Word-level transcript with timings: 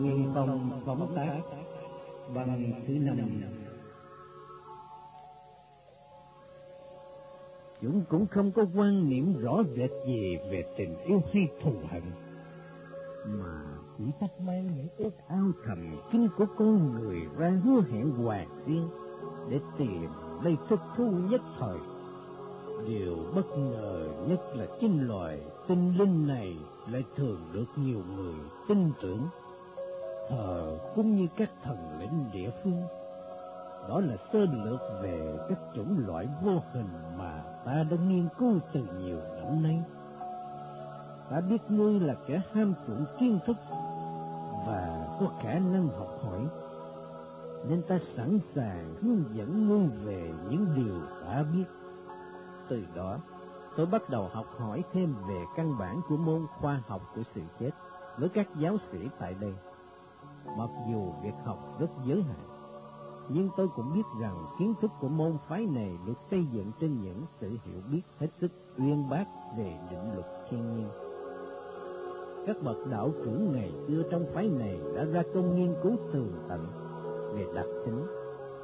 Nguyên 0.00 0.32
phong 0.34 0.82
phóng 0.86 1.12
tác 1.16 1.40
bằng 2.34 2.72
thứ 2.86 2.94
năm. 2.94 3.16
Chúng 7.82 8.02
cũng 8.08 8.26
không 8.26 8.52
có 8.52 8.64
quan 8.76 9.08
niệm 9.08 9.38
rõ 9.38 9.62
rệt 9.76 9.90
gì 10.06 10.36
về 10.50 10.64
tình 10.76 10.98
yêu 10.98 11.22
hay 11.32 11.48
thù 11.62 11.72
hận, 11.90 12.02
Mà 13.26 13.64
chỉ 13.98 14.04
thắc 14.20 14.40
mang 14.40 14.66
những 14.76 14.88
ước 14.96 15.10
ao 15.28 15.46
thầm 15.66 15.96
kín 16.12 16.28
của 16.36 16.46
con 16.58 16.94
người 16.94 17.20
ra 17.38 17.50
hứa 17.64 17.80
hẹn 17.92 18.10
hoàng 18.10 18.48
tiên 18.66 18.88
Để 19.48 19.60
tìm 19.78 20.06
lấy 20.42 20.56
thích 20.68 20.80
thu 20.96 21.10
nhất 21.10 21.40
thời. 21.58 21.78
Điều 22.86 23.16
bất 23.34 23.46
ngờ 23.56 24.08
nhất 24.28 24.40
là 24.56 24.66
chính 24.80 25.08
loài 25.08 25.40
tinh 25.68 25.98
linh 25.98 26.26
này 26.26 26.56
lại 26.90 27.04
thường 27.16 27.40
được 27.52 27.66
nhiều 27.76 28.02
người 28.16 28.34
tin 28.68 28.90
tưởng 29.02 29.20
thờ 30.28 30.78
cũng 30.94 31.16
như 31.16 31.26
các 31.36 31.50
thần 31.62 31.76
lĩnh 32.00 32.30
địa 32.32 32.50
phương. 32.62 32.82
Đó 33.88 34.00
là 34.00 34.16
sơ 34.32 34.38
lược 34.38 34.80
về 35.02 35.38
các 35.48 35.58
chủng 35.74 36.06
loại 36.06 36.28
vô 36.42 36.62
hình 36.72 36.88
mà 37.18 37.42
ta 37.64 37.84
đã 37.90 37.96
nghiên 38.08 38.28
cứu 38.38 38.58
từ 38.72 38.86
nhiều 38.98 39.20
năm 39.36 39.62
nay. 39.62 39.82
Ta 41.30 41.40
biết 41.40 41.62
ngươi 41.68 42.00
là 42.00 42.14
kẻ 42.26 42.42
ham 42.52 42.74
chuộng 42.86 43.04
kiến 43.20 43.38
thức 43.46 43.56
và 44.66 45.16
có 45.20 45.26
khả 45.42 45.54
năng 45.54 45.88
học 45.88 46.08
hỏi, 46.22 46.46
nên 47.68 47.82
ta 47.82 47.98
sẵn 48.16 48.38
sàng 48.54 48.94
hướng 49.02 49.36
dẫn 49.36 49.68
ngươi 49.68 49.86
về 50.04 50.32
những 50.50 50.66
điều 50.74 51.00
ta 51.24 51.44
biết. 51.54 51.64
Từ 52.68 52.84
đó, 52.94 53.18
tôi 53.76 53.86
bắt 53.86 54.10
đầu 54.10 54.28
học 54.32 54.46
hỏi 54.58 54.84
thêm 54.92 55.14
về 55.28 55.44
căn 55.56 55.78
bản 55.78 56.00
của 56.08 56.16
môn 56.16 56.46
khoa 56.60 56.82
học 56.86 57.02
của 57.14 57.22
sự 57.34 57.40
chết 57.60 57.70
với 58.18 58.28
các 58.28 58.48
giáo 58.58 58.76
sĩ 58.92 59.08
tại 59.18 59.34
đây. 59.40 59.54
Mặc 60.56 60.70
dù 60.90 61.12
việc 61.22 61.34
học 61.44 61.58
rất 61.80 61.90
giới 62.04 62.22
hạn, 62.22 62.48
nhưng 63.28 63.48
tôi 63.56 63.68
cũng 63.76 63.94
biết 63.94 64.02
rằng 64.20 64.46
kiến 64.58 64.74
thức 64.80 64.90
của 65.00 65.08
môn 65.08 65.36
phái 65.48 65.66
này 65.66 65.98
được 66.06 66.18
xây 66.30 66.46
dựng 66.52 66.70
trên 66.80 67.02
những 67.02 67.22
sự 67.40 67.48
hiểu 67.48 67.80
biết 67.92 68.02
hết 68.18 68.28
sức 68.40 68.50
uyên 68.78 69.10
bác 69.10 69.24
về 69.56 69.78
định 69.90 70.14
luật 70.14 70.26
thiên 70.50 70.76
nhiên. 70.76 70.88
Các 72.46 72.56
bậc 72.64 72.76
đạo 72.90 73.10
trưởng 73.24 73.52
ngày 73.52 73.72
xưa 73.86 74.02
trong 74.10 74.26
phái 74.34 74.48
này 74.48 74.80
đã 74.94 75.04
ra 75.04 75.22
công 75.34 75.56
nghiên 75.56 75.74
cứu 75.82 75.96
tường 76.12 76.32
tận 76.48 76.66
về 77.34 77.46
đặc 77.54 77.66
tính 77.86 78.06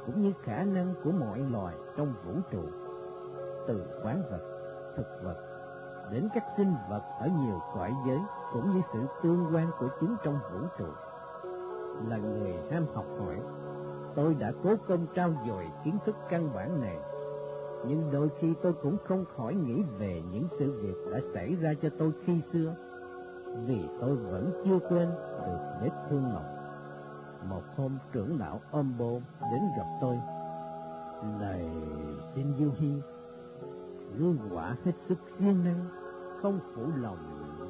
cũng 0.05 0.21
như 0.21 0.33
khả 0.43 0.63
năng 0.63 0.93
của 1.03 1.11
mọi 1.11 1.39
loài 1.39 1.75
trong 1.97 2.13
vũ 2.25 2.33
trụ, 2.51 2.63
từ 3.67 3.85
quán 4.03 4.23
vật, 4.31 4.41
thực 4.97 5.07
vật 5.23 5.51
đến 6.11 6.29
các 6.33 6.43
sinh 6.57 6.73
vật 6.89 7.01
ở 7.19 7.27
nhiều 7.27 7.59
cõi 7.73 7.93
giới 8.07 8.19
cũng 8.53 8.73
như 8.73 8.81
sự 8.93 8.99
tương 9.23 9.45
quan 9.53 9.71
của 9.79 9.87
chúng 9.99 10.15
trong 10.23 10.39
vũ 10.53 10.59
trụ 10.77 10.87
là 12.09 12.17
người 12.17 12.53
ham 12.71 12.85
học 12.93 13.05
hỏi, 13.19 13.39
tôi 14.15 14.33
đã 14.33 14.51
cố 14.63 14.75
công 14.87 15.07
trao 15.15 15.33
dồi 15.47 15.65
kiến 15.85 15.97
thức 16.05 16.15
căn 16.29 16.49
bản 16.53 16.81
này. 16.81 16.97
Nhưng 17.87 18.11
đôi 18.11 18.29
khi 18.39 18.53
tôi 18.61 18.73
cũng 18.73 18.97
không 19.05 19.25
khỏi 19.37 19.55
nghĩ 19.55 19.83
về 19.97 20.21
những 20.31 20.47
sự 20.59 20.81
việc 20.81 21.11
đã 21.11 21.19
xảy 21.33 21.55
ra 21.55 21.73
cho 21.81 21.89
tôi 21.99 22.11
khi 22.25 22.41
xưa, 22.53 22.75
vì 23.65 23.79
tôi 24.01 24.15
vẫn 24.15 24.61
chưa 24.65 24.79
quên 24.89 25.09
được 25.45 25.59
vết 25.81 25.89
thương 26.09 26.23
lòng. 26.33 26.57
Một 27.49 27.63
hôm 27.77 27.97
trưởng 28.13 28.39
lão 28.39 28.61
Ombo 28.71 29.11
đến 29.51 29.61
gặp 29.77 29.87
tôi. 30.01 30.15
Này 31.39 31.69
xin 32.35 32.53
Du 32.59 32.71
Hi, 32.77 33.01
gương 34.17 34.37
quả 34.51 34.75
hết 34.85 34.91
sức 35.09 35.17
siêng 35.39 35.63
năng, 35.63 35.85
không 36.41 36.59
phụ 36.75 36.81
lòng 37.01 37.17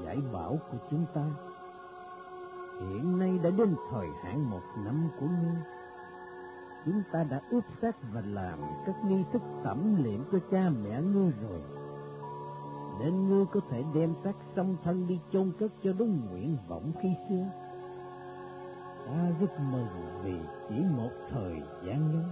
giải 0.05 0.17
bảo 0.33 0.59
của 0.71 0.77
chúng 0.89 1.05
ta 1.13 1.25
Hiện 2.81 3.19
nay 3.19 3.39
đã 3.43 3.49
đến 3.49 3.75
thời 3.91 4.07
hạn 4.23 4.49
một 4.49 4.61
năm 4.85 5.09
của 5.19 5.25
ngươi. 5.25 5.61
Chúng 6.85 7.01
ta 7.11 7.23
đã 7.23 7.41
ướp 7.49 7.63
xác 7.81 7.95
và 8.13 8.21
làm 8.25 8.59
các 8.85 8.95
nghi 9.05 9.23
thức 9.33 9.41
tẩm 9.63 10.03
liệm 10.03 10.23
cho 10.31 10.37
cha 10.51 10.69
mẹ 10.83 11.02
ngươi 11.02 11.31
rồi. 11.41 11.61
Nên 12.99 13.27
ngươi 13.27 13.45
có 13.45 13.59
thể 13.70 13.83
đem 13.93 14.14
xác 14.23 14.33
song 14.55 14.77
thân 14.83 15.08
đi 15.08 15.20
chôn 15.31 15.52
cất 15.59 15.71
cho 15.83 15.93
đúng 15.93 16.20
nguyện 16.30 16.58
vọng 16.67 16.91
khi 17.02 17.09
xưa. 17.30 17.45
Ta 19.05 19.31
rất 19.41 19.59
mừng 19.71 19.87
vì 20.23 20.36
chỉ 20.70 20.75
một 20.97 21.09
thời 21.30 21.61
gian 21.86 22.11
ngắn, 22.11 22.30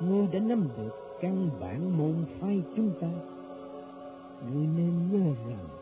ngươi 0.00 0.26
đã 0.26 0.38
nắm 0.38 0.68
được 0.76 0.90
căn 1.20 1.50
bản 1.60 1.98
môn 1.98 2.14
phái 2.40 2.62
chúng 2.76 2.90
ta. 3.00 3.08
Ngươi 4.50 4.66
nên 4.66 5.12
nhớ 5.12 5.34
rằng 5.48 5.79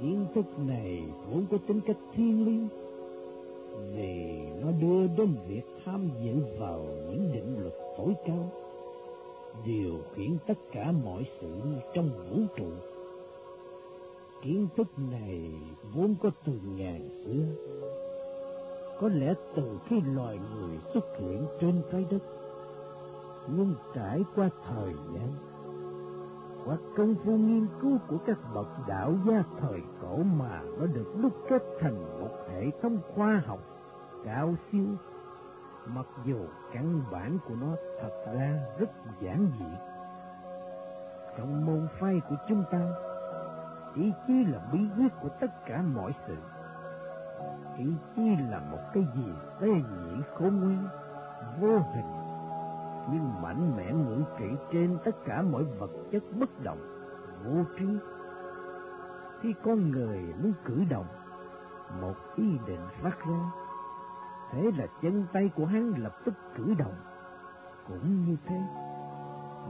kiến 0.00 0.26
thức 0.34 0.44
này 0.66 1.02
vốn 1.30 1.46
có 1.50 1.58
tính 1.66 1.80
cách 1.86 1.96
thiên 2.12 2.44
liêng, 2.46 2.68
vì 3.94 4.38
nó 4.62 4.70
đưa 4.80 5.06
đến 5.06 5.34
việc 5.48 5.62
tham 5.84 6.10
dự 6.24 6.34
vào 6.58 6.80
những 6.80 7.30
định 7.32 7.56
luật 7.62 7.74
tối 7.98 8.14
cao, 8.26 8.52
điều 9.66 9.98
khiển 10.14 10.36
tất 10.46 10.58
cả 10.72 10.92
mọi 11.04 11.26
sự 11.40 11.50
trong 11.94 12.10
vũ 12.30 12.38
trụ. 12.56 12.70
Kiến 14.42 14.68
thức 14.76 14.86
này 15.10 15.50
vốn 15.94 16.14
có 16.22 16.30
từ 16.44 16.52
ngàn 16.76 17.08
xưa, 17.24 17.44
có 19.00 19.08
lẽ 19.08 19.34
từ 19.56 19.78
khi 19.88 20.00
loài 20.14 20.38
người 20.54 20.78
xuất 20.94 21.04
hiện 21.20 21.46
trên 21.60 21.82
trái 21.92 22.04
đất, 22.10 22.22
nhưng 23.56 23.74
trải 23.94 24.20
qua 24.34 24.50
thời 24.68 24.92
gian 25.14 25.49
qua 26.64 26.76
công 26.96 27.14
phu 27.24 27.32
nghiên 27.32 27.66
cứu 27.80 27.98
của 28.08 28.18
các 28.26 28.38
bậc 28.54 28.66
đạo 28.88 29.12
gia 29.26 29.42
thời 29.60 29.80
cổ 30.02 30.16
mà 30.38 30.62
nó 30.78 30.86
được 30.86 31.14
đúc 31.22 31.32
kết 31.48 31.62
thành 31.80 32.20
một 32.20 32.30
hệ 32.50 32.70
thống 32.82 32.98
khoa 33.14 33.42
học 33.46 33.58
cao 34.24 34.54
siêu, 34.72 34.86
mặc 35.86 36.06
dù 36.24 36.38
căn 36.72 37.02
bản 37.12 37.38
của 37.48 37.54
nó 37.60 37.76
thật 38.00 38.32
ra 38.34 38.60
rất 38.78 38.90
giản 39.20 39.52
dị. 39.58 39.64
Trong 41.38 41.66
môn 41.66 41.88
phái 42.00 42.20
của 42.28 42.36
chúng 42.48 42.64
ta, 42.70 42.80
ý 43.94 44.12
chí 44.26 44.44
là 44.44 44.58
bí 44.72 44.78
quyết 44.96 45.08
của 45.22 45.28
tất 45.40 45.66
cả 45.66 45.82
mọi 45.94 46.12
sự. 46.26 46.36
Ý 47.78 47.92
chí 48.16 48.36
là 48.50 48.58
một 48.70 48.78
cái 48.94 49.06
gì 49.14 49.32
tê 49.60 49.68
nhị 49.68 50.22
khôn 50.34 50.60
nguyên 50.60 50.88
vô 51.60 51.78
hình 51.94 52.19
nhưng 53.08 53.42
mạnh 53.42 53.76
mẽ 53.76 53.92
ngự 53.92 54.22
trị 54.38 54.46
trên 54.72 54.98
tất 55.04 55.24
cả 55.24 55.42
mọi 55.42 55.64
vật 55.64 55.90
chất 56.12 56.22
bất 56.40 56.62
động, 56.62 56.78
vô 57.44 57.64
trí. 57.78 57.86
Khi 59.40 59.54
con 59.64 59.90
người 59.90 60.34
muốn 60.42 60.52
cử 60.64 60.84
động, 60.90 61.06
một 62.00 62.14
ý 62.36 62.58
định 62.66 62.86
phát 63.02 63.18
ra, 63.28 63.50
thế 64.50 64.70
là 64.76 64.86
chân 65.02 65.26
tay 65.32 65.50
của 65.56 65.66
hắn 65.66 65.92
lập 65.96 66.12
tức 66.24 66.34
cử 66.56 66.74
động. 66.78 66.94
Cũng 67.88 68.24
như 68.24 68.36
thế, 68.46 68.60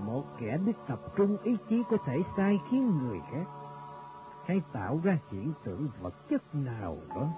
một 0.06 0.24
kẻ 0.38 0.58
biết 0.66 0.76
tập 0.88 1.00
trung 1.16 1.36
ý 1.42 1.56
chí 1.68 1.82
có 1.90 1.96
thể 2.06 2.16
sai 2.36 2.60
khiến 2.70 2.98
người 2.98 3.20
khác, 3.32 3.44
hay 4.46 4.62
tạo 4.72 5.00
ra 5.04 5.18
hiện 5.30 5.52
tượng 5.64 5.88
vật 6.00 6.14
chất 6.30 6.54
nào 6.54 6.96
đó 7.14 7.28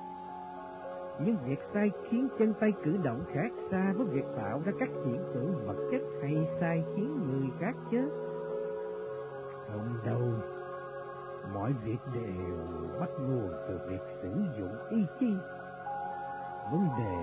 những 1.24 1.36
việc 1.46 1.58
sai 1.74 1.90
khiến 2.08 2.28
chân 2.38 2.54
tay 2.60 2.72
cử 2.84 2.96
động 3.02 3.24
khác 3.32 3.52
xa 3.70 3.92
với 3.96 4.06
việc 4.06 4.24
tạo 4.36 4.62
ra 4.64 4.72
các 4.78 4.88
hiện 5.06 5.24
tượng 5.34 5.66
vật 5.66 5.88
chất 5.90 6.02
hay 6.22 6.48
sai 6.60 6.84
khiến 6.96 7.18
người 7.26 7.50
khác 7.60 7.76
chứ. 7.90 8.10
Không 9.68 9.96
đâu, 10.04 10.32
mọi 11.54 11.74
việc 11.84 11.98
đều 12.14 12.66
bắt 13.00 13.10
nguồn 13.20 13.50
từ 13.68 13.78
việc 13.88 14.00
sử 14.22 14.32
dụng 14.58 14.76
ý 14.90 15.06
chí. 15.20 15.34
Vấn 16.72 16.88
đề 16.98 17.14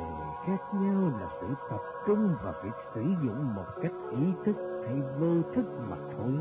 khác 0.46 0.62
nhau 0.74 1.12
là 1.22 1.28
sự 1.42 1.48
tập 1.70 1.82
trung 2.08 2.36
và 2.44 2.54
việc 2.64 2.76
sử 2.94 3.02
dụng 3.02 3.56
một 3.56 3.66
cách 3.82 3.94
ý 4.12 4.34
thức 4.46 4.56
hay 4.86 5.02
vô 5.20 5.52
thức 5.56 5.66
mà 5.90 5.98
thôi. 6.18 6.34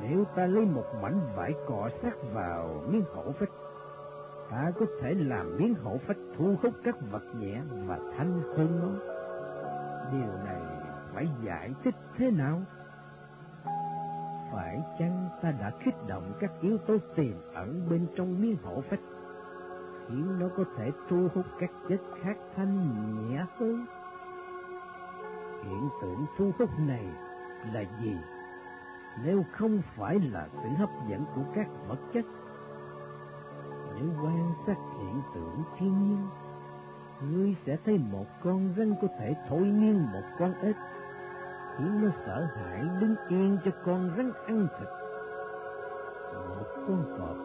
Nếu 0.00 0.24
ta 0.34 0.46
lấy 0.46 0.64
một 0.64 0.86
mảnh 1.02 1.20
vải 1.36 1.54
cọ 1.66 1.88
sát 2.02 2.14
vào 2.34 2.68
miếng 2.88 3.04
hổ 3.14 3.22
vách 3.40 3.50
ta 4.50 4.72
có 4.80 4.86
thể 5.00 5.14
làm 5.14 5.56
biến 5.58 5.74
hậu 5.74 5.98
phách 6.06 6.16
thu 6.36 6.56
hút 6.62 6.72
các 6.84 6.96
vật 7.10 7.22
nhẹ 7.38 7.60
và 7.86 7.98
thanh 8.16 8.42
hơn 8.56 8.80
nó. 8.80 8.90
Điều 10.12 10.44
này 10.44 10.62
phải 11.14 11.28
giải 11.44 11.74
thích 11.84 11.94
thế 12.16 12.30
nào? 12.30 12.62
Phải 14.52 14.80
chăng 14.98 15.28
ta 15.42 15.50
đã 15.50 15.70
kích 15.84 15.94
động 16.08 16.32
các 16.40 16.50
yếu 16.60 16.78
tố 16.78 16.96
tiềm 17.16 17.36
ẩn 17.54 17.88
bên 17.90 18.06
trong 18.16 18.42
miếng 18.42 18.56
hậu 18.62 18.80
phách, 18.90 19.00
khiến 20.08 20.38
nó 20.38 20.48
có 20.56 20.64
thể 20.76 20.90
thu 21.08 21.28
hút 21.34 21.46
các 21.60 21.70
chất 21.88 22.00
khác 22.22 22.36
thanh 22.56 22.76
nhẹ 23.28 23.44
hơn? 23.58 23.86
Hiện 25.64 25.88
tượng 26.02 26.26
thu 26.38 26.50
hút 26.58 26.70
này 26.78 27.06
là 27.72 27.84
gì? 28.02 28.16
Nếu 29.24 29.44
không 29.52 29.82
phải 29.96 30.20
là 30.32 30.48
sự 30.52 30.68
hấp 30.68 30.90
dẫn 31.08 31.24
của 31.34 31.42
các 31.54 31.66
vật 31.88 31.98
chất 32.12 32.24
để 34.00 34.06
quan 34.22 34.52
sát 34.66 34.76
hiện 34.98 35.22
tượng 35.34 35.62
thiên 35.78 36.08
nhiên, 36.08 36.26
ngươi 37.30 37.56
sẽ 37.66 37.76
thấy 37.84 37.98
một 38.12 38.26
con 38.44 38.74
rắn 38.76 38.94
có 39.02 39.08
thể 39.18 39.34
thổi 39.48 39.60
miên 39.60 39.98
một 40.12 40.22
con 40.38 40.52
ếch, 40.62 40.76
khiến 41.76 42.02
nó 42.02 42.10
sợ 42.26 42.46
hãi 42.56 42.84
đứng 43.00 43.14
yên 43.28 43.58
cho 43.64 43.70
con 43.86 44.10
rắn 44.16 44.32
ăn 44.46 44.68
thịt. 44.78 44.88
Một 46.34 46.64
con 46.88 47.16
cọp 47.18 47.36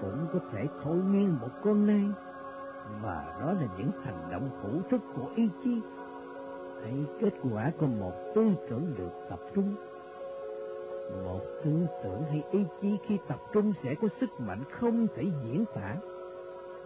cũng 0.00 0.26
có 0.32 0.38
thể 0.52 0.66
thổi 0.82 0.96
miên 0.96 1.38
một 1.40 1.50
con 1.64 1.86
nai, 1.86 2.04
và 3.02 3.36
đó 3.40 3.52
là 3.52 3.66
những 3.78 3.90
hành 4.04 4.30
động 4.30 4.50
hữu 4.62 4.82
thức 4.90 5.00
của 5.16 5.30
ý 5.34 5.48
chí 5.64 5.82
hay 6.82 7.06
kết 7.20 7.32
quả 7.52 7.70
của 7.78 7.86
một 7.86 8.12
tư 8.34 8.50
tưởng 8.70 8.94
được 8.98 9.10
tập 9.30 9.38
trung 9.54 9.74
một 11.24 11.40
tư 11.64 11.86
tưởng 12.02 12.22
hay 12.30 12.42
ý 12.50 12.64
chí 12.82 12.96
khi 13.06 13.18
tập 13.28 13.40
trung 13.52 13.72
sẽ 13.82 13.94
có 13.94 14.08
sức 14.20 14.40
mạnh 14.40 14.62
không 14.80 15.06
thể 15.16 15.22
diễn 15.44 15.64
tả. 15.74 15.96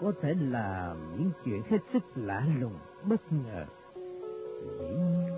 Có 0.01 0.13
thể 0.21 0.35
làm 0.41 0.97
những 1.17 1.31
chuyện 1.45 1.63
hết 1.69 1.79
sức 1.93 2.03
lạ 2.15 2.47
lùng, 2.61 2.79
bất 3.09 3.21
ngờ. 3.33 3.65
Dĩ 4.79 4.89
nhiên, 4.89 5.29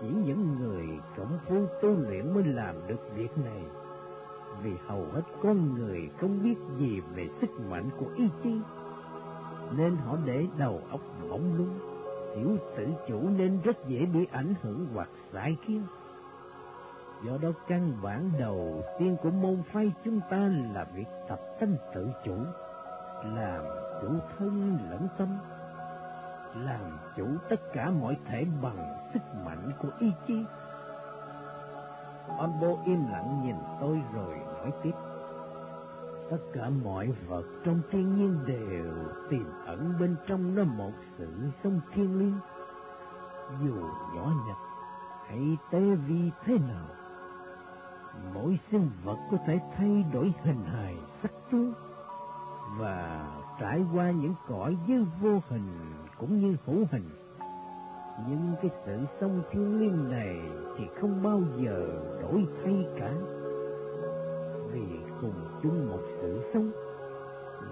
chỉ 0.00 0.06
những 0.06 0.56
người 0.60 0.86
cộng 1.16 1.38
phu 1.46 1.66
tu 1.82 1.88
luyện 1.88 2.34
mới 2.34 2.44
làm 2.44 2.74
được 2.86 3.14
việc 3.16 3.38
này. 3.44 3.62
Vì 4.62 4.70
hầu 4.86 5.04
hết 5.12 5.22
con 5.42 5.74
người 5.74 6.10
không 6.20 6.42
biết 6.42 6.54
gì 6.78 7.00
về 7.14 7.28
sức 7.40 7.50
mạnh 7.70 7.90
của 7.98 8.06
ý 8.16 8.24
chí, 8.42 8.60
nên 9.76 9.96
họ 9.96 10.16
để 10.24 10.46
đầu 10.58 10.80
óc 10.90 11.00
mỏng 11.28 11.54
lung. 11.58 11.78
Thiếu 12.34 12.56
tự 12.76 12.86
chủ 13.08 13.20
nên 13.38 13.60
rất 13.64 13.88
dễ 13.88 14.06
bị 14.06 14.26
ảnh 14.32 14.54
hưởng 14.62 14.86
hoặc 14.94 15.08
sai 15.32 15.56
khiến 15.66 15.82
do 17.24 17.38
đó 17.42 17.48
căn 17.68 17.92
bản 18.02 18.30
đầu 18.38 18.82
tiên 18.98 19.16
của 19.22 19.30
môn 19.30 19.62
phái 19.72 19.92
chúng 20.04 20.20
ta 20.30 20.50
là 20.74 20.84
việc 20.94 21.08
tập 21.28 21.40
tâm 21.60 21.76
tự 21.94 22.08
chủ, 22.24 22.36
làm 23.24 23.64
chủ 24.02 24.08
thân 24.38 24.78
lẫn 24.90 25.08
tâm, 25.18 25.28
làm 26.54 26.98
chủ 27.16 27.26
tất 27.48 27.60
cả 27.72 27.90
mọi 27.90 28.16
thể 28.26 28.46
bằng 28.62 29.08
sức 29.12 29.22
mạnh 29.44 29.70
của 29.82 29.88
ý 29.98 30.12
chí. 30.26 30.44
Ambo 32.38 32.68
im 32.84 33.10
lặng 33.10 33.40
nhìn 33.44 33.56
tôi 33.80 34.00
rồi 34.14 34.38
nói 34.38 34.72
tiếp, 34.82 34.94
tất 36.30 36.38
cả 36.52 36.70
mọi 36.84 37.12
vật 37.28 37.44
trong 37.64 37.80
thiên 37.90 38.14
nhiên 38.14 38.38
đều 38.46 38.94
tiềm 39.30 39.46
ẩn 39.66 39.94
bên 40.00 40.16
trong 40.26 40.54
nó 40.54 40.64
một 40.64 40.92
sự 41.18 41.28
sống 41.64 41.80
thiêng 41.94 42.18
liêng. 42.18 42.38
Dù 43.62 43.74
nhỏ 44.14 44.30
nhặt 44.46 44.56
hay 45.28 45.56
tế 45.70 45.80
vi 45.80 46.30
thế 46.44 46.58
nào 46.58 46.86
mỗi 48.34 48.58
sinh 48.70 48.90
vật 49.04 49.16
có 49.30 49.36
thể 49.46 49.60
thay 49.76 50.04
đổi 50.12 50.32
hình 50.44 50.64
hài 50.64 50.96
sắc 51.22 51.32
tướng 51.52 51.72
và 52.78 53.26
trải 53.60 53.84
qua 53.94 54.10
những 54.10 54.34
cõi 54.48 54.76
dư 54.88 55.04
vô 55.20 55.40
hình 55.48 55.92
cũng 56.18 56.38
như 56.38 56.56
hữu 56.66 56.84
hình. 56.90 57.10
Nhưng 58.28 58.54
cái 58.62 58.70
sự 58.86 58.98
sống 59.20 59.42
thiên 59.50 59.80
liêng 59.80 60.10
này 60.10 60.36
thì 60.78 60.84
không 61.00 61.22
bao 61.22 61.40
giờ 61.56 62.02
đổi 62.22 62.46
thay 62.64 62.86
cả. 62.98 63.12
Vì 64.72 65.00
cùng 65.20 65.58
chung 65.62 65.88
một 65.88 66.00
sự 66.20 66.50
sống, 66.54 66.70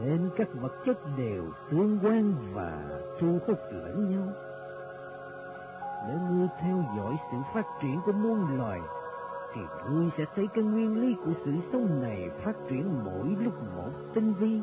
nên 0.00 0.30
các 0.36 0.48
vật 0.60 0.72
chất 0.86 0.98
đều 1.16 1.44
tương 1.70 1.98
quan 2.02 2.34
và 2.52 3.00
thu 3.20 3.38
hút 3.46 3.58
lẫn 3.70 4.10
nhau. 4.10 4.28
Nếu 6.08 6.18
ngươi 6.30 6.48
theo 6.60 6.84
dõi 6.96 7.16
sự 7.30 7.36
phát 7.54 7.66
triển 7.82 8.00
của 8.06 8.12
muôn 8.12 8.56
loài 8.58 8.80
thì 9.56 9.62
ngươi 9.90 10.10
sẽ 10.18 10.24
thấy 10.34 10.46
cái 10.54 10.64
nguyên 10.64 11.00
lý 11.00 11.14
của 11.24 11.32
sự 11.44 11.52
sống 11.72 12.02
này 12.02 12.30
phát 12.44 12.52
triển 12.68 13.04
mỗi 13.04 13.36
lúc 13.44 13.54
một 13.76 13.90
tinh 14.14 14.34
vi, 14.34 14.60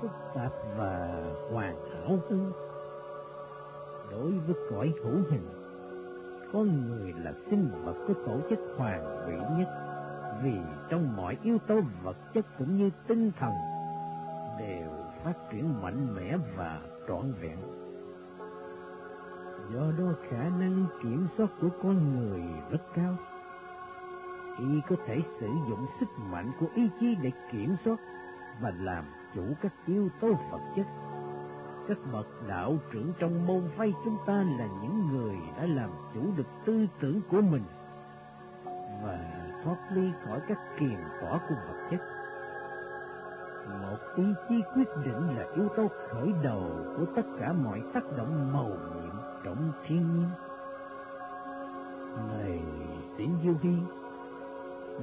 phức 0.00 0.10
tạp 0.34 0.52
và 0.76 1.22
hoàn 1.52 1.76
hảo 1.90 2.18
hơn. 2.30 2.52
Đối 4.10 4.30
với 4.30 4.54
cõi 4.70 4.94
hữu 5.04 5.16
hình 5.30 5.48
con 6.52 6.88
người 6.88 7.12
là 7.12 7.32
sinh 7.50 7.70
vật 7.84 7.94
có 8.08 8.14
tổ 8.26 8.36
chức 8.50 8.58
hoàn 8.76 9.26
mỹ 9.26 9.36
nhất, 9.58 9.68
vì 10.42 10.54
trong 10.88 11.16
mọi 11.16 11.38
yếu 11.42 11.58
tố 11.58 11.80
vật 12.02 12.16
chất 12.34 12.44
cũng 12.58 12.76
như 12.76 12.90
tinh 13.06 13.30
thần 13.38 13.52
đều 14.58 14.90
phát 15.24 15.34
triển 15.50 15.82
mạnh 15.82 16.14
mẽ 16.14 16.36
và 16.56 16.80
trọn 17.08 17.32
vẹn. 17.40 17.58
Do 19.74 19.80
đó 19.98 20.12
khả 20.28 20.42
năng 20.42 20.86
kiểm 21.02 21.26
soát 21.36 21.48
của 21.60 21.68
con 21.82 22.14
người 22.14 22.42
rất 22.70 22.80
cao 22.94 23.16
y 24.58 24.80
có 24.88 24.96
thể 25.06 25.22
sử 25.40 25.48
dụng 25.68 25.86
sức 26.00 26.08
mạnh 26.30 26.52
của 26.60 26.66
ý 26.74 26.90
chí 27.00 27.16
để 27.22 27.32
kiểm 27.52 27.76
soát 27.84 27.96
và 28.60 28.72
làm 28.80 29.04
chủ 29.34 29.42
các 29.60 29.72
yếu 29.86 30.08
tố 30.20 30.28
vật 30.50 30.60
chất 30.76 30.86
các 31.88 31.98
bậc 32.12 32.26
đạo 32.48 32.76
trưởng 32.92 33.12
trong 33.18 33.46
môn 33.46 33.62
phái 33.76 33.92
chúng 34.04 34.16
ta 34.26 34.32
là 34.58 34.68
những 34.82 35.08
người 35.08 35.36
đã 35.56 35.66
làm 35.66 35.90
chủ 36.14 36.20
được 36.36 36.46
tư 36.64 36.86
tưởng 37.00 37.20
của 37.30 37.40
mình 37.40 37.64
và 39.04 39.18
thoát 39.64 39.76
ly 39.92 40.10
khỏi 40.24 40.40
các 40.48 40.58
kiềm 40.78 40.98
tỏa 41.20 41.38
của 41.48 41.54
vật 41.68 41.88
chất. 41.90 42.00
Một 43.82 43.98
ý 44.16 44.24
chí 44.48 44.54
quyết 44.74 44.88
định 45.04 45.36
là 45.36 45.46
yếu 45.56 45.68
tố 45.76 45.88
khởi 46.08 46.32
đầu 46.42 46.62
của 46.96 47.04
tất 47.16 47.22
cả 47.40 47.52
mọi 47.52 47.82
tác 47.94 48.02
động 48.16 48.52
màu 48.52 48.68
nhiệm 48.68 49.14
trong 49.44 49.72
thiên 49.86 50.14
nhiên. 50.14 50.28
Này 52.28 52.62
Tiến 53.16 53.36
Du 53.44 53.54
Hi, 53.62 53.76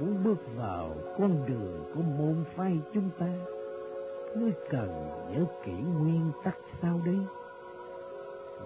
muốn 0.00 0.24
bước 0.24 0.56
vào 0.56 0.94
con 1.18 1.46
đường 1.46 1.84
của 1.94 2.02
môn 2.02 2.44
phái 2.56 2.80
chúng 2.94 3.10
ta, 3.18 3.32
ngươi 4.36 4.52
cần 4.70 4.88
nhớ 5.30 5.44
kỹ 5.64 5.72
nguyên 5.72 6.32
tắc 6.44 6.56
sau 6.82 7.00
đây. 7.04 7.18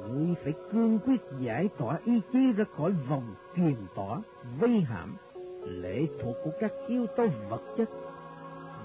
Ngươi 0.08 0.34
phải 0.44 0.52
cương 0.72 0.98
quyết 0.98 1.20
giải 1.40 1.68
tỏa 1.78 1.98
ý 2.04 2.20
chí 2.32 2.52
ra 2.56 2.64
khỏi 2.76 2.94
vòng 3.08 3.34
kiềm 3.56 3.76
tỏa, 3.94 4.22
vây 4.60 4.80
hãm, 4.80 5.16
lệ 5.62 6.06
thuộc 6.22 6.36
của 6.44 6.50
các 6.60 6.72
yếu 6.86 7.06
tố 7.06 7.26
vật 7.48 7.62
chất 7.76 7.88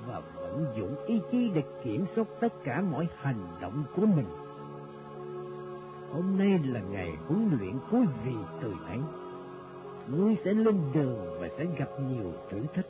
và 0.08 0.22
vận 0.36 0.66
dụng 0.78 0.96
ý 1.06 1.22
chí 1.32 1.50
để 1.54 1.64
kiểm 1.84 2.06
soát 2.16 2.28
tất 2.40 2.54
cả 2.64 2.82
mọi 2.92 3.08
hành 3.16 3.48
động 3.62 3.84
của 3.96 4.06
mình. 4.06 4.28
Hôm 6.14 6.38
nay 6.38 6.60
là 6.66 6.80
ngày 6.80 7.18
huấn 7.28 7.50
luyện 7.60 7.74
cuối 7.92 8.06
vì 8.26 8.36
từ 8.62 8.74
nãy. 8.88 9.00
Ngươi 10.16 10.38
sẽ 10.46 10.54
lên 10.54 10.82
đường 10.94 11.40
và 11.40 11.48
sẽ 11.58 11.66
gặp 11.78 11.90
nhiều 12.10 12.34
thử 12.50 12.60
thách. 12.74 12.86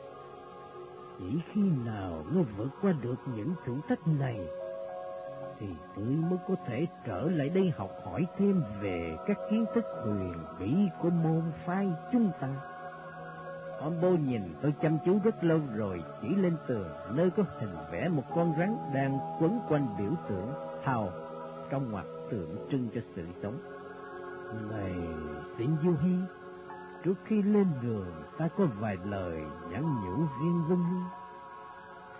Chỉ 1.18 1.40
khi 1.52 1.60
nào 1.84 2.24
ngươi 2.32 2.42
vượt 2.56 2.68
qua 2.82 2.92
được 3.02 3.14
những 3.36 3.54
thử 3.64 3.74
thách 3.88 4.08
này, 4.20 4.40
thì 5.58 5.66
ngươi 5.96 6.16
mới 6.16 6.38
có 6.48 6.54
thể 6.66 6.86
trở 7.06 7.22
lại 7.30 7.48
đây 7.48 7.72
học 7.76 7.90
hỏi 8.04 8.26
thêm 8.38 8.62
về 8.80 9.16
các 9.26 9.38
kiến 9.50 9.64
thức 9.74 9.84
huyền 10.04 10.34
bí 10.60 10.74
của 11.02 11.10
môn 11.10 11.42
phái 11.66 11.88
chúng 12.12 12.30
ta. 12.40 12.48
Ombo 13.80 14.08
nhìn 14.08 14.42
tôi 14.62 14.74
chăm 14.82 14.98
chú 15.06 15.18
rất 15.24 15.44
lâu 15.44 15.60
rồi 15.76 16.02
chỉ 16.22 16.28
lên 16.34 16.56
tường 16.66 16.88
nơi 17.14 17.30
có 17.30 17.42
hình 17.58 17.76
vẽ 17.92 18.08
một 18.08 18.22
con 18.34 18.54
rắn 18.58 18.76
đang 18.94 19.18
quấn 19.40 19.60
quanh 19.68 19.86
biểu 19.98 20.10
tượng 20.28 20.52
hào 20.82 21.12
trong 21.70 21.90
ngoặc 21.90 22.06
tượng 22.30 22.56
trưng 22.70 22.88
cho 22.94 23.00
sự 23.16 23.26
sống. 23.42 23.58
Này 24.70 24.94
Tịnh 25.58 25.76
Du 25.82 25.94
Hi, 26.02 26.14
trước 27.04 27.14
khi 27.24 27.42
lên 27.42 27.66
đường 27.82 28.12
ta 28.38 28.48
có 28.58 28.66
vài 28.80 28.96
lời 29.04 29.42
nhắn 29.70 29.82
nhủ 30.04 30.16
riêng 30.40 30.64
với 30.68 30.76
ngươi. 30.76 31.02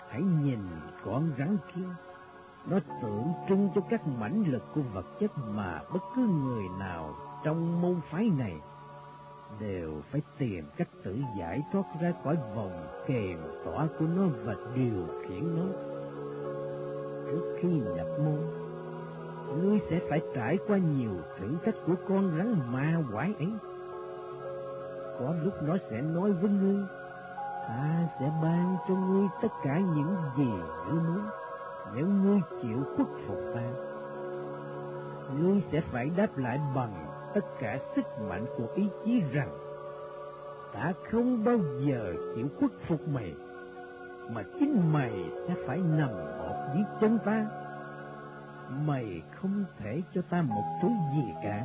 Hãy 0.08 0.22
nhìn 0.22 0.60
con 1.04 1.32
rắn 1.38 1.56
kia, 1.74 1.88
nó 2.66 2.78
tượng 3.02 3.32
trưng 3.48 3.68
cho 3.74 3.80
các 3.90 4.06
mãnh 4.06 4.44
lực 4.46 4.62
của 4.74 4.80
vật 4.94 5.06
chất 5.20 5.30
mà 5.38 5.82
bất 5.92 6.02
cứ 6.16 6.22
người 6.22 6.64
nào 6.78 7.14
trong 7.44 7.82
môn 7.82 8.00
phái 8.10 8.30
này 8.38 8.60
đều 9.60 10.02
phải 10.10 10.22
tìm 10.38 10.64
cách 10.76 10.88
tự 11.04 11.18
giải 11.38 11.62
thoát 11.72 11.84
ra 12.00 12.12
khỏi 12.24 12.36
vòng 12.56 12.86
kềm 13.06 13.38
tỏa 13.64 13.88
của 13.98 14.06
nó 14.16 14.22
và 14.44 14.54
điều 14.74 15.06
khiển 15.22 15.56
nó. 15.56 15.64
Trước 17.26 17.56
khi 17.60 17.68
nhập 17.68 18.06
môn, 18.18 18.40
ngươi 19.60 19.80
sẽ 19.90 20.00
phải 20.10 20.20
trải 20.34 20.58
qua 20.66 20.78
nhiều 20.78 21.12
thử 21.38 21.56
thách 21.64 21.74
của 21.86 21.94
con 22.08 22.34
rắn 22.38 22.72
ma 22.72 23.02
quái 23.12 23.34
ấy. 23.38 23.52
Có 25.18 25.34
lúc 25.42 25.62
nó 25.62 25.76
sẽ 25.90 26.00
nói 26.00 26.32
với 26.32 26.50
ngươi, 26.50 26.84
ta 27.68 28.08
sẽ 28.20 28.32
ban 28.42 28.76
cho 28.88 28.94
ngươi 28.94 29.26
tất 29.42 29.48
cả 29.64 29.78
những 29.78 30.16
gì 30.36 30.50
ngươi 30.86 31.02
muốn, 31.02 31.22
nếu 31.94 32.06
ngươi 32.06 32.40
chịu 32.62 32.78
khuất 32.96 33.08
phục 33.26 33.38
ta. 33.54 33.62
Ngươi 35.38 35.62
sẽ 35.72 35.80
phải 35.80 36.10
đáp 36.16 36.38
lại 36.38 36.60
bằng 36.74 37.06
tất 37.34 37.44
cả 37.60 37.78
sức 37.96 38.04
mạnh 38.28 38.44
của 38.56 38.66
ý 38.74 38.88
chí 39.04 39.22
rằng 39.32 39.48
ta 40.72 40.92
không 41.10 41.44
bao 41.44 41.58
giờ 41.86 42.14
chịu 42.34 42.46
khuất 42.58 42.70
phục 42.88 43.08
mày, 43.08 43.34
mà 44.34 44.42
chính 44.58 44.92
mày 44.92 45.12
sẽ 45.48 45.54
phải 45.66 45.78
nằm 45.78 46.10
một 46.38 46.54
dưới 46.74 46.84
chân 47.00 47.18
ta. 47.24 47.46
Mày 48.86 49.22
không 49.34 49.64
thể 49.78 50.02
cho 50.14 50.22
ta 50.30 50.42
một 50.42 50.64
thứ 50.82 50.88
gì 50.88 51.32
cả, 51.42 51.64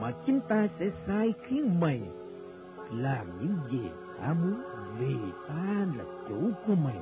mà 0.00 0.12
chính 0.26 0.40
ta 0.48 0.68
sẽ 0.78 0.86
sai 1.06 1.32
khiến 1.46 1.80
mày 1.80 2.02
làm 2.92 3.26
những 3.40 3.56
gì 3.70 3.90
ta 4.20 4.32
muốn 4.32 4.62
vì 4.98 5.16
ta 5.48 5.86
là 5.96 6.04
chủ 6.28 6.50
của 6.66 6.74
mày. 6.84 7.00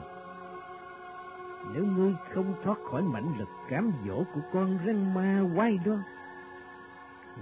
Nếu 1.72 1.84
ngươi 1.84 2.14
không 2.34 2.54
thoát 2.64 2.78
khỏi 2.90 3.02
mãnh 3.02 3.38
lực 3.38 3.48
cám 3.68 3.92
dỗ 4.06 4.24
của 4.34 4.40
con 4.52 4.78
rắn 4.86 5.14
ma 5.14 5.40
quay 5.56 5.78
đó, 5.84 5.96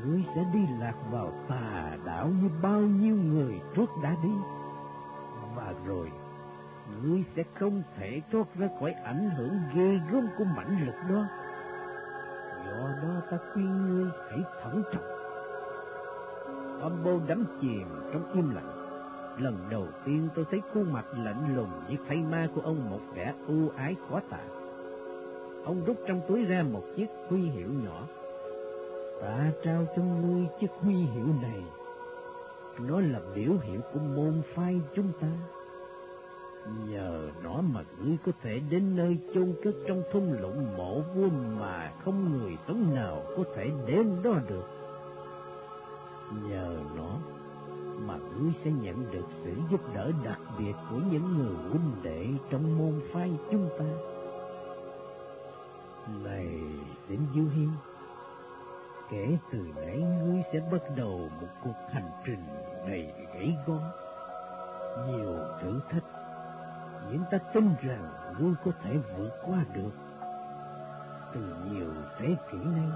ngươi 0.05 0.25
sẽ 0.35 0.45
đi 0.55 0.61
lạc 0.81 0.95
vào 1.11 1.33
tà 1.49 1.97
đạo 2.05 2.29
như 2.29 2.49
bao 2.63 2.81
nhiêu 2.81 3.17
người 3.17 3.61
trước 3.77 3.91
đã 4.03 4.17
đi. 4.23 4.33
Và 5.57 5.75
rồi, 5.87 6.13
ngươi 7.03 7.25
sẽ 7.37 7.43
không 7.55 7.83
thể 7.97 8.23
thoát 8.33 8.47
ra 8.59 8.69
khỏi 8.81 8.93
ảnh 8.93 9.31
hưởng 9.37 9.59
ghê 9.75 10.01
gớm 10.13 10.27
của 10.39 10.45
mãnh 10.45 10.87
lực 10.87 10.97
đó, 11.09 11.25
Do 12.67 12.89
đó 13.03 13.21
ta 13.31 13.37
khuyên 13.53 13.87
ngươi 13.87 14.11
hãy 14.31 14.41
thận 14.63 14.83
trọng. 14.93 15.18
Âm 16.81 17.27
đắm 17.29 17.45
chìm 17.61 17.87
trong 18.13 18.33
im 18.35 18.55
lặng. 18.55 18.73
Lần 19.39 19.57
đầu 19.71 19.87
tiên 20.05 20.29
tôi 20.35 20.45
thấy 20.51 20.61
khuôn 20.73 20.93
mặt 20.93 21.05
lạnh 21.17 21.57
lùng 21.57 21.71
như 21.89 21.97
thay 22.09 22.17
ma 22.17 22.49
của 22.55 22.61
ông 22.61 22.91
một 22.91 23.01
vẻ 23.15 23.35
ưu 23.47 23.71
ái 23.77 23.97
khó 24.09 24.21
tả. 24.31 24.41
Ông 25.65 25.85
rút 25.87 25.97
trong 26.07 26.21
túi 26.29 26.45
ra 26.45 26.65
một 26.73 26.83
chiếc 26.97 27.07
huy 27.29 27.41
hiệu 27.41 27.69
nhỏ. 27.85 28.07
Ta 29.23 29.53
trao 29.65 29.87
cho 29.97 30.03
ngươi 30.03 30.47
chiếc 30.61 30.71
huy 30.81 30.95
hiệu 30.95 31.27
này. 31.43 31.63
Nó 32.81 33.01
là 33.01 33.21
biểu 33.35 33.53
hiệu 33.63 33.81
của 33.93 34.01
môn 34.01 34.43
phái 34.55 34.81
chúng 34.95 35.13
ta. 35.21 35.29
Nhờ 36.89 37.29
nó 37.45 37.61
mà 37.61 37.85
ngươi 38.05 38.17
có 38.27 38.33
thể 38.43 38.61
đến 38.71 38.97
nơi 38.97 39.19
chôn 39.35 39.55
cất 39.65 39.75
trong 39.89 40.03
thung 40.13 40.33
lũng 40.41 40.77
mộ 40.77 41.01
vua 41.01 41.29
mà 41.61 41.93
không 42.05 42.39
người 42.39 42.57
sống 42.69 42.95
nào 42.95 43.23
có 43.37 43.45
thể 43.57 43.71
đến 43.87 44.17
đó 44.25 44.35
được. 44.49 44.78
Nhờ 46.33 46.81
nó 46.97 47.17
mà 48.07 48.17
ngươi 48.17 48.53
sẽ 48.65 48.71
nhận 48.71 49.13
được 49.13 49.25
sự 49.45 49.57
giúp 49.71 49.81
đỡ 49.95 50.13
đặc 50.25 50.39
biệt 50.59 50.73
của 50.91 50.97
những 51.11 51.39
người 51.39 51.55
huynh 51.71 52.03
đệ 52.03 52.27
trong 52.51 52.79
môn 52.79 53.01
phái 53.13 53.33
chúng 53.51 53.69
ta. 53.79 53.85
Này, 56.25 56.49
đến 57.09 57.21
Du 57.35 57.43
Hiên, 57.55 57.71
kể 59.11 59.39
từ 59.53 59.59
nãy 59.77 59.99
ngươi 59.99 60.43
sẽ 60.53 60.61
bắt 60.73 60.83
đầu 60.97 61.29
một 61.41 61.49
cuộc 61.65 61.77
hành 61.93 62.11
trình 62.27 62.45
đầy 62.87 63.13
gãy 63.35 63.57
gón, 63.67 63.83
nhiều 65.09 65.37
thử 65.61 65.81
thách 65.91 66.05
nhưng 67.11 67.23
ta 67.31 67.39
tin 67.39 67.75
rằng 67.83 68.11
ngươi 68.39 68.55
có 68.65 68.71
thể 68.83 68.97
vượt 69.17 69.31
qua 69.47 69.65
được. 69.75 69.91
Từ 71.35 71.41
nhiều 71.71 71.93
thế 72.19 72.37
kỷ 72.51 72.59
nay, 72.59 72.89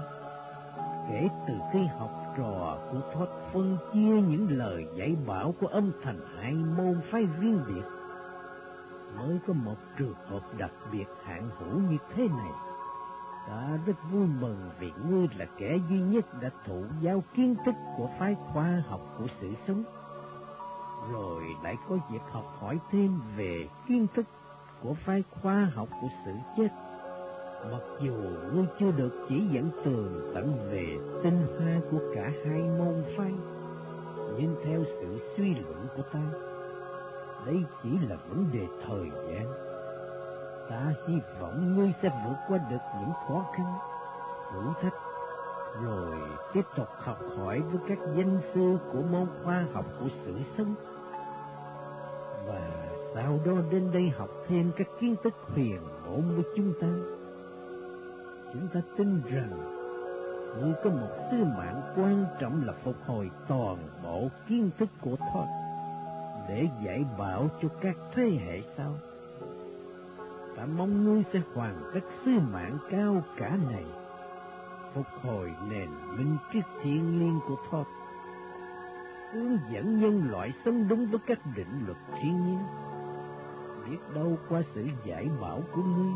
kể 1.09 1.29
từ 1.47 1.53
khi 1.73 1.85
học 1.99 2.11
trò 2.37 2.77
của 2.91 3.01
Thoát 3.13 3.27
phân 3.53 3.77
chia 3.93 4.21
những 4.29 4.47
lời 4.49 4.87
dạy 4.95 5.15
bảo 5.27 5.53
của 5.61 5.67
ông 5.67 5.91
thành 6.03 6.19
hai 6.41 6.53
môn 6.53 7.01
phái 7.11 7.25
riêng 7.39 7.59
biệt, 7.67 7.83
mới 9.17 9.39
có 9.47 9.53
một 9.53 9.75
trường 9.97 10.15
hợp 10.27 10.41
đặc 10.57 10.71
biệt 10.91 11.05
hạng 11.23 11.49
hữu 11.59 11.79
như 11.79 11.97
thế 12.15 12.27
này. 12.27 12.51
Ta 13.47 13.79
rất 13.85 13.93
vui 14.11 14.27
mừng 14.39 14.69
vì 14.79 14.91
ngươi 15.09 15.27
là 15.37 15.45
kẻ 15.57 15.77
duy 15.89 15.99
nhất 15.99 16.25
đã 16.41 16.49
thụ 16.65 16.83
giáo 17.01 17.23
kiến 17.35 17.55
thức 17.65 17.75
của 17.97 18.09
phái 18.19 18.35
khoa 18.35 18.83
học 18.89 19.01
của 19.17 19.27
sự 19.41 19.53
sống 19.67 19.83
rồi 21.11 21.43
lại 21.63 21.77
có 21.89 21.97
việc 22.11 22.21
học 22.31 22.45
hỏi 22.59 22.79
thêm 22.91 23.21
về 23.35 23.67
kiến 23.87 24.07
thức 24.15 24.25
của 24.81 24.93
phái 24.93 25.23
khoa 25.31 25.71
học 25.75 25.89
của 26.01 26.07
sự 26.25 26.31
chết. 26.57 26.69
Mặc 27.71 27.81
dù 27.99 28.13
ngươi 28.53 28.65
chưa 28.79 28.91
được 28.91 29.09
chỉ 29.29 29.41
dẫn 29.51 29.69
tường 29.83 30.31
tận 30.35 30.53
về 30.71 30.85
tinh 31.23 31.47
hoa 31.59 31.81
của 31.91 31.97
cả 32.15 32.31
hai 32.45 32.61
môn 32.61 33.03
phái, 33.17 33.31
nhưng 34.37 34.55
theo 34.65 34.83
sự 34.83 35.33
suy 35.37 35.55
luận 35.55 35.87
của 35.97 36.03
ta, 36.13 36.19
đây 37.45 37.63
chỉ 37.83 37.89
là 38.09 38.15
vấn 38.29 38.45
đề 38.53 38.67
thời 38.87 39.09
gian. 39.27 39.47
Ta 40.69 40.93
hy 41.07 41.15
vọng 41.41 41.75
ngươi 41.75 41.93
sẽ 42.01 42.09
vượt 42.25 42.35
qua 42.47 42.57
được 42.71 42.83
những 42.99 43.11
khó 43.27 43.45
khăn, 43.57 43.73
thử 44.51 44.61
thách, 44.81 44.95
rồi 45.83 46.15
tiếp 46.53 46.65
tục 46.75 46.87
học 46.97 47.17
hỏi 47.37 47.61
với 47.61 47.81
các 47.87 47.97
danh 48.15 48.39
sư 48.53 48.77
của 48.91 49.01
môn 49.11 49.27
khoa 49.43 49.65
học 49.73 49.85
của 49.99 50.07
sự 50.25 50.33
sống 50.57 50.75
và 52.47 52.89
sau 53.15 53.39
đó 53.45 53.53
đến 53.71 53.91
đây 53.93 54.09
học 54.09 54.29
thêm 54.47 54.71
các 54.77 54.87
kiến 54.99 55.15
thức 55.23 55.33
huyền 55.55 55.79
ổn 56.05 56.23
của 56.37 56.43
chúng 56.55 56.73
ta. 56.81 56.87
Chúng 58.53 58.67
ta 58.73 58.81
tin 58.97 59.21
rằng 59.25 59.49
ngươi 60.61 60.73
có 60.83 60.89
một 60.89 61.09
sứ 61.31 61.37
mạng 61.43 61.81
quan 61.95 62.25
trọng 62.39 62.65
là 62.65 62.73
phục 62.83 62.95
hồi 63.05 63.31
toàn 63.47 63.77
bộ 64.03 64.27
kiến 64.47 64.69
thức 64.77 64.89
của 65.01 65.15
Thoát 65.15 65.47
để 66.49 66.67
dạy 66.85 67.05
bảo 67.17 67.49
cho 67.61 67.67
các 67.81 67.95
thế 68.15 68.23
hệ 68.45 68.61
sau. 68.77 68.95
Ta 70.55 70.65
mong 70.77 71.03
ngươi 71.03 71.23
sẽ 71.33 71.41
hoàn 71.53 71.91
tất 71.93 72.01
sứ 72.25 72.31
mạng 72.51 72.77
cao 72.91 73.21
cả 73.37 73.57
này, 73.71 73.85
phục 74.93 75.05
hồi 75.21 75.51
nền 75.69 75.89
minh 76.17 76.37
triết 76.53 76.63
thiên 76.83 77.19
liêng 77.19 77.39
của 77.47 77.55
Thoát 77.69 77.85
hướng 79.33 79.57
dẫn 79.71 79.99
nhân 79.99 80.31
loại 80.31 80.53
sống 80.65 80.87
đúng 80.87 81.05
với 81.05 81.19
các 81.27 81.39
định 81.55 81.85
luật 81.85 81.97
thiên 82.21 82.45
nhiên. 82.45 82.59
Biết 83.89 83.97
đâu 84.15 84.37
qua 84.49 84.61
sự 84.75 84.87
giải 85.05 85.29
bảo 85.41 85.61
của 85.75 85.81
ngươi 85.81 86.13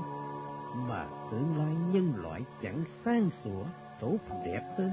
mà 0.75 1.07
tương 1.31 1.57
lai 1.57 1.75
nhân 1.91 2.13
loại 2.17 2.41
chẳng 2.61 2.83
sang 3.05 3.29
sủa, 3.43 3.63
tốt 4.01 4.17
đẹp 4.45 4.75
hơn. 4.77 4.91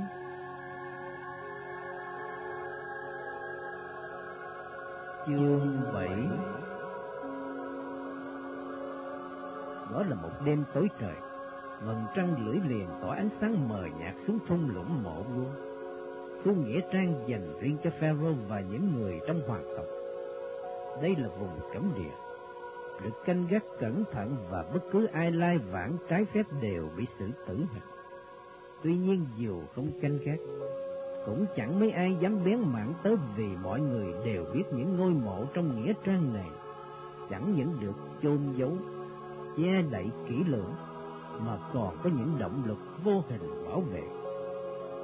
Chương 5.27 5.93
bảy 5.95 6.19
Đó 9.93 10.03
là 10.09 10.15
một 10.23 10.31
đêm 10.45 10.65
tối 10.75 10.89
trời, 11.01 11.17
ngần 11.87 12.05
trăng 12.17 12.47
lưỡi 12.47 12.57
liềm 12.69 12.89
tỏ 13.03 13.09
ánh 13.09 13.29
sáng 13.41 13.69
mờ 13.69 13.87
nhạt 13.99 14.15
xuống 14.27 14.39
thung 14.49 14.71
lũng 14.75 15.03
mộ 15.03 15.23
vua 15.23 15.75
khu 16.45 16.53
nghĩa 16.53 16.81
trang 16.93 17.25
dành 17.27 17.59
riêng 17.61 17.77
cho 17.85 17.91
Pharaoh 18.01 18.37
và 18.49 18.61
những 18.61 18.93
người 18.93 19.21
trong 19.27 19.41
hoàng 19.49 19.65
tộc. 19.77 19.85
Đây 21.03 21.17
là 21.19 21.29
vùng 21.29 21.59
cấm 21.73 21.93
địa, 21.97 22.24
được 23.03 23.25
canh 23.25 23.47
gác 23.51 23.65
cẩn 23.81 24.05
thận 24.13 24.37
và 24.51 24.65
bất 24.75 24.81
cứ 24.93 25.07
ai 25.07 25.33
lai 25.33 25.59
vãng 25.59 25.97
trái 26.09 26.25
phép 26.25 26.43
đều 26.61 26.89
bị 26.97 27.05
xử 27.19 27.31
tử 27.47 27.57
hình. 27.57 27.83
Tuy 28.83 28.97
nhiên 28.97 29.27
dù 29.37 29.63
không 29.75 29.91
canh 30.01 30.19
gác, 30.19 30.39
cũng 31.27 31.47
chẳng 31.57 31.81
mấy 31.81 31.91
ai 31.91 32.17
dám 32.21 32.45
bén 32.45 32.59
mảng 32.73 32.95
tới 33.03 33.17
vì 33.37 33.47
mọi 33.63 33.81
người 33.81 34.15
đều 34.25 34.45
biết 34.55 34.65
những 34.73 34.97
ngôi 34.97 35.11
mộ 35.11 35.45
trong 35.55 35.85
nghĩa 35.85 35.93
trang 36.05 36.35
này 36.35 36.51
chẳng 37.31 37.55
những 37.57 37.77
được 37.81 37.97
chôn 38.23 38.39
giấu, 38.57 38.73
che 39.57 39.83
đậy 39.91 40.07
kỹ 40.29 40.45
lưỡng, 40.47 40.75
mà 41.41 41.59
còn 41.75 41.97
có 42.05 42.11
những 42.11 42.37
động 42.39 42.63
lực 42.67 42.79
vô 43.05 43.23
hình 43.29 43.65
bảo 43.65 43.81
vệ 43.81 44.03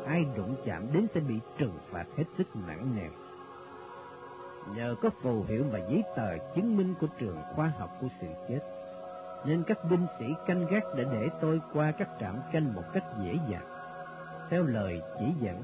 ai 0.07 0.27
đụng 0.37 0.57
chạm 0.65 0.87
đến 0.93 1.07
sẽ 1.15 1.21
bị 1.21 1.35
trừng 1.59 1.79
phạt 1.91 2.05
hết 2.17 2.25
sức 2.39 2.47
nặng 2.67 2.97
nề. 2.97 3.09
Nhờ 4.67 4.95
có 5.03 5.11
phù 5.23 5.45
hiệu 5.49 5.65
và 5.71 5.79
giấy 5.79 6.05
tờ 6.17 6.39
chứng 6.55 6.77
minh 6.77 6.95
của 7.01 7.07
trường 7.19 7.37
khoa 7.55 7.73
học 7.79 7.91
của 8.01 8.07
sự 8.21 8.27
chết, 8.49 8.61
nên 9.47 9.63
các 9.63 9.79
binh 9.91 10.07
sĩ 10.19 10.27
canh 10.47 10.67
gác 10.67 10.83
đã 10.97 11.05
để 11.13 11.29
tôi 11.41 11.61
qua 11.73 11.93
các 11.93 12.09
trạm 12.21 12.37
canh 12.53 12.75
một 12.75 12.83
cách 12.93 13.05
dễ 13.25 13.35
dàng. 13.51 13.67
Theo 14.51 14.63
lời 14.63 15.03
chỉ 15.19 15.25
dẫn, 15.41 15.63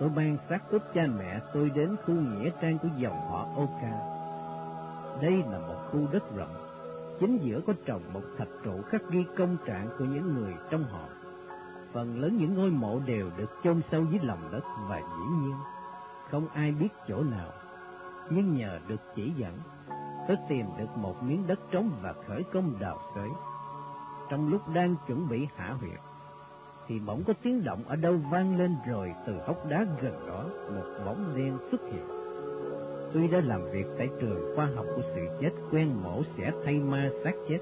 tôi 0.00 0.10
mang 0.10 0.36
xác 0.48 0.70
ướp 0.70 0.82
cha 0.94 1.06
mẹ 1.18 1.40
tôi 1.54 1.70
đến 1.70 1.96
khu 2.06 2.14
nghĩa 2.14 2.50
trang 2.60 2.78
của 2.78 2.88
dòng 2.96 3.30
họ 3.30 3.48
Oka. 3.56 3.92
Đây 5.22 5.42
là 5.50 5.58
một 5.58 5.88
khu 5.90 6.00
đất 6.12 6.36
rộng, 6.36 6.66
chính 7.20 7.38
giữa 7.38 7.60
có 7.66 7.72
trồng 7.86 8.02
một 8.12 8.22
thạch 8.38 8.48
trụ 8.64 8.82
khắc 8.82 9.02
ghi 9.10 9.24
công 9.36 9.56
trạng 9.66 9.88
của 9.98 10.04
những 10.04 10.34
người 10.34 10.54
trong 10.70 10.84
họ 10.84 11.08
phần 11.96 12.20
lớn 12.20 12.36
những 12.36 12.54
ngôi 12.54 12.70
mộ 12.70 13.00
đều 13.06 13.30
được 13.36 13.50
chôn 13.64 13.80
sâu 13.90 14.04
dưới 14.10 14.20
lòng 14.22 14.48
đất 14.52 14.64
và 14.88 14.98
dĩ 14.98 15.36
nhiên 15.40 15.54
không 16.30 16.48
ai 16.48 16.72
biết 16.72 16.88
chỗ 17.08 17.22
nào. 17.22 17.48
Nhưng 18.30 18.56
nhờ 18.56 18.78
được 18.88 19.00
chỉ 19.14 19.32
dẫn, 19.36 19.58
tôi 20.28 20.36
tìm 20.48 20.66
được 20.78 20.96
một 20.96 21.22
miếng 21.22 21.46
đất 21.46 21.58
trống 21.70 21.90
và 22.02 22.14
khởi 22.26 22.42
công 22.52 22.74
đào 22.80 22.98
xới. 23.14 23.28
Trong 24.30 24.50
lúc 24.50 24.60
đang 24.74 24.94
chuẩn 25.06 25.28
bị 25.28 25.48
hạ 25.56 25.76
huyệt, 25.80 25.98
thì 26.86 26.98
bỗng 26.98 27.24
có 27.26 27.32
tiếng 27.42 27.64
động 27.64 27.82
ở 27.86 27.96
đâu 27.96 28.16
vang 28.30 28.58
lên 28.58 28.76
rồi 28.88 29.14
từ 29.26 29.38
hốc 29.46 29.66
đá 29.68 29.86
gần 30.02 30.26
đó 30.26 30.44
một 30.74 31.04
bóng 31.06 31.32
đen 31.36 31.58
xuất 31.70 31.80
hiện. 31.80 32.08
Tuy 33.12 33.28
đã 33.28 33.40
làm 33.44 33.64
việc 33.72 33.86
tại 33.98 34.08
trường 34.20 34.56
khoa 34.56 34.68
học 34.76 34.86
của 34.96 35.02
sự 35.14 35.28
chết 35.40 35.50
quen 35.72 36.02
mổ 36.02 36.22
sẽ 36.36 36.52
thay 36.64 36.74
ma 36.74 37.10
xác 37.24 37.32
chết, 37.48 37.58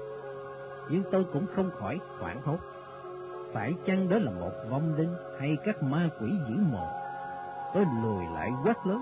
nhưng 0.89 1.03
tôi 1.11 1.25
cũng 1.33 1.45
không 1.55 1.69
khỏi 1.79 1.99
hoảng 2.19 2.41
hốt 2.41 2.57
phải 3.55 3.73
chăng 3.85 4.09
đó 4.09 4.17
là 4.17 4.31
một 4.31 4.51
vong 4.69 4.95
linh 4.95 5.15
hay 5.39 5.57
các 5.65 5.83
ma 5.83 6.09
quỷ 6.21 6.27
dữ 6.49 6.55
mồm? 6.71 6.89
Tôi 7.73 7.85
lùi 8.03 8.23
lại 8.33 8.51
quát 8.63 8.87
lớn, 8.87 9.01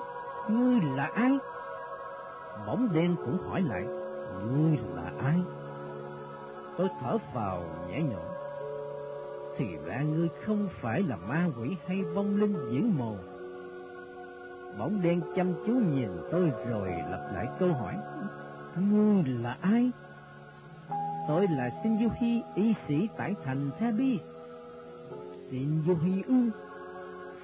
ngươi 0.50 0.80
là 0.96 1.10
ai? 1.16 1.32
Bóng 2.68 2.90
đen 2.94 3.16
cũng 3.26 3.38
hỏi 3.50 3.62
lại, 3.62 3.84
ngươi 4.54 4.78
là 4.96 5.12
ai? 5.24 5.40
Tôi 6.78 6.90
thở 7.02 7.18
vào 7.34 7.64
nhẹ 7.90 8.02
nhõm, 8.02 8.26
thì 9.58 9.66
ra 9.86 10.02
ngươi 10.02 10.30
không 10.46 10.68
phải 10.82 11.04
là 11.04 11.16
ma 11.16 11.48
quỷ 11.60 11.78
hay 11.88 12.04
vong 12.04 12.40
linh 12.40 12.56
diễn 12.72 12.98
mồm. 12.98 13.18
Bóng 14.80 15.02
đen 15.02 15.22
chăm 15.36 15.54
chú 15.66 15.74
nhìn 15.74 16.10
tôi 16.32 16.52
rồi 16.70 16.90
lặp 16.90 17.34
lại 17.34 17.48
câu 17.60 17.70
hỏi, 17.74 17.94
ngươi 18.76 19.24
là 19.24 19.58
ai? 19.62 19.92
Tôi 21.28 21.48
là 21.48 21.70
Shinjuhi, 21.84 22.42
y 22.56 22.74
sĩ 22.88 23.08
tại 23.18 23.36
thành 23.46 23.72
Thabis 23.80 24.22
shinjuhi 25.54 26.24
ư 26.28 26.50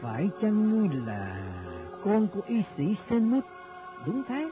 phải 0.01 0.29
chăng 0.41 0.69
ngươi 0.69 0.89
là 1.05 1.53
con 2.05 2.27
của 2.27 2.41
y 2.47 2.63
sĩ 2.77 2.95
Senmut 3.09 3.43
đúng 4.05 4.23
thế 4.27 4.49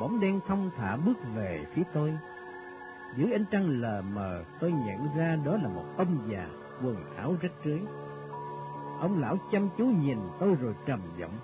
bóng 0.00 0.20
đen 0.20 0.40
thông 0.46 0.70
thả 0.76 0.96
bước 0.96 1.16
về 1.34 1.66
phía 1.74 1.82
tôi 1.92 2.18
Dưới 3.16 3.32
ánh 3.32 3.44
trăng 3.50 3.80
lờ 3.80 4.02
mờ, 4.14 4.42
tôi 4.60 4.72
nhận 4.72 5.08
ra 5.16 5.36
đó 5.44 5.56
là 5.56 5.68
một 5.68 5.84
ông 5.96 6.18
già, 6.26 6.46
quần 6.84 6.96
áo 7.16 7.34
rách 7.40 7.52
rưới. 7.64 7.80
Ông 9.00 9.20
lão 9.20 9.36
chăm 9.52 9.68
chú 9.78 9.84
nhìn 9.84 10.18
tôi 10.38 10.54
rồi 10.54 10.74
trầm 10.86 11.00
giọng. 11.18 11.36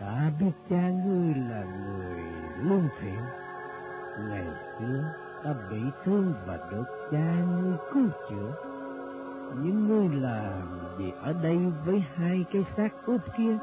Ta 0.00 0.30
biết 0.40 0.50
cha 0.70 0.90
ngươi 0.90 1.34
là 1.34 1.64
người 1.64 2.22
lương 2.62 2.88
thiện. 3.00 3.18
Ngày 4.28 4.46
xưa 4.78 5.04
ta 5.44 5.54
bị 5.70 5.80
thương 6.04 6.34
và 6.46 6.68
được 6.70 7.08
cha 7.10 7.34
ngươi 7.44 7.76
cứu 7.92 8.08
chữa. 8.30 8.52
Nhưng 9.62 9.88
ngươi 9.88 10.08
làm 10.08 10.78
gì 10.98 11.12
ở 11.22 11.32
đây 11.42 11.58
với 11.84 12.04
hai 12.14 12.44
cái 12.52 12.64
xác 12.76 12.88
úp 13.06 13.20
kia? 13.36 13.58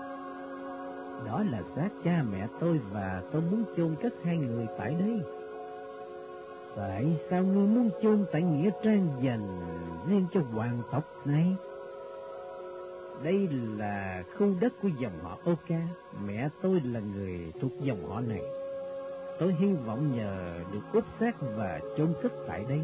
Đó 1.25 1.43
là 1.51 1.61
xác 1.75 1.89
cha 2.03 2.23
mẹ 2.31 2.47
tôi 2.59 2.79
và 2.91 3.23
tôi 3.31 3.41
muốn 3.41 3.63
chôn 3.77 3.95
cất 4.01 4.13
hai 4.23 4.37
người 4.37 4.67
tại 4.77 4.95
đây. 4.99 5.21
Tại 6.75 7.17
sao 7.29 7.43
ngươi 7.43 7.67
muốn 7.67 7.89
chôn 8.01 8.25
tại 8.31 8.41
Nghĩa 8.41 8.69
Trang 8.83 9.07
dành 9.21 9.59
riêng 10.07 10.25
cho 10.33 10.41
hoàng 10.53 10.81
tộc 10.91 11.03
này? 11.25 11.55
Đây 13.23 13.49
là 13.77 14.23
khu 14.37 14.47
đất 14.61 14.73
của 14.81 14.89
dòng 15.01 15.19
họ 15.23 15.37
Oka, 15.45 15.81
mẹ 16.25 16.49
tôi 16.61 16.81
là 16.85 16.99
người 16.99 17.51
thuộc 17.61 17.71
dòng 17.79 18.09
họ 18.09 18.21
này. 18.21 18.41
Tôi 19.39 19.55
hy 19.59 19.73
vọng 19.73 20.17
nhờ 20.17 20.59
được 20.73 20.79
cốt 20.93 21.03
xác 21.19 21.35
và 21.41 21.79
chôn 21.97 22.13
cất 22.23 22.31
tại 22.47 22.65
đây, 22.69 22.81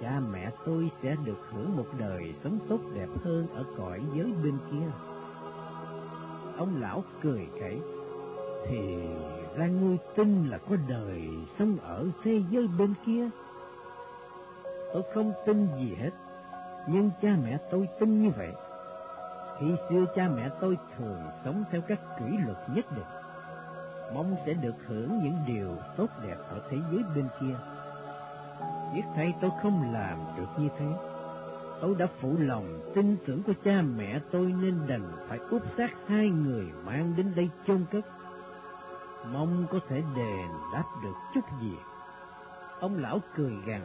cha 0.00 0.20
mẹ 0.32 0.50
tôi 0.66 0.90
sẽ 1.02 1.16
được 1.24 1.38
hưởng 1.52 1.76
một 1.76 1.86
đời 1.98 2.34
sống 2.44 2.58
tốt 2.68 2.78
đẹp 2.94 3.08
hơn 3.24 3.46
ở 3.54 3.64
cõi 3.78 4.00
giới 4.14 4.32
bên 4.42 4.58
kia. 4.70 4.86
Ông 6.58 6.80
lão 6.80 7.04
cười 7.22 7.48
khẩy, 7.60 7.80
thì 8.66 8.98
ra 9.56 9.66
ngươi 9.66 9.98
tin 10.16 10.48
là 10.50 10.58
có 10.58 10.76
đời 10.88 11.28
sống 11.58 11.76
ở 11.82 12.06
thế 12.24 12.42
giới 12.50 12.68
bên 12.78 12.94
kia. 13.06 13.28
Tôi 14.92 15.02
không 15.14 15.32
tin 15.46 15.68
gì 15.78 15.94
hết, 15.94 16.10
nhưng 16.88 17.10
cha 17.22 17.36
mẹ 17.44 17.58
tôi 17.70 17.88
tin 18.00 18.22
như 18.22 18.30
vậy. 18.36 18.52
Khi 19.60 19.66
xưa 19.88 20.04
cha 20.16 20.28
mẹ 20.36 20.50
tôi 20.60 20.78
thường 20.98 21.20
sống 21.44 21.64
theo 21.70 21.80
các 21.80 22.00
kỷ 22.18 22.24
luật 22.46 22.58
nhất 22.74 22.84
định, 22.96 23.06
mong 24.14 24.36
sẽ 24.46 24.52
được 24.52 24.74
hưởng 24.86 25.18
những 25.22 25.36
điều 25.46 25.76
tốt 25.96 26.06
đẹp 26.22 26.36
ở 26.48 26.60
thế 26.70 26.76
giới 26.92 27.02
bên 27.14 27.28
kia. 27.40 27.56
Biết 28.94 29.02
thay 29.14 29.34
tôi 29.40 29.50
không 29.62 29.92
làm 29.92 30.18
được 30.36 30.48
như 30.58 30.68
thế. 30.78 30.86
Tôi 31.80 31.94
đã 31.94 32.06
phụ 32.20 32.36
lòng 32.38 32.80
tin 32.94 33.16
tưởng 33.26 33.42
của 33.42 33.52
cha 33.64 33.82
mẹ 33.96 34.20
tôi 34.30 34.54
nên 34.62 34.74
đành 34.86 35.12
phải 35.28 35.38
úp 35.38 35.62
xác 35.76 35.90
hai 36.06 36.28
người 36.28 36.66
mang 36.84 37.14
đến 37.16 37.32
đây 37.36 37.50
chôn 37.66 37.84
cất. 37.92 38.06
Mong 39.32 39.66
có 39.70 39.78
thể 39.88 40.02
đền 40.16 40.48
đáp 40.72 40.84
được 41.02 41.14
chút 41.34 41.44
gì. 41.60 41.76
Ông 42.80 42.98
lão 42.98 43.20
cười 43.36 43.52
gằn, 43.66 43.82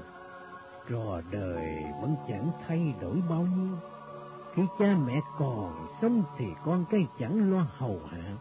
trò 0.89 1.21
đời 1.31 1.83
vẫn 2.01 2.15
chẳng 2.27 2.51
thay 2.67 2.95
đổi 3.01 3.21
bao 3.29 3.41
nhiêu 3.57 3.77
khi 4.53 4.63
cha 4.79 4.97
mẹ 5.05 5.21
còn 5.39 5.87
sống 6.01 6.23
thì 6.37 6.45
con 6.65 6.85
cái 6.91 7.07
chẳng 7.19 7.51
lo 7.51 7.65
hầu 7.77 7.99
hạ, 8.09 8.35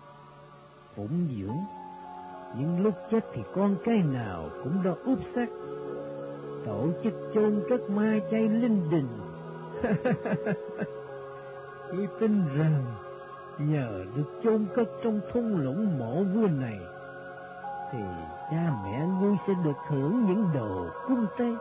phụng 0.97 1.27
dưỡng. 1.31 1.59
Nhưng 2.59 2.83
lúc 2.83 2.95
chết 3.11 3.25
thì 3.33 3.43
con 3.55 3.77
cái 3.85 4.03
nào 4.03 4.49
cũng 4.65 4.85
lo 4.85 4.95
úp 5.05 5.19
xác, 5.35 5.47
tổ 6.67 6.87
chức 7.05 7.13
chôn 7.35 7.63
cất 7.69 7.91
ma 7.91 8.19
chay 8.31 8.49
linh 8.49 8.91
đình. 8.91 9.09
Tôi 11.91 12.09
tin 12.21 12.43
rằng 12.59 12.85
nhờ 13.59 14.05
được 14.17 14.41
chôn 14.45 14.67
cất 14.75 14.89
trong 15.05 15.21
thung 15.33 15.61
lũng 15.65 15.99
mộ 15.99 16.23
vua 16.23 16.49
này, 16.49 16.79
thì 17.93 17.99
cha 18.51 18.73
mẹ 18.85 19.07
ngươi 19.21 19.37
sẽ 19.47 19.53
được 19.65 19.77
hưởng 19.89 20.25
những 20.27 20.47
đồ 20.55 20.87
cung 21.09 21.27
tế 21.39 21.55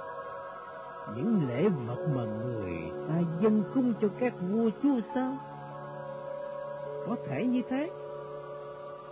những 1.16 1.48
lễ 1.48 1.70
vật 1.70 2.08
mà 2.16 2.24
người 2.24 2.92
ta 3.08 3.16
dân 3.42 3.64
cung 3.74 3.94
cho 4.02 4.08
các 4.20 4.34
vua 4.52 4.70
chúa 4.84 5.00
sao? 5.16 5.38
Có 7.08 7.16
thể 7.28 7.46
như 7.46 7.62
thế. 7.70 7.90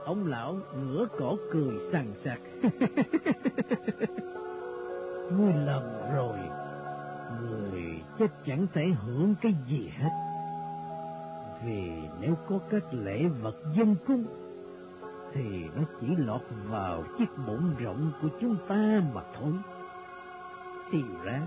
Ông 0.05 0.27
lão 0.27 0.55
ngửa 0.75 1.07
cổ 1.19 1.37
cười 1.51 1.73
sằng 1.91 2.13
sặc. 2.25 2.39
Ngươi 5.37 5.53
lầm 5.65 5.83
rồi. 6.15 6.37
Người 7.41 8.03
chết 8.19 8.27
chẳng 8.45 8.67
thể 8.73 8.85
hưởng 9.05 9.35
cái 9.41 9.55
gì 9.67 9.91
hết. 9.97 10.09
Vì 11.65 11.91
nếu 12.21 12.35
có 12.49 12.59
các 12.69 12.83
lễ 12.91 13.27
vật 13.27 13.55
dân 13.75 13.95
cung, 14.07 14.25
thì 15.33 15.65
nó 15.75 15.81
chỉ 16.01 16.07
lọt 16.17 16.41
vào 16.69 17.03
chiếc 17.17 17.29
bụng 17.47 17.75
rộng 17.79 18.11
của 18.21 18.27
chúng 18.41 18.57
ta 18.67 19.01
mà 19.13 19.21
thôi. 19.39 19.53
Thì 20.91 21.03
ra, 21.23 21.41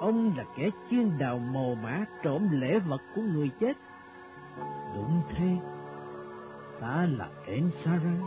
ông 0.00 0.36
là 0.36 0.44
kẻ 0.56 0.70
chuyên 0.90 1.18
đào 1.18 1.38
mồ 1.38 1.74
mã 1.74 2.04
trộm 2.22 2.48
lễ 2.50 2.78
vật 2.78 3.00
của 3.14 3.22
người 3.22 3.50
chết. 3.60 3.76
Đúng 4.94 5.22
thế, 5.30 5.56
ta 6.80 7.06
là 7.18 7.28
Ensara, 7.46 8.18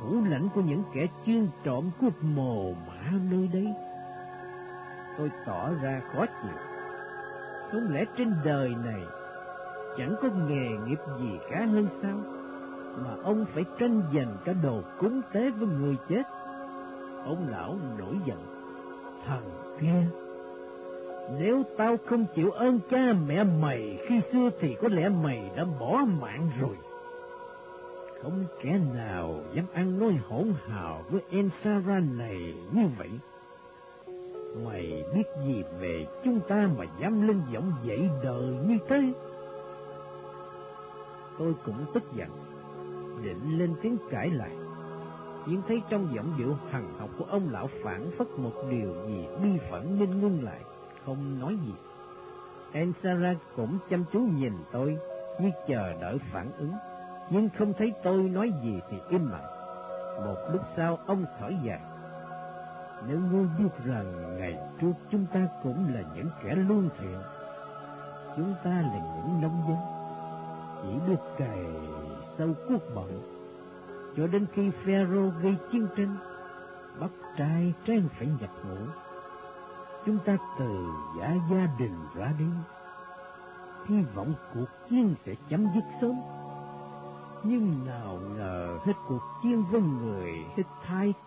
thủ 0.00 0.24
lãnh 0.24 0.48
của 0.54 0.60
những 0.60 0.82
kẻ 0.94 1.06
chuyên 1.26 1.48
trộm 1.64 1.90
cướp 2.00 2.22
mồ 2.22 2.72
mã 2.72 3.12
nơi 3.30 3.48
đây. 3.52 3.74
Tôi 5.18 5.30
tỏ 5.46 5.70
ra 5.82 6.00
khó 6.12 6.26
chịu. 6.26 6.58
Không 7.72 7.92
lẽ 7.92 8.04
trên 8.16 8.34
đời 8.44 8.74
này 8.84 9.02
chẳng 9.98 10.14
có 10.22 10.28
nghề 10.48 10.68
nghiệp 10.86 10.98
gì 11.18 11.38
cả 11.50 11.66
hơn 11.72 11.88
sao? 12.02 12.16
Mà 13.04 13.22
ông 13.24 13.44
phải 13.54 13.64
tranh 13.78 14.02
giành 14.14 14.36
cả 14.44 14.52
đồ 14.62 14.82
cúng 14.98 15.20
tế 15.32 15.50
với 15.50 15.68
người 15.68 15.96
chết. 16.08 16.22
Ông 17.24 17.48
lão 17.50 17.76
nổi 17.98 18.14
giận. 18.26 18.38
Thằng 19.26 19.50
kia, 19.80 20.04
nếu 21.38 21.62
tao 21.76 21.96
không 22.06 22.24
chịu 22.34 22.50
ơn 22.50 22.80
cha 22.90 23.12
mẹ 23.26 23.44
mày, 23.44 23.98
khi 24.08 24.20
xưa 24.32 24.50
thì 24.60 24.76
có 24.82 24.88
lẽ 24.88 25.08
mày 25.08 25.50
đã 25.56 25.64
bỏ 25.80 26.04
mạng 26.20 26.50
rồi. 26.60 26.76
Không 28.22 28.44
kẻ 28.62 28.78
nào 28.94 29.34
dám 29.54 29.64
ăn 29.72 29.98
nói 29.98 30.18
hỗn 30.28 30.52
hào 30.68 31.02
với 31.10 31.20
Ensara 31.30 31.98
này 32.18 32.54
như 32.72 32.82
vậy. 32.98 33.10
Mày 34.56 35.04
biết 35.14 35.24
gì 35.46 35.64
về 35.80 36.06
chúng 36.24 36.40
ta 36.48 36.68
mà 36.78 36.84
dám 37.00 37.28
lên 37.28 37.42
giọng 37.52 37.72
dậy 37.84 38.10
đời 38.22 38.46
như 38.66 38.78
thế? 38.88 39.12
Tôi 41.38 41.54
cũng 41.64 41.84
tức 41.94 42.02
giận, 42.12 42.28
định 43.22 43.58
lên 43.58 43.74
tiếng 43.82 43.96
cãi 44.10 44.30
lại. 44.30 44.56
Nhưng 45.46 45.62
thấy 45.68 45.82
trong 45.90 46.14
giọng 46.14 46.34
điệu 46.38 46.56
hằng 46.70 46.98
học 46.98 47.10
của 47.18 47.24
ông 47.24 47.48
lão 47.50 47.68
phản 47.82 48.10
phất 48.18 48.26
một 48.36 48.52
điều 48.70 48.94
gì 49.06 49.26
bi 49.42 49.58
phẫn 49.70 49.98
nên 49.98 50.20
ngưng 50.20 50.44
lại 50.44 50.60
không 51.06 51.40
nói 51.40 51.56
gì. 51.66 51.72
Ensara 52.72 53.34
cũng 53.56 53.78
chăm 53.90 54.04
chú 54.12 54.20
nhìn 54.20 54.52
tôi 54.72 54.98
như 55.40 55.50
chờ 55.68 55.92
đợi 56.00 56.18
phản 56.32 56.52
ứng, 56.58 56.72
nhưng 57.30 57.48
không 57.58 57.72
thấy 57.78 57.92
tôi 58.02 58.22
nói 58.22 58.52
gì 58.62 58.80
thì 58.90 58.96
im 59.08 59.30
lặng. 59.30 59.46
Một 60.24 60.36
lúc 60.52 60.62
sau 60.76 60.98
ông 61.06 61.24
thở 61.40 61.50
dài. 61.64 61.80
Nếu 63.08 63.18
ngươi 63.18 63.46
biết 63.58 63.84
rằng 63.84 64.36
ngày 64.38 64.58
trước 64.80 64.92
chúng 65.10 65.26
ta 65.32 65.48
cũng 65.62 65.94
là 65.94 66.02
những 66.14 66.28
kẻ 66.42 66.54
lương 66.54 66.88
thiện, 66.98 67.18
chúng 68.36 68.54
ta 68.64 68.70
là 68.70 69.00
những 69.16 69.40
nông 69.42 69.62
dân, 69.68 69.76
chỉ 70.82 71.06
biết 71.06 71.20
cày 71.38 71.66
sâu 72.38 72.48
cuốc 72.68 72.82
bận, 72.94 73.22
cho 74.16 74.26
đến 74.26 74.46
khi 74.52 74.70
Pharaoh 74.70 75.32
gây 75.42 75.56
chiến 75.72 75.86
tranh, 75.96 76.16
bắt 77.00 77.10
trai 77.36 77.74
trang 77.86 78.08
phải 78.18 78.28
nhập 78.40 78.50
ngũ. 78.68 78.86
Chúng 80.06 80.18
ta 80.18 80.36
từ 80.58 80.86
giả 81.18 81.34
gia 81.50 81.68
đình 81.78 81.96
ra 82.14 82.32
đi, 82.38 82.46
hy 83.86 84.02
vọng 84.14 84.34
cuộc 84.54 84.68
chiến 84.90 85.14
sẽ 85.26 85.34
chấm 85.48 85.66
dứt 85.74 85.84
sớm. 86.00 86.12
Nhưng 87.42 87.86
nào 87.86 88.18
ngờ 88.36 88.78
hết 88.84 88.92
cuộc 89.08 89.22
chiến 89.42 89.64
với 89.70 89.80
người 89.80 90.32
Hittite 90.56 91.20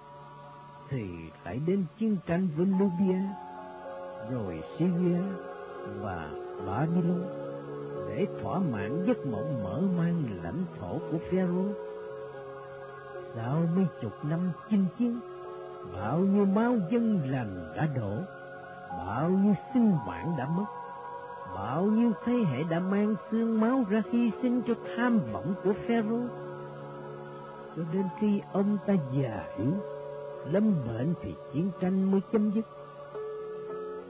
thì 0.89 1.05
lại 1.45 1.59
đến 1.67 1.85
chiến 1.97 2.17
tranh 2.27 2.47
với 2.57 2.65
Nubia, 2.65 3.19
rồi 4.31 4.63
Syria 4.77 5.21
và 6.01 6.29
Babylon 6.67 7.23
để 8.07 8.27
thỏa 8.41 8.59
mãn 8.59 9.05
giấc 9.07 9.25
mộng 9.25 9.63
mở 9.63 9.81
mang 9.97 10.23
lãnh 10.43 10.63
thổ 10.79 10.99
của 11.11 11.17
Pharaoh. 11.31 11.71
Sau 13.35 13.61
mấy 13.75 13.85
chục 14.01 14.13
năm 14.23 14.39
chinh 14.69 14.85
chiến, 14.99 15.19
bao 15.93 16.19
nhiêu 16.19 16.45
máu 16.45 16.75
dân 16.91 17.31
lành 17.31 17.73
đã 17.75 17.87
đổ, 17.95 18.15
bao 18.97 19.29
nhiêu 19.29 19.53
sinh 19.73 19.91
mạng 20.07 20.35
đã 20.37 20.47
mất, 20.57 20.65
bao 21.55 21.83
nhiêu 21.83 22.11
thế 22.25 22.33
hệ 22.33 22.63
đã 22.63 22.79
mang 22.79 23.15
xương 23.31 23.59
máu 23.61 23.83
ra 23.89 24.01
hy 24.11 24.31
sinh 24.41 24.61
cho 24.67 24.73
tham 24.97 25.19
vọng 25.31 25.53
của 25.63 25.73
Pharaoh. 25.87 26.31
Cho 27.75 27.83
đến 27.93 28.03
khi 28.19 28.41
ông 28.53 28.77
ta 28.85 28.93
già 28.93 29.43
yếu, 29.57 29.73
lâm 30.51 30.87
bệnh 30.87 31.13
thì 31.21 31.35
chiến 31.53 31.71
tranh 31.81 32.11
mới 32.11 32.21
chấm 32.31 32.51
dứt. 32.51 32.65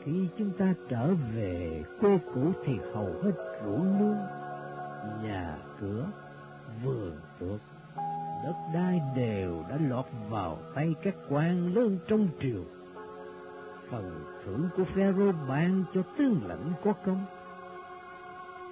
Khi 0.03 0.27
chúng 0.37 0.51
ta 0.57 0.73
trở 0.89 1.13
về 1.35 1.83
quê 2.01 2.19
cũ 2.33 2.51
thì 2.65 2.79
hầu 2.93 3.13
hết 3.23 3.31
ruộng 3.65 3.99
nương, 3.99 4.17
nhà 5.23 5.57
cửa, 5.79 6.05
vườn 6.83 7.11
tược, 7.39 7.59
đất 8.43 8.55
đai 8.73 9.01
đều 9.15 9.63
đã 9.69 9.77
lọt 9.89 10.05
vào 10.29 10.57
tay 10.75 10.95
các 11.03 11.15
quan 11.29 11.73
lớn 11.75 11.97
trong 12.07 12.27
triều 12.41 12.63
phần 13.91 14.25
thưởng 14.45 14.69
của 14.77 14.83
Pharaoh 14.83 15.35
ban 15.49 15.83
cho 15.93 16.01
tướng 16.17 16.39
lãnh 16.47 16.73
có 16.83 16.93
công. 17.05 17.25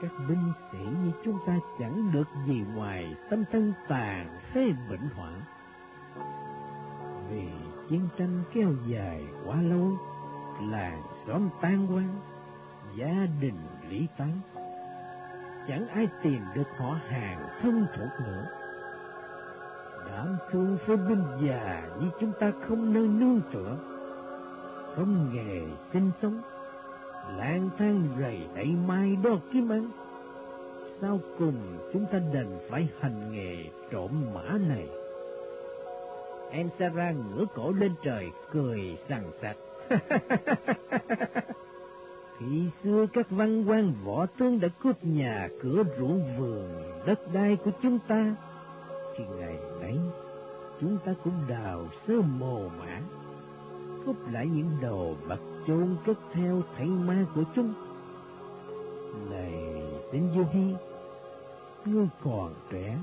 Các 0.01 0.11
binh 0.29 0.53
sĩ 0.71 0.77
như 0.77 1.11
chúng 1.25 1.37
ta 1.47 1.59
chẳng 1.79 2.11
được 2.13 2.27
gì 2.47 2.63
ngoài 2.75 3.15
tâm 3.29 3.43
thân 3.51 3.73
tàn 3.87 4.39
phê 4.53 4.65
bệnh 4.89 5.09
hoạn. 5.15 5.41
Vì 7.29 7.47
chiến 7.89 8.07
tranh 8.17 8.43
kéo 8.53 8.69
dài 8.87 9.23
quá 9.45 9.61
lâu, 9.61 9.91
làng 10.71 11.01
xóm 11.27 11.49
tan 11.61 11.87
quan, 11.95 12.09
gia 12.97 13.27
đình 13.41 13.59
lý 13.89 14.07
tán. 14.17 14.31
Chẳng 15.67 15.87
ai 15.87 16.07
tìm 16.23 16.41
được 16.55 16.67
họ 16.77 16.97
hàng 17.07 17.47
thân 17.61 17.85
thuộc 17.97 18.25
nữa. 18.25 18.45
đám 20.07 20.37
thương 20.51 20.77
với 20.85 20.97
binh 20.97 21.23
già 21.41 21.89
như 21.99 22.09
chúng 22.19 22.31
ta 22.39 22.51
không 22.67 22.93
nơi 22.93 23.07
nương 23.07 23.41
tựa, 23.53 23.77
không 24.95 25.33
nghề 25.33 25.61
sinh 25.93 26.11
sống, 26.21 26.41
lang 27.37 27.69
thang 27.77 28.07
rầy 28.19 28.47
đẩy 28.55 28.75
mai 28.87 29.17
đo 29.23 29.31
kiếm 29.53 29.69
ăn. 29.69 29.89
Sau 31.01 31.19
cùng 31.39 31.77
chúng 31.93 32.05
ta 32.11 32.19
đành 32.33 32.59
phải 32.69 32.89
hành 32.99 33.31
nghề 33.31 33.69
trộm 33.91 34.11
mã 34.33 34.57
này. 34.67 34.87
Em 36.55 36.69
ngửa 36.79 37.45
cổ 37.55 37.71
lên 37.71 37.93
trời, 38.03 38.31
cười 38.51 38.97
sằng 39.09 39.31
sạch. 39.41 39.57
Khi 42.39 42.69
xưa 42.83 43.05
các 43.13 43.29
văn 43.29 43.69
quan 43.69 43.93
võ 44.05 44.25
tướng 44.25 44.59
đã 44.59 44.67
cướp 44.83 45.03
nhà 45.03 45.49
cửa 45.61 45.83
ruộng 45.99 46.37
vườn, 46.37 46.69
đất 47.05 47.19
đai 47.33 47.55
của 47.55 47.71
chúng 47.81 47.99
ta, 48.07 48.35
thì 49.17 49.23
ngày 49.39 49.57
nay 49.81 49.97
chúng 50.81 50.97
ta 51.05 51.13
cũng 51.23 51.33
đào 51.47 51.87
sơ 52.07 52.13
mồ 52.21 52.69
mã, 52.79 53.01
cướp 54.05 54.15
lại 54.31 54.47
những 54.47 54.69
đồ 54.81 55.15
bạc 55.27 55.39
chôn 55.67 55.95
cất 56.05 56.17
theo 56.33 56.61
thảy 56.77 56.87
ma 56.87 57.25
của 57.35 57.43
chúng. 57.55 57.73
Này 59.29 59.53
tên 60.11 60.29
Du 60.35 60.45
Hi, 60.51 60.73
ngươi 61.85 62.07
còn 62.23 62.53
trẻ, 62.71 62.97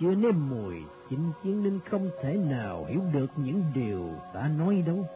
chưa 0.00 0.14
nếm 0.14 0.34
mùi 0.50 0.74
chinh 1.10 1.32
chiến 1.42 1.62
nên 1.62 1.80
không 1.90 2.10
thể 2.22 2.36
nào 2.36 2.84
hiểu 2.88 3.00
được 3.12 3.26
những 3.36 3.62
điều 3.74 4.10
ta 4.34 4.50
nói 4.58 4.84
đâu. 4.86 5.06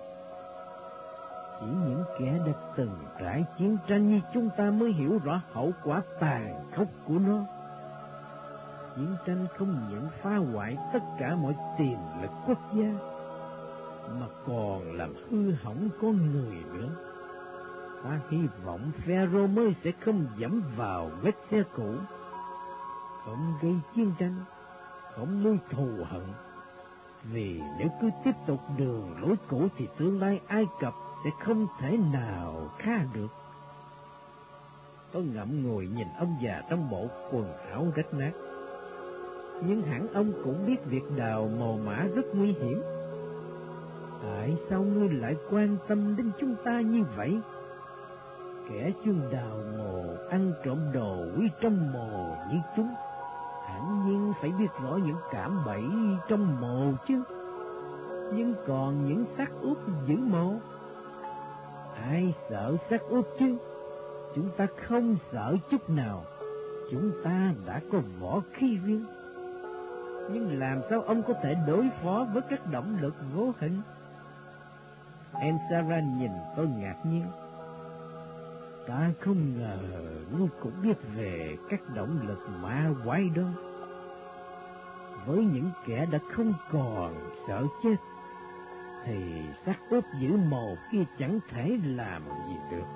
Chỉ 1.60 1.66
những 1.66 2.04
kẻ 2.18 2.38
đã 2.46 2.52
từng 2.76 2.98
trải 3.20 3.44
chiến 3.58 3.76
tranh 3.88 4.08
như 4.08 4.20
chúng 4.34 4.50
ta 4.56 4.70
mới 4.70 4.92
hiểu 4.92 5.18
rõ 5.24 5.40
hậu 5.52 5.72
quả 5.84 6.02
tàn 6.20 6.70
khốc 6.76 6.86
của 7.06 7.18
nó. 7.26 7.38
Chiến 8.96 9.16
tranh 9.26 9.46
không 9.58 9.88
những 9.90 10.08
phá 10.22 10.36
hoại 10.36 10.76
tất 10.92 11.02
cả 11.18 11.34
mọi 11.34 11.54
tiềm 11.78 12.22
lực 12.22 12.30
quốc 12.46 12.58
gia, 12.74 12.94
mà 14.20 14.26
còn 14.46 14.92
làm 14.92 15.14
hư 15.30 15.52
hỏng 15.52 15.88
con 16.00 16.32
người 16.32 16.56
nữa. 16.72 16.88
Ta 18.04 18.20
hy 18.30 18.38
vọng 18.64 18.90
Pharaoh 19.06 19.50
mới 19.50 19.74
sẽ 19.84 19.92
không 20.04 20.26
dẫm 20.36 20.62
vào 20.76 21.10
vết 21.22 21.36
xe 21.50 21.62
cũ, 21.76 21.94
không 23.24 23.54
gây 23.62 23.74
chiến 23.94 24.12
tranh, 24.18 24.34
không 25.18 25.42
nuôi 25.44 25.58
thù 25.70 25.88
hận. 26.04 26.22
Vì 27.32 27.60
nếu 27.78 27.88
cứ 28.00 28.10
tiếp 28.24 28.34
tục 28.46 28.60
đường 28.76 29.14
lối 29.20 29.36
cũ 29.48 29.68
thì 29.76 29.88
tương 29.98 30.20
lai 30.20 30.40
Ai 30.46 30.66
Cập 30.80 30.94
sẽ 31.24 31.30
không 31.44 31.66
thể 31.80 31.96
nào 32.12 32.70
kha 32.78 33.04
được. 33.14 33.28
Tôi 35.12 35.22
ngậm 35.22 35.62
ngùi 35.62 35.88
nhìn 35.88 36.06
ông 36.18 36.36
già 36.42 36.62
trong 36.70 36.90
bộ 36.90 37.06
quần 37.32 37.52
áo 37.70 37.86
rách 37.94 38.14
nát. 38.14 38.32
Nhưng 39.66 39.82
hẳn 39.82 40.12
ông 40.12 40.32
cũng 40.44 40.66
biết 40.66 40.84
việc 40.84 41.02
đào 41.16 41.50
mồ 41.58 41.76
mã 41.76 42.06
rất 42.14 42.26
nguy 42.34 42.52
hiểm. 42.52 42.82
Tại 44.22 44.56
sao 44.70 44.82
ngươi 44.82 45.08
lại 45.08 45.36
quan 45.50 45.76
tâm 45.88 46.16
đến 46.16 46.30
chúng 46.40 46.54
ta 46.64 46.80
như 46.80 47.02
vậy? 47.16 47.40
Kẻ 48.70 48.92
chuyên 49.04 49.20
đào 49.32 49.60
mồ, 49.78 50.04
ăn 50.30 50.52
trộm 50.64 50.78
đồ 50.92 51.16
quý 51.36 51.50
trong 51.60 51.92
mồ 51.92 52.36
như 52.52 52.58
chúng, 52.76 52.94
hẳn 53.78 54.06
nhiên 54.06 54.32
phải 54.40 54.52
biết 54.58 54.66
rõ 54.82 54.96
những 54.96 55.16
cảm 55.30 55.64
bẫy 55.66 55.84
trong 56.28 56.60
mồ 56.60 56.92
chứ. 57.08 57.22
Nhưng 58.34 58.54
còn 58.66 59.08
những 59.08 59.24
xác 59.36 59.50
ướp 59.60 59.78
giữ 60.06 60.16
mồ, 60.16 60.54
ai 61.94 62.34
sợ 62.50 62.76
xác 62.90 63.02
ướp 63.08 63.24
chứ? 63.38 63.56
Chúng 64.34 64.50
ta 64.56 64.66
không 64.86 65.16
sợ 65.32 65.56
chút 65.70 65.90
nào, 65.90 66.24
chúng 66.90 67.10
ta 67.24 67.52
đã 67.66 67.80
có 67.92 67.98
võ 68.20 68.40
khí 68.52 68.78
riêng. 68.84 69.04
Nhưng 70.32 70.58
làm 70.58 70.80
sao 70.90 71.02
ông 71.02 71.22
có 71.22 71.34
thể 71.42 71.54
đối 71.66 71.88
phó 72.02 72.26
với 72.32 72.42
các 72.50 72.60
động 72.72 72.96
lực 73.00 73.14
vô 73.34 73.52
hình? 73.58 73.82
Em 75.40 75.58
Sarah 75.70 76.04
nhìn 76.04 76.30
tôi 76.56 76.66
ngạc 76.66 76.96
nhiên. 77.04 77.26
Ta 78.86 79.10
không 79.20 79.58
ngờ 79.58 79.78
ngươi 80.32 80.48
cũng 80.62 80.72
biết 80.82 80.96
về 81.16 81.56
các 81.68 81.80
động 81.94 82.20
lực 82.28 82.48
ma 82.62 82.90
quái 83.04 83.28
đó. 83.34 83.67
Với 85.28 85.44
những 85.44 85.70
kẻ 85.86 86.06
đã 86.10 86.18
không 86.32 86.54
còn 86.72 87.14
sợ 87.48 87.66
chết, 87.82 87.96
thì 89.04 89.42
xác 89.66 89.76
ướp 89.90 90.04
giữ 90.20 90.36
mồ 90.50 90.74
kia 90.92 91.04
chẳng 91.18 91.38
thể 91.50 91.78
làm 91.84 92.22
gì 92.48 92.56
được. 92.70 92.86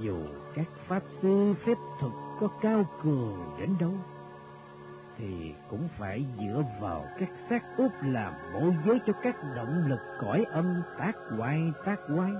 Dù 0.00 0.16
các 0.54 0.66
pháp 0.88 1.02
sư 1.22 1.54
phép 1.66 1.74
thuật 2.00 2.12
có 2.40 2.48
cao 2.60 2.84
cường 3.02 3.56
đến 3.58 3.74
đâu, 3.80 3.92
thì 5.18 5.54
cũng 5.70 5.88
phải 5.98 6.26
dựa 6.38 6.64
vào 6.80 7.04
các 7.18 7.28
xác 7.50 7.62
ướp 7.76 7.90
làm 8.02 8.32
môi 8.52 8.74
giới 8.86 8.98
cho 9.06 9.12
các 9.22 9.36
động 9.56 9.84
lực 9.86 10.00
cõi 10.20 10.44
âm 10.50 10.82
tác 10.98 11.12
quay 11.38 11.72
tác 11.84 11.96
quay. 12.16 12.32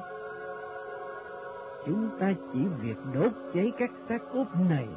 Chúng 1.86 2.18
ta 2.20 2.32
chỉ 2.52 2.64
việc 2.80 2.96
đốt 3.14 3.32
cháy 3.54 3.72
các 3.78 3.90
xác 4.08 4.22
ướp 4.30 4.46
này, 4.70 4.88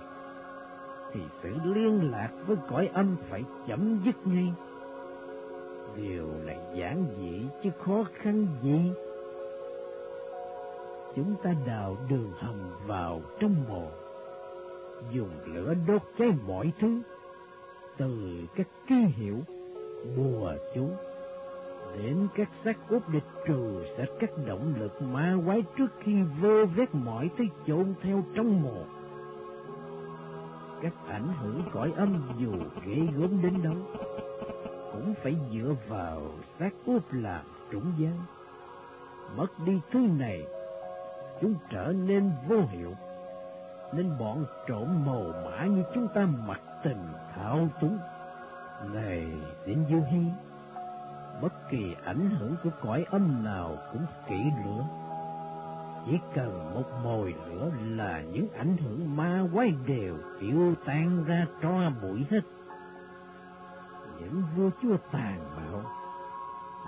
thì 1.13 1.21
sự 1.43 1.49
liên 1.63 2.11
lạc 2.11 2.29
với 2.47 2.57
cõi 2.69 2.89
âm 2.93 3.15
phải 3.29 3.43
chấm 3.67 4.01
dứt 4.05 4.27
ngay. 4.27 4.53
Điều 5.95 6.27
này 6.45 6.59
giản 6.75 7.05
dị 7.17 7.47
chứ 7.63 7.69
khó 7.85 8.03
khăn 8.13 8.47
gì. 8.63 8.91
Chúng 11.15 11.35
ta 11.43 11.53
đào 11.67 11.97
đường 12.09 12.31
hầm 12.37 12.55
vào 12.87 13.21
trong 13.39 13.55
mồ, 13.69 13.87
dùng 15.11 15.29
lửa 15.45 15.73
đốt 15.87 16.01
cháy 16.17 16.33
mọi 16.47 16.71
thứ, 16.79 17.01
từ 17.97 18.39
các 18.55 18.67
ký 18.87 18.95
hiệu, 18.95 19.37
bùa 20.17 20.53
chú, 20.75 20.89
đến 21.97 22.27
các 22.35 22.49
xác 22.63 22.89
úp 22.89 23.09
địch 23.09 23.23
trừ 23.47 23.83
sẽ 23.97 24.05
các 24.19 24.29
động 24.45 24.73
lực 24.79 25.01
ma 25.01 25.35
quái 25.45 25.63
trước 25.77 25.87
khi 25.99 26.21
vơ 26.41 26.65
vét 26.65 26.89
mọi 26.95 27.29
thứ 27.37 27.43
chôn 27.67 27.93
theo 28.01 28.23
trong 28.35 28.61
mồ. 28.63 29.02
Các 30.83 30.93
ảnh 31.07 31.27
hưởng 31.41 31.61
cõi 31.73 31.93
âm 31.95 32.13
dù 32.37 32.51
ghê 32.85 33.07
gớm 33.15 33.41
đến 33.41 33.53
đâu, 33.63 33.75
cũng 34.91 35.13
phải 35.23 35.35
dựa 35.53 35.75
vào 35.87 36.21
xác 36.59 36.69
úp 36.85 37.13
làm 37.13 37.45
trung 37.71 37.93
gian. 37.97 38.17
Mất 39.35 39.47
đi 39.65 39.79
thứ 39.91 39.99
này, 39.99 40.43
chúng 41.41 41.55
trở 41.71 41.93
nên 42.07 42.31
vô 42.47 42.57
hiệu, 42.71 42.93
nên 43.93 44.17
bọn 44.19 44.45
trộm 44.67 45.05
màu 45.05 45.23
mã 45.45 45.65
như 45.65 45.83
chúng 45.93 46.07
ta 46.07 46.27
mặc 46.47 46.61
tình 46.83 47.07
thao 47.35 47.67
túng. 47.81 47.97
Này, 48.93 49.27
đến 49.65 49.85
vô 49.89 49.97
Hi, 50.11 50.23
bất 51.41 51.69
kỳ 51.69 51.95
ảnh 52.03 52.29
hưởng 52.29 52.55
của 52.63 52.69
cõi 52.81 53.05
âm 53.09 53.43
nào 53.43 53.77
cũng 53.91 54.05
kỹ 54.27 54.43
lưỡng 54.65 55.02
chỉ 56.05 56.19
cần 56.35 56.73
một 56.73 56.83
mồi 57.03 57.33
lửa 57.47 57.71
là 57.89 58.21
những 58.21 58.47
ảnh 58.57 58.77
hưởng 58.77 59.15
ma 59.15 59.43
quái 59.53 59.73
đều 59.87 60.17
tiêu 60.39 60.73
tan 60.85 61.23
ra 61.27 61.45
tro 61.61 61.89
bụi 62.01 62.25
hết 62.29 62.41
những 64.19 64.43
vua 64.55 64.69
chúa 64.81 64.97
tàn 65.11 65.39
bạo, 65.57 65.83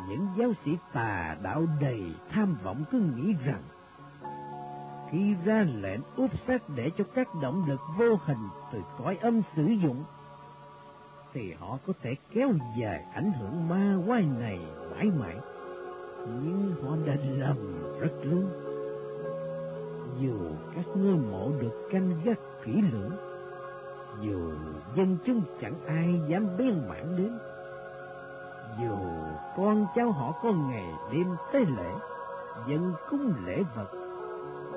những 0.10 0.28
giáo 0.38 0.54
sĩ 0.66 0.78
tà 0.94 1.38
đạo 1.42 1.66
đầy 1.82 2.04
tham 2.32 2.58
vọng 2.64 2.84
cứ 2.92 3.00
nghĩ 3.00 3.36
rằng 3.46 3.62
khi 5.10 5.36
ra 5.46 5.66
lệnh 5.76 6.00
úp 6.16 6.32
sát 6.48 6.62
để 6.76 6.92
cho 6.98 7.04
các 7.16 7.28
động 7.42 7.66
lực 7.68 7.80
vô 7.98 8.20
hình 8.26 8.50
từ 8.74 8.80
cõi 8.98 9.18
âm 9.22 9.42
sử 9.56 9.66
dụng, 9.66 10.04
thì 11.34 11.54
họ 11.54 11.78
có 11.88 11.94
thể 12.02 12.16
kéo 12.34 12.52
dài 12.80 13.06
ảnh 13.14 13.32
hưởng 13.32 13.68
ma 13.70 13.98
quái 14.08 14.24
này 14.40 14.60
mãi 14.92 15.06
mãi. 15.20 15.36
Nhưng 16.28 16.76
họ 16.84 16.96
đã 17.06 17.16
lầm 17.38 17.58
rất 18.00 18.12
lớn. 18.24 18.65
Dù 20.20 20.38
các 20.76 20.86
ngôi 20.96 21.16
mộ 21.16 21.52
được 21.62 21.90
canh 21.92 22.16
gác 22.26 22.40
kỹ 22.66 22.82
lưỡng, 22.92 23.12
dù 24.22 24.52
dân 24.96 25.18
chúng 25.26 25.42
chẳng 25.62 25.76
ai 25.88 26.22
dám 26.28 26.58
biên 26.58 26.88
mãn 26.88 27.18
đến 27.18 27.32
dù 28.80 28.98
con 29.58 29.86
cháu 29.96 30.12
họ 30.12 30.34
có 30.44 30.52
ngày 30.52 30.94
đêm 31.12 31.28
tế 31.54 31.60
lễ 31.60 31.92
dân 32.68 32.94
cúng 33.10 33.34
lễ 33.46 33.64
vật 33.76 33.90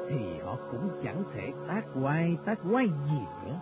thì 0.09 0.38
họ 0.44 0.57
cũng 0.70 0.90
chẳng 1.05 1.22
thể 1.35 1.53
tác 1.68 1.83
quay 2.03 2.38
tác 2.44 2.59
quay 2.70 2.87
gì 2.87 3.20
nữa. 3.44 3.61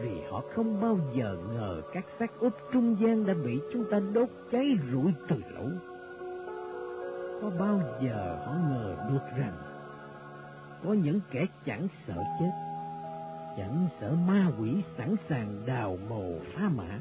Vì 0.00 0.22
họ 0.30 0.42
không 0.54 0.80
bao 0.80 0.98
giờ 1.14 1.36
ngờ 1.54 1.82
các 1.92 2.04
xác 2.18 2.38
úp 2.40 2.52
trung 2.72 2.96
gian 3.00 3.26
đã 3.26 3.34
bị 3.44 3.60
chúng 3.72 3.84
ta 3.90 4.00
đốt 4.14 4.28
cháy 4.52 4.78
rụi 4.92 5.14
từ 5.28 5.36
lâu. 5.54 5.68
Có 7.42 7.50
bao 7.58 7.80
giờ 8.00 8.38
họ 8.46 8.52
ngờ 8.70 8.96
được 9.10 9.38
rằng 9.38 9.65
có 10.84 10.92
những 10.92 11.20
kẻ 11.30 11.46
chẳng 11.64 11.88
sợ 12.06 12.24
chết, 12.40 12.50
chẳng 13.56 13.88
sợ 14.00 14.12
ma 14.28 14.46
quỷ 14.60 14.82
sẵn 14.98 15.16
sàng 15.28 15.66
đào 15.66 15.98
mồ 16.08 16.24
phá 16.54 16.68
mã, 16.76 16.98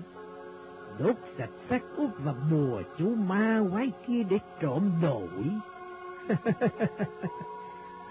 đốt 1.00 1.16
sạch 1.38 1.50
xác 1.70 1.82
út 1.98 2.10
và 2.20 2.34
bùa 2.52 2.82
chú 2.98 3.16
ma 3.16 3.62
quái 3.72 3.92
kia 4.08 4.24
để 4.30 4.38
trộm 4.62 4.92
đồ 5.02 5.22
quỷ. 5.38 5.52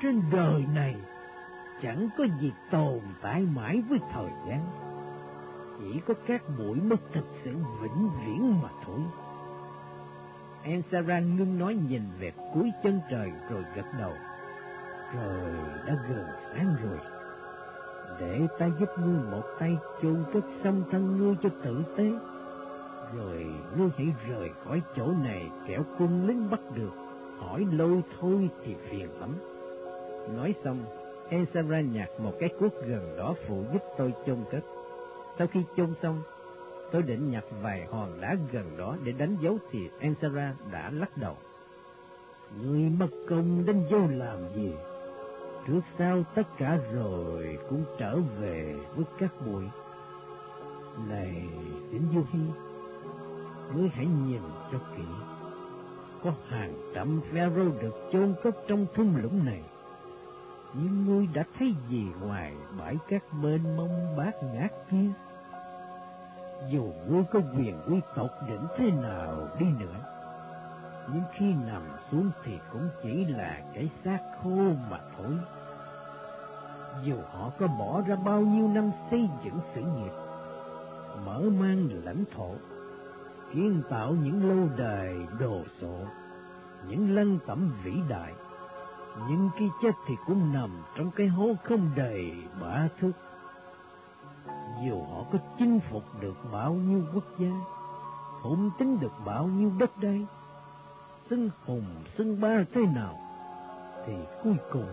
Trên 0.03 0.23
đời 0.33 0.65
này 0.75 0.97
chẳng 1.83 2.09
có 2.19 2.25
gì 2.41 2.53
tồn 2.71 3.01
tại 3.23 3.47
mãi 3.55 3.83
với 3.89 3.99
thời 4.13 4.31
gian, 4.49 4.61
chỉ 5.79 6.01
có 6.07 6.15
các 6.27 6.43
bụi 6.59 6.81
mới 6.81 6.99
thực 7.13 7.27
sự 7.45 7.57
vĩnh 7.83 8.11
viễn 8.25 8.63
mà 8.63 8.69
thôi. 8.87 9.01
Ensara 10.63 11.19
ngưng 11.21 11.59
nói 11.59 11.75
nhìn 11.75 12.03
về 12.19 12.33
cuối 12.55 12.71
chân 12.83 13.01
trời 13.11 13.33
rồi 13.51 13.65
gật 13.77 13.87
đầu. 13.99 14.13
Trời 15.15 15.53
đã 15.87 15.97
gần 16.09 16.25
sáng 16.53 16.77
rồi. 16.83 16.99
Để 18.21 18.47
ta 18.59 18.71
giúp 18.81 18.89
ngươi 18.99 19.19
một 19.31 19.43
tay 19.59 19.77
chôn 20.03 20.25
cất 20.33 20.45
xong 20.65 20.83
thân 20.91 21.19
ngươi 21.19 21.35
cho 21.43 21.49
tử 21.65 21.83
tế. 21.97 22.13
Rồi 23.17 23.47
ngươi 23.77 23.89
hãy 23.97 24.07
rời 24.29 24.51
khỏi 24.65 24.83
chỗ 24.97 25.13
này 25.25 25.51
kẻo 25.69 25.83
quân 25.99 26.27
lính 26.27 26.51
bắt 26.51 26.61
được. 26.75 26.91
Hỏi 27.39 27.67
lâu 27.73 28.03
thôi 28.21 28.51
thì 28.65 28.75
phiền 28.75 29.09
lắm. 29.21 29.31
Nói 30.37 30.55
xong, 30.65 30.85
Ezra 31.31 31.93
nhặt 31.93 32.09
một 32.19 32.33
cái 32.41 32.49
cuốc 32.61 32.73
gần 32.87 33.17
đó 33.17 33.35
phụ 33.49 33.65
giúp 33.73 33.83
tôi 33.99 34.15
chôn 34.27 34.39
cất. 34.51 34.65
Sau 35.39 35.47
khi 35.47 35.61
chôn 35.77 35.95
xong, 36.03 36.23
tôi 36.93 37.03
định 37.03 37.31
nhặt 37.31 37.45
vài 37.63 37.87
hòn 37.91 38.21
đá 38.21 38.37
gần 38.53 38.77
đó 38.77 38.97
để 39.05 39.13
đánh 39.13 39.37
dấu 39.41 39.59
thì 39.71 39.91
Ezra 40.01 40.53
đã 40.73 40.91
lắc 40.91 41.17
đầu. 41.17 41.37
Người 42.63 42.91
mất 42.99 43.09
công 43.29 43.67
đến 43.67 43.83
vô 43.91 43.99
làm 43.99 44.39
gì? 44.55 44.73
Trước 45.67 45.81
sau 45.99 46.23
tất 46.35 46.43
cả 46.59 46.79
rồi 46.93 47.59
cũng 47.71 47.85
trở 47.99 48.21
về 48.41 48.77
với 48.97 49.05
các 49.19 49.33
bụi. 49.47 49.65
Này, 51.09 51.49
Tĩnh 51.93 52.09
Du 52.15 52.23
Hi, 52.33 52.41
ngươi 53.75 53.89
hãy 53.89 54.07
nhìn 54.07 54.43
cho 54.73 54.79
kỹ. 54.97 55.03
Có 56.25 56.33
hàng 56.49 56.75
trăm 56.95 57.21
pharaoh 57.33 57.83
được 57.83 58.09
chôn 58.13 58.35
cất 58.43 58.57
trong 58.69 58.87
thung 58.95 59.17
lũng 59.17 59.45
này. 59.45 59.63
Nhưng 60.75 61.05
ngươi 61.05 61.29
đã 61.35 61.45
thấy 61.59 61.75
gì 61.89 62.07
ngoài 62.21 62.55
bãi 62.79 62.97
cát 63.09 63.23
mênh 63.35 63.77
mông 63.77 64.17
bát 64.17 64.33
ngát 64.55 64.73
kia? 64.91 65.11
Dù 66.71 66.93
ngươi 67.09 67.23
có 67.33 67.41
quyền 67.57 67.79
quy 67.89 68.01
tộc 68.17 68.31
đỉnh 68.49 68.67
thế 68.79 68.91
nào 68.91 69.49
đi 69.59 69.67
nữa, 69.81 70.14
nhưng 71.13 71.23
khi 71.35 71.55
nằm 71.55 71.83
xuống 72.11 72.31
thì 72.45 72.59
cũng 72.73 72.89
chỉ 73.03 73.25
là 73.25 73.61
cái 73.75 73.91
xác 74.05 74.19
khô 74.43 74.57
mà 74.91 74.99
thôi. 75.17 75.39
Dù 77.05 77.17
họ 77.33 77.51
có 77.59 77.67
bỏ 77.67 78.01
ra 78.07 78.17
bao 78.17 78.41
nhiêu 78.41 78.69
năm 78.69 78.91
xây 79.11 79.29
dựng 79.45 79.61
sự 79.75 79.81
nghiệp, 79.81 80.13
mở 81.27 81.41
mang 81.61 81.89
lãnh 82.05 82.25
thổ, 82.37 82.51
kiến 83.53 83.83
tạo 83.91 84.13
những 84.13 84.49
lâu 84.49 84.69
đài 84.77 85.17
đồ 85.39 85.63
sộ, 85.81 85.99
những 86.89 87.15
lăng 87.15 87.39
tẩm 87.47 87.73
vĩ 87.85 87.93
đại, 88.09 88.35
nhưng 89.29 89.51
khi 89.59 89.69
chết 89.83 89.93
thì 90.07 90.15
cũng 90.27 90.53
nằm 90.53 90.83
trong 90.97 91.11
cái 91.11 91.29
hố 91.29 91.55
không 91.65 91.91
đầy 91.97 92.33
bả 92.61 92.89
thước. 93.01 93.13
Dù 94.87 95.03
họ 95.03 95.25
có 95.33 95.39
chinh 95.59 95.81
phục 95.91 96.03
được 96.21 96.37
bao 96.53 96.73
nhiêu 96.73 97.03
quốc 97.15 97.25
gia, 97.39 97.51
thôn 98.43 98.71
tính 98.79 99.01
được 99.01 99.13
bao 99.25 99.47
nhiêu 99.47 99.73
đất 99.79 99.91
đai, 100.03 100.27
xưng 101.31 101.51
hùng 101.67 101.85
xưng 102.19 102.41
ba 102.41 102.65
thế 102.75 102.81
nào, 102.95 103.19
thì 104.07 104.13
cuối 104.43 104.57
cùng 104.73 104.89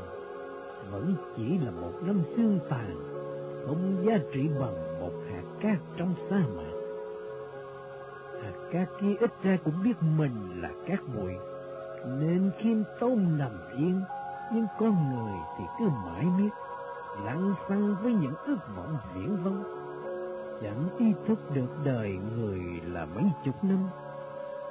vẫn 0.91 1.15
chỉ 1.37 1.57
là 1.57 1.71
một 1.71 1.91
năm 2.01 2.21
xương 2.35 2.59
tàn, 2.69 2.95
không 3.67 4.03
giá 4.05 4.17
trị 4.33 4.49
bằng 4.59 4.99
một 4.99 5.11
hạt 5.31 5.43
cát 5.61 5.77
trong 5.97 6.15
sa 6.29 6.37
mạc. 6.55 6.71
Hạt 8.43 8.69
cát 8.71 8.87
kia 9.01 9.15
ít 9.19 9.31
ra 9.43 9.57
cũng 9.63 9.83
biết 9.83 9.93
mình 10.17 10.61
là 10.61 10.71
cát 10.87 10.99
bụi, 11.15 11.33
nên 12.05 12.51
khiêm 12.59 12.77
tốn 12.99 13.37
nằm 13.37 13.51
yên, 13.77 14.01
nhưng 14.53 14.65
con 14.79 15.15
người 15.15 15.39
thì 15.57 15.63
cứ 15.79 15.85
mãi 16.05 16.25
miết, 16.37 16.49
lặng 17.25 17.53
xăng 17.69 17.95
với 18.03 18.13
những 18.13 18.33
ước 18.45 18.57
vọng 18.75 18.97
viễn 19.15 19.43
vông, 19.43 19.63
chẳng 20.61 20.89
ý 20.97 21.13
thức 21.27 21.39
được 21.53 21.67
đời 21.83 22.17
người 22.37 22.59
là 22.85 23.05
mấy 23.05 23.23
chục 23.45 23.63
năm, 23.63 23.79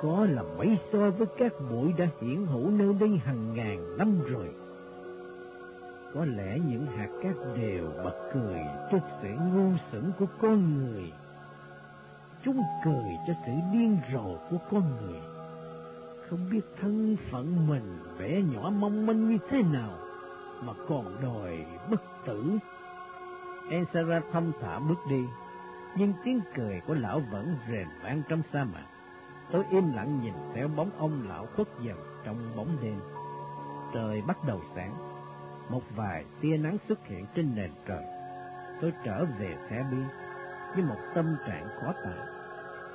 có 0.03 0.27
là 0.31 0.43
mấy 0.59 0.79
so 0.93 1.11
với 1.11 1.27
các 1.39 1.53
bụi 1.71 1.93
đã 1.99 2.07
hiển 2.21 2.47
hữu 2.47 2.71
nơi 2.71 2.95
đây 3.01 3.21
hàng 3.25 3.55
ngàn 3.55 3.99
năm 3.99 4.21
rồi. 4.21 4.51
Có 6.15 6.25
lẽ 6.25 6.59
những 6.69 6.87
hạt 6.87 7.09
cát 7.23 7.35
đều 7.57 7.85
bật 8.05 8.31
cười 8.35 8.61
trước 8.91 8.99
sự 9.23 9.29
ngu 9.29 9.71
xuẩn 9.93 10.13
của 10.19 10.27
con 10.41 10.77
người. 10.77 11.13
Chúng 12.45 12.63
cười 12.85 13.17
cho 13.27 13.33
sự 13.47 13.53
điên 13.73 13.99
rồ 14.13 14.37
của 14.51 14.59
con 14.71 14.83
người. 14.97 15.21
Không 16.29 16.51
biết 16.51 16.61
thân 16.81 17.17
phận 17.31 17.67
mình 17.69 17.99
vẻ 18.19 18.43
nhỏ 18.53 18.71
mong 18.71 19.07
manh 19.07 19.29
như 19.29 19.39
thế 19.51 19.63
nào 19.63 19.93
mà 20.63 20.73
còn 20.89 21.23
đòi 21.23 21.65
bất 21.91 22.03
tử. 22.27 22.59
Ensara 23.71 24.21
thong 24.33 24.53
thả 24.61 24.79
bước 24.79 24.99
đi, 25.11 25.25
nhưng 25.97 26.13
tiếng 26.25 26.41
cười 26.55 26.81
của 26.87 26.95
lão 26.95 27.23
vẫn 27.33 27.57
rền 27.69 27.87
vang 28.03 28.23
trong 28.29 28.43
sa 28.53 28.65
mạc. 28.65 28.87
Tôi 29.53 29.65
im 29.71 29.93
lặng 29.93 30.21
nhìn 30.23 30.35
theo 30.55 30.69
bóng 30.69 30.91
ông 30.99 31.29
lão 31.29 31.47
khuất 31.57 31.69
dần 31.83 31.97
trong 32.25 32.37
bóng 32.57 32.77
đêm. 32.83 33.01
Trời 33.95 34.23
bắt 34.27 34.37
đầu 34.47 34.61
sáng, 34.75 34.95
một 35.69 35.83
vài 35.97 36.25
tia 36.41 36.57
nắng 36.57 36.77
xuất 36.89 37.07
hiện 37.07 37.27
trên 37.35 37.55
nền 37.55 37.71
trời. 37.87 38.05
Tôi 38.81 38.93
trở 39.05 39.25
về 39.39 39.57
Thẻ 39.69 39.85
biên 39.91 40.05
với 40.75 40.85
một 40.85 40.99
tâm 41.15 41.37
trạng 41.49 41.69
khó 41.81 41.93
tả. 41.93 42.27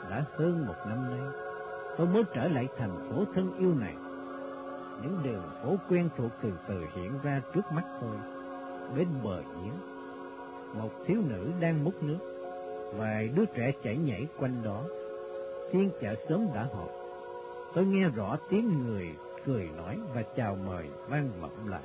Đã 0.10 0.24
hơn 0.38 0.66
một 0.68 0.76
năm 0.88 1.10
nay, 1.10 1.30
tôi 1.98 2.08
mới 2.08 2.24
trở 2.34 2.48
lại 2.48 2.68
thành 2.78 3.10
phố 3.10 3.26
thân 3.36 3.58
yêu 3.58 3.74
này. 3.76 3.96
Những 5.02 5.20
đường 5.24 5.50
phố 5.64 5.76
quen 5.90 6.10
thuộc 6.18 6.32
từ 6.42 6.54
từ 6.68 6.86
hiện 6.96 7.20
ra 7.24 7.42
trước 7.54 7.72
mắt 7.72 7.84
tôi. 8.02 8.18
Bên 8.98 9.08
bờ 9.24 9.42
giếng, 9.42 9.78
một 10.74 10.92
thiếu 11.06 11.22
nữ 11.30 11.52
đang 11.60 11.84
múc 11.84 12.04
nước, 12.04 12.18
vài 12.98 13.28
đứa 13.28 13.46
trẻ 13.46 13.72
chảy 13.84 13.98
nhảy 13.98 14.28
quanh 14.40 14.64
đó 14.64 14.84
phiên 15.72 15.90
chợ 16.02 16.16
sớm 16.30 16.48
đã 16.54 16.68
họp. 16.74 16.90
Tôi 17.74 17.86
nghe 17.86 18.10
rõ 18.10 18.38
tiếng 18.50 18.84
người 18.86 19.10
cười 19.46 19.70
nói 19.78 20.00
và 20.16 20.24
chào 20.36 20.58
mời 20.66 20.86
vang 21.10 21.30
vọng 21.42 21.68
lại. 21.68 21.84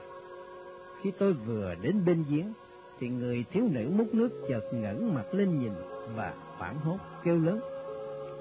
Khi 1.03 1.13
tôi 1.19 1.33
vừa 1.33 1.75
đến 1.83 2.05
bên 2.07 2.25
giếng, 2.31 2.53
thì 2.99 3.09
người 3.09 3.45
thiếu 3.51 3.65
nữ 3.71 3.91
múc 3.97 4.15
nước 4.15 4.31
chợt 4.49 4.65
ngẩng 4.73 5.15
mặt 5.15 5.35
lên 5.35 5.59
nhìn 5.59 5.73
và 6.17 6.35
hoảng 6.59 6.79
hốt 6.79 6.99
kêu 7.25 7.37
lớn. 7.37 7.61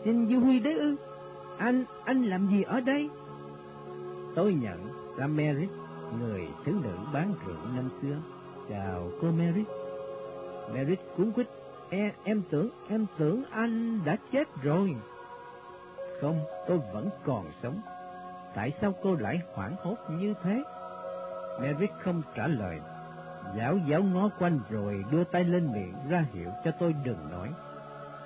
Xin 0.03 0.27
Du 0.29 0.39
Huy 0.39 0.59
đấy 0.59 0.79
ư? 0.79 0.95
Anh, 1.57 1.83
anh 2.03 2.23
làm 2.23 2.47
gì 2.47 2.63
ở 2.63 2.81
đây? 2.81 3.09
Tôi 4.35 4.53
nhận 4.53 4.77
ra 5.17 5.27
mary 5.27 5.67
người 6.19 6.47
thiếu 6.65 6.75
nữ 6.83 6.91
bán 7.13 7.33
rượu 7.45 7.57
năm 7.75 7.89
xưa. 8.01 8.15
Chào 8.69 9.11
cô 9.21 9.27
mary. 9.31 9.63
mary 10.73 10.95
cuốn 11.17 11.31
quýt. 11.31 11.47
E, 11.89 12.11
em 12.23 12.41
tưởng, 12.49 12.69
em 12.87 13.05
tưởng 13.17 13.43
anh 13.49 13.99
đã 14.05 14.17
chết 14.31 14.47
rồi. 14.63 14.95
Không, 16.21 16.45
tôi 16.67 16.77
vẫn 16.93 17.09
còn 17.25 17.45
sống. 17.63 17.81
Tại 18.55 18.73
sao 18.81 18.93
cô 19.03 19.15
lại 19.15 19.41
hoảng 19.53 19.75
hốt 19.83 19.95
như 20.09 20.33
thế? 20.43 20.63
Merrick 21.61 21.93
không 21.99 22.21
trả 22.35 22.47
lời. 22.47 22.79
Giáo 23.57 23.77
giáo 23.77 24.03
ngó 24.03 24.29
quanh 24.39 24.59
rồi 24.69 25.05
đưa 25.11 25.23
tay 25.23 25.43
lên 25.43 25.71
miệng 25.73 25.93
ra 26.09 26.25
hiệu 26.33 26.49
cho 26.65 26.71
tôi 26.79 26.95
đừng 27.03 27.31
nói. 27.31 27.49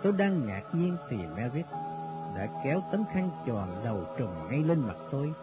Tôi 0.04 0.14
đang 0.14 0.48
ngạc 0.48 0.64
nhiên 0.74 0.98
thì 1.10 1.18
Merrick 1.36 1.72
đã 2.36 2.48
kéo 2.64 2.84
tấm 2.92 3.04
khăn 3.14 3.30
tròn 3.48 3.82
đầu 3.84 4.06
trùm 4.18 4.30
ngay 4.50 4.60
lên 4.60 4.80
mặt 4.80 4.96
tôi, 5.12 5.34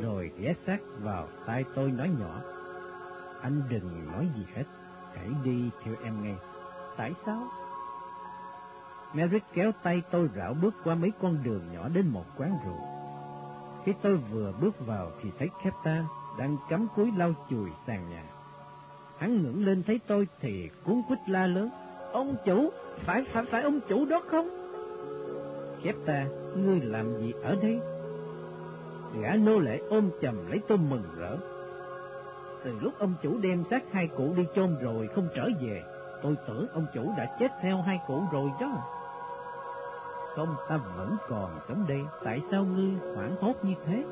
rồi 0.00 0.30
ghé 0.38 0.54
sát 0.66 0.78
vào 0.98 1.28
tai 1.46 1.64
tôi 1.74 1.90
nói 1.90 2.10
nhỏ. 2.20 2.40
Anh 3.40 3.62
đừng 3.68 4.12
nói 4.12 4.28
gì 4.36 4.46
hết, 4.54 4.64
hãy 5.14 5.28
đi 5.44 5.70
theo 5.84 5.94
em 6.04 6.22
ngay. 6.22 6.36
Tại 6.96 7.12
sao? 7.26 7.42
Merrick 9.14 9.46
kéo 9.54 9.72
tay 9.82 10.02
tôi 10.10 10.28
rảo 10.36 10.54
bước 10.62 10.74
qua 10.84 10.94
mấy 10.94 11.12
con 11.22 11.38
đường 11.42 11.62
nhỏ 11.72 11.88
đến 11.88 12.08
một 12.08 12.24
quán 12.36 12.58
rượu. 12.64 12.80
Khi 13.84 13.92
tôi 14.02 14.16
vừa 14.16 14.52
bước 14.60 14.86
vào 14.86 15.10
thì 15.22 15.30
thấy 15.38 15.48
Kepta 15.64 16.04
đang 16.38 16.56
cắm 16.68 16.86
cúi 16.96 17.12
lau 17.16 17.32
chùi 17.50 17.70
sàn 17.86 18.10
nhà. 18.10 18.24
Hắn 19.18 19.42
ngẩng 19.42 19.64
lên 19.64 19.82
thấy 19.86 20.00
tôi 20.06 20.28
thì 20.40 20.70
cuốn 20.84 21.02
quýt 21.08 21.18
la 21.28 21.46
lớn. 21.46 21.70
Ông 22.12 22.36
chủ, 22.44 22.70
phải 23.04 23.24
phải 23.32 23.44
phải 23.50 23.62
ông 23.62 23.80
chủ 23.88 24.06
đó 24.06 24.22
không? 24.30 24.48
Kepta, 25.82 26.26
ngươi 26.56 26.80
làm 26.80 27.18
gì 27.18 27.32
ở 27.42 27.56
đây? 27.62 27.80
Gã 29.20 29.36
nô 29.36 29.58
lệ 29.58 29.80
ôm 29.90 30.10
chầm 30.22 30.50
lấy 30.50 30.60
tôi 30.68 30.78
mừng 30.78 31.04
rỡ. 31.18 31.36
Từ 32.64 32.78
lúc 32.80 32.92
ông 32.98 33.14
chủ 33.22 33.38
đem 33.38 33.64
xác 33.70 33.82
hai 33.92 34.08
cụ 34.16 34.34
đi 34.36 34.44
chôn 34.54 34.76
rồi 34.80 35.08
không 35.14 35.28
trở 35.34 35.48
về, 35.60 35.82
tôi 36.22 36.36
tưởng 36.46 36.66
ông 36.72 36.86
chủ 36.94 37.12
đã 37.16 37.36
chết 37.40 37.52
theo 37.62 37.82
hai 37.82 38.00
cụ 38.06 38.22
rồi 38.32 38.50
đó 38.60 38.97
công 40.38 40.54
ta 40.68 40.76
vẫn 40.96 41.16
còn 41.28 41.60
sống 41.68 41.84
đây, 41.88 42.00
tại 42.24 42.40
sao 42.50 42.64
ngươi 42.64 42.90
hoảng 43.14 43.36
hốt 43.40 43.54
như 43.62 43.74
thế? 43.86 44.04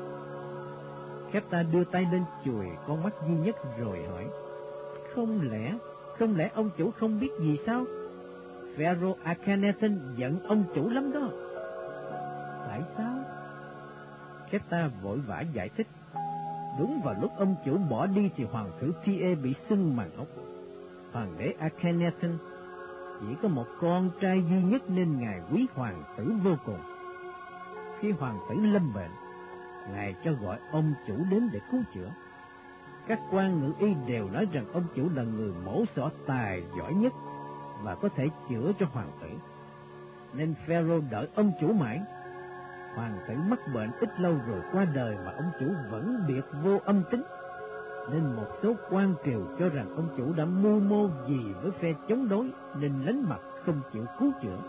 Capta 1.31 1.63
đưa 1.63 1.83
tay 1.83 2.07
lên 2.11 2.23
chùi 2.45 2.65
con 2.87 3.03
mắt 3.03 3.13
duy 3.27 3.35
nhất 3.35 3.55
rồi 3.79 4.05
hỏi, 4.11 4.27
Không 5.15 5.51
lẽ, 5.51 5.77
không 6.19 6.37
lẽ 6.37 6.49
ông 6.53 6.69
chủ 6.77 6.91
không 6.91 7.19
biết 7.19 7.29
gì 7.39 7.59
sao? 7.65 7.85
Pharaoh 8.77 9.23
Akhenaten 9.23 9.99
giận 10.15 10.39
ông 10.47 10.63
chủ 10.75 10.89
lắm 10.89 11.13
đó. 11.13 11.29
Tại 12.67 12.81
sao? 12.97 13.15
Capta 14.51 14.89
vội 15.01 15.17
vã 15.17 15.41
giải 15.53 15.69
thích. 15.69 15.87
Đúng 16.79 17.01
vào 17.03 17.15
lúc 17.21 17.31
ông 17.37 17.55
chủ 17.65 17.77
bỏ 17.89 18.05
đi 18.05 18.29
thì 18.35 18.43
hoàng 18.43 18.71
tử 18.79 18.93
Thie 19.03 19.35
bị 19.35 19.55
sưng 19.69 19.95
màn 19.95 20.09
ốc. 20.17 20.27
Hoàng 21.11 21.33
đế 21.37 21.53
Akhenaten 21.59 22.37
chỉ 23.19 23.35
có 23.41 23.47
một 23.47 23.65
con 23.81 24.09
trai 24.21 24.43
duy 24.49 24.61
nhất 24.61 24.89
nên 24.89 25.19
ngài 25.19 25.41
quý 25.51 25.67
hoàng 25.73 26.03
tử 26.17 26.31
vô 26.43 26.55
cùng. 26.65 26.79
Khi 27.99 28.11
hoàng 28.11 28.39
tử 28.49 28.55
lâm 28.55 28.93
bệnh, 28.93 29.11
ngài 29.93 30.15
cho 30.23 30.31
gọi 30.41 30.59
ông 30.71 30.93
chủ 31.07 31.15
đến 31.31 31.49
để 31.53 31.59
cứu 31.71 31.81
chữa. 31.93 32.09
Các 33.07 33.19
quan 33.31 33.59
ngự 33.59 33.73
y 33.79 33.93
đều 34.07 34.29
nói 34.29 34.47
rằng 34.51 34.65
ông 34.73 34.83
chủ 34.95 35.09
là 35.15 35.23
người 35.23 35.53
mổ 35.65 35.83
xỏ 35.95 36.09
tài 36.27 36.63
giỏi 36.77 36.93
nhất 36.93 37.13
và 37.83 37.95
có 37.95 38.09
thể 38.09 38.27
chữa 38.49 38.71
cho 38.79 38.85
hoàng 38.93 39.11
tử. 39.21 39.29
Nên 40.33 40.55
Pharaoh 40.67 41.03
đợi 41.11 41.27
ông 41.35 41.51
chủ 41.61 41.73
mãi. 41.73 42.01
Hoàng 42.95 43.17
tử 43.27 43.35
mắc 43.47 43.59
bệnh 43.73 43.91
ít 43.99 44.19
lâu 44.19 44.35
rồi 44.47 44.61
qua 44.71 44.85
đời 44.95 45.17
mà 45.25 45.31
ông 45.31 45.51
chủ 45.59 45.65
vẫn 45.89 46.23
biệt 46.27 46.41
vô 46.63 46.79
âm 46.85 47.03
tính. 47.11 47.23
Nên 48.11 48.23
một 48.35 48.47
số 48.63 48.73
quan 48.89 49.13
triều 49.25 49.41
cho 49.59 49.69
rằng 49.69 49.95
ông 49.95 50.09
chủ 50.17 50.33
đã 50.33 50.45
mưu 50.45 50.79
mô 50.79 51.09
gì 51.27 51.53
với 51.61 51.71
phe 51.71 51.93
chống 52.09 52.29
đối 52.29 52.49
nên 52.79 52.91
lánh 53.05 53.29
mặt 53.29 53.39
không 53.65 53.81
chịu 53.93 54.05
cứu 54.19 54.31
chữa. 54.41 54.59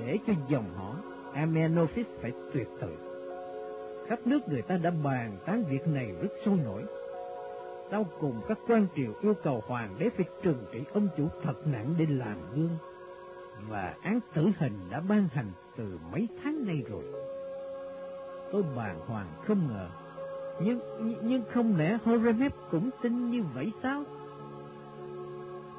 Để 0.00 0.18
cho 0.26 0.32
dòng 0.48 0.74
họ 0.74 0.94
Amenophis 1.34 2.06
phải 2.22 2.32
tuyệt 2.52 2.68
tự. 2.80 2.96
Khắp 4.08 4.18
nước 4.24 4.48
người 4.48 4.62
ta 4.62 4.76
đã 4.76 4.90
bàn 5.04 5.36
tán 5.46 5.64
việc 5.70 5.88
này 5.88 6.12
rất 6.22 6.30
sôi 6.44 6.56
nổi 6.64 6.82
sau 7.92 8.06
cùng 8.20 8.40
các 8.48 8.58
quan 8.68 8.86
triều 8.96 9.12
yêu 9.20 9.34
cầu 9.42 9.62
hoàng 9.66 9.94
đế 9.98 10.10
phải 10.16 10.26
trừng 10.42 10.64
trị 10.72 10.80
ông 10.92 11.08
chủ 11.16 11.28
thật 11.42 11.66
nặng 11.66 11.94
để 11.98 12.06
làm 12.08 12.38
gương, 12.54 12.76
và 13.68 13.94
án 14.02 14.20
tử 14.34 14.48
hình 14.58 14.78
đã 14.90 15.00
ban 15.08 15.28
hành 15.32 15.52
từ 15.76 15.98
mấy 16.12 16.28
tháng 16.42 16.66
nay 16.66 16.82
rồi. 16.88 17.04
Tôi 18.52 18.62
bàng 18.76 19.00
hoàng 19.06 19.26
không 19.46 19.68
ngờ, 19.68 19.88
nhưng 20.64 20.80
nhưng 21.22 21.42
không 21.52 21.76
lẽ 21.76 21.98
Horemheb 22.04 22.52
cũng 22.70 22.90
tin 23.02 23.30
như 23.30 23.42
vậy 23.54 23.72
sao? 23.82 24.02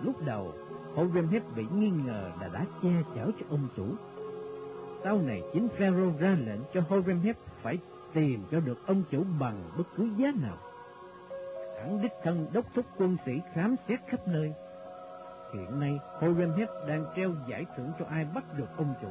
Lúc 0.02 0.16
đầu, 0.26 0.54
Horemheb 0.96 1.44
bị 1.56 1.66
nghi 1.76 1.90
ngờ 1.90 2.32
là 2.42 2.48
đã 2.54 2.66
che 2.82 2.90
chở 3.16 3.32
cho 3.40 3.46
ông 3.50 3.68
chủ. 3.78 3.86
Sau 5.04 5.18
này 5.18 5.44
chính 5.54 5.68
Pharaoh 5.70 6.20
ra 6.20 6.38
lệnh 6.46 6.60
cho 6.74 6.82
Horemheb 6.90 7.36
phải 7.62 7.78
tìm 8.14 8.44
cho 8.52 8.60
được 8.60 8.88
ông 8.88 9.04
chủ 9.12 9.24
bằng 9.40 9.64
bất 9.78 9.88
cứ 9.96 10.10
giá 10.18 10.32
nào 10.42 10.58
hắn 11.84 12.02
đích 12.02 12.14
thân 12.24 12.48
đốc 12.54 12.66
thúc 12.76 12.86
quân 12.98 13.18
sĩ 13.26 13.32
khám 13.54 13.76
xét 13.88 14.00
khắp 14.08 14.28
nơi. 14.28 14.54
Hiện 15.54 15.80
nay, 15.80 16.00
Horemheb 16.20 16.70
đang 16.88 17.06
treo 17.16 17.32
giải 17.48 17.66
thưởng 17.78 17.92
cho 18.00 18.06
ai 18.10 18.26
bắt 18.36 18.44
được 18.58 18.78
ông 18.78 18.94
chủ. 19.02 19.08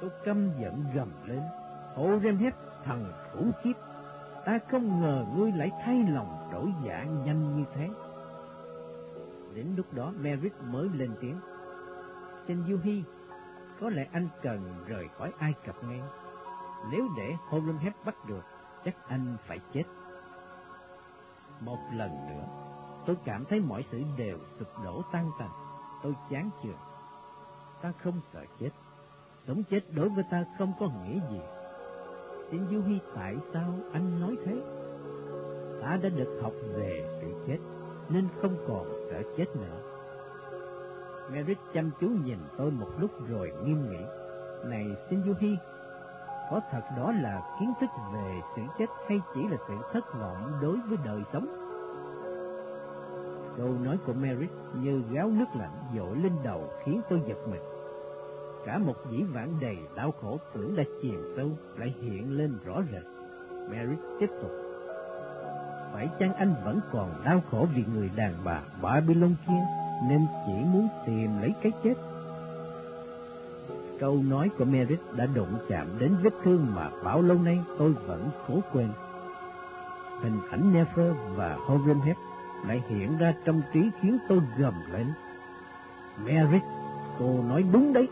Tôi 0.00 0.10
căm 0.24 0.50
giận 0.60 0.84
gầm 0.94 1.12
lên, 1.26 1.40
Horemheb 1.94 2.52
thằng 2.84 3.12
khủng 3.32 3.52
khiếp, 3.62 3.72
ta 4.46 4.58
không 4.70 5.00
ngờ 5.00 5.26
ngươi 5.36 5.52
lại 5.52 5.70
thay 5.84 6.04
lòng 6.08 6.48
đổi 6.52 6.72
dạ 6.84 7.04
nhanh 7.04 7.56
như 7.56 7.64
thế. 7.74 7.88
Đến 9.54 9.66
lúc 9.76 9.86
đó 9.92 10.12
Merrick 10.18 10.62
mới 10.62 10.88
lên 10.94 11.14
tiếng. 11.20 11.40
Trên 12.48 12.64
Du 12.68 12.78
Hy, 12.82 13.04
có 13.80 13.90
lẽ 13.90 14.08
anh 14.12 14.28
cần 14.42 14.84
rời 14.86 15.08
khỏi 15.18 15.32
Ai 15.38 15.54
Cập 15.66 15.84
ngay. 15.84 16.00
Nếu 16.90 17.08
để 17.16 17.34
Horemheb 17.48 17.92
bắt 18.04 18.14
được, 18.28 18.44
chắc 18.84 19.08
anh 19.08 19.36
phải 19.46 19.58
chết. 19.72 19.84
Một 21.60 21.78
lần 21.92 22.10
nữa, 22.28 22.44
tôi 23.06 23.16
cảm 23.24 23.44
thấy 23.44 23.60
mọi 23.60 23.84
sự 23.90 24.02
đều 24.16 24.38
sụp 24.58 24.68
đổ 24.84 25.02
tan 25.12 25.30
tành. 25.38 25.50
Tôi 26.02 26.14
chán 26.30 26.50
chường. 26.62 26.78
Ta 27.82 27.92
không 27.98 28.20
sợ 28.32 28.44
chết. 28.60 28.70
Sống 29.46 29.62
chết 29.70 29.80
đối 29.94 30.08
với 30.08 30.24
ta 30.30 30.44
không 30.58 30.72
có 30.80 30.86
nghĩa 30.86 31.20
gì. 31.30 31.40
Xin 32.52 32.62
Diêu 32.70 32.82
Hi 32.82 33.00
tại 33.14 33.36
sao 33.52 33.74
anh 33.92 34.20
nói 34.20 34.36
thế? 34.44 34.62
Ta 35.82 35.98
đã 36.02 36.08
được 36.08 36.38
học 36.42 36.52
về 36.74 37.04
sự 37.20 37.26
chết, 37.46 37.58
nên 38.08 38.28
không 38.42 38.56
còn 38.68 38.86
sợ 39.10 39.22
chết 39.36 39.56
nữa. 39.56 39.78
Merritt 41.30 41.60
chăm 41.74 41.90
chú 42.00 42.08
nhìn 42.24 42.38
tôi 42.58 42.70
một 42.70 42.88
lúc 42.98 43.10
rồi 43.28 43.52
nghiêm 43.64 43.90
nghị. 43.90 44.04
Này 44.64 44.86
xin 45.10 45.22
Du 45.26 45.32
Hi, 45.38 45.56
có 46.50 46.60
thật 46.70 46.82
đó 46.96 47.12
là 47.22 47.56
kiến 47.60 47.72
thức 47.80 47.90
về 48.14 48.40
sự 48.56 48.62
chết 48.78 48.86
hay 49.08 49.20
chỉ 49.34 49.40
là 49.48 49.56
sự 49.68 49.74
thất 49.92 50.14
vọng 50.20 50.52
đối 50.62 50.76
với 50.88 50.98
đời 51.04 51.22
sống? 51.32 51.46
Câu 53.56 53.68
nói 53.84 53.98
của 54.06 54.12
Merritt 54.12 54.52
như 54.74 55.02
gáo 55.12 55.28
nước 55.28 55.48
lạnh 55.58 55.76
dội 55.96 56.16
lên 56.16 56.32
đầu 56.44 56.70
khiến 56.84 57.00
tôi 57.10 57.22
giật 57.26 57.38
mình. 57.50 57.71
Cả 58.66 58.78
một 58.78 58.94
dĩ 59.10 59.22
vãng 59.22 59.60
đầy 59.60 59.76
đau 59.96 60.12
khổ 60.20 60.38
tưởng 60.54 60.76
đã 60.76 60.82
chìm 61.02 61.32
sâu 61.36 61.50
lại 61.76 61.94
hiện 62.00 62.38
lên 62.38 62.58
rõ 62.64 62.82
rệt. 62.92 63.02
Merritt 63.70 64.00
tiếp 64.20 64.30
tục. 64.42 64.50
Phải 65.92 66.08
chăng 66.18 66.34
anh 66.34 66.54
vẫn 66.64 66.80
còn 66.92 67.22
đau 67.24 67.42
khổ 67.50 67.66
vì 67.74 67.84
người 67.94 68.10
đàn 68.16 68.34
bà 68.44 68.62
Babylon 68.82 69.34
kia 69.46 69.62
nên 70.08 70.26
chỉ 70.46 70.52
muốn 70.52 70.88
tìm 71.06 71.30
lấy 71.40 71.54
cái 71.62 71.72
chết? 71.84 71.94
Câu 74.00 74.22
nói 74.28 74.50
của 74.58 74.64
Merit 74.64 75.00
đã 75.16 75.26
đụng 75.26 75.58
chạm 75.68 75.86
đến 75.98 76.14
vết 76.22 76.34
thương 76.44 76.66
mà 76.74 76.90
bao 77.04 77.22
lâu 77.22 77.38
nay 77.38 77.60
tôi 77.78 77.92
vẫn 78.06 78.30
cố 78.48 78.60
quên. 78.72 78.88
Hình 80.22 80.40
ảnh 80.50 80.72
Nefer 80.72 81.12
và 81.36 81.54
Horemheb 81.54 82.16
lại 82.66 82.82
hiện 82.88 83.18
ra 83.18 83.34
trong 83.44 83.62
trí 83.72 83.90
khiến 84.00 84.18
tôi 84.28 84.40
gầm 84.58 84.74
lên. 84.92 85.06
Merit, 86.24 86.62
cô 87.18 87.42
nói 87.48 87.64
đúng 87.72 87.92
đấy. 87.92 88.08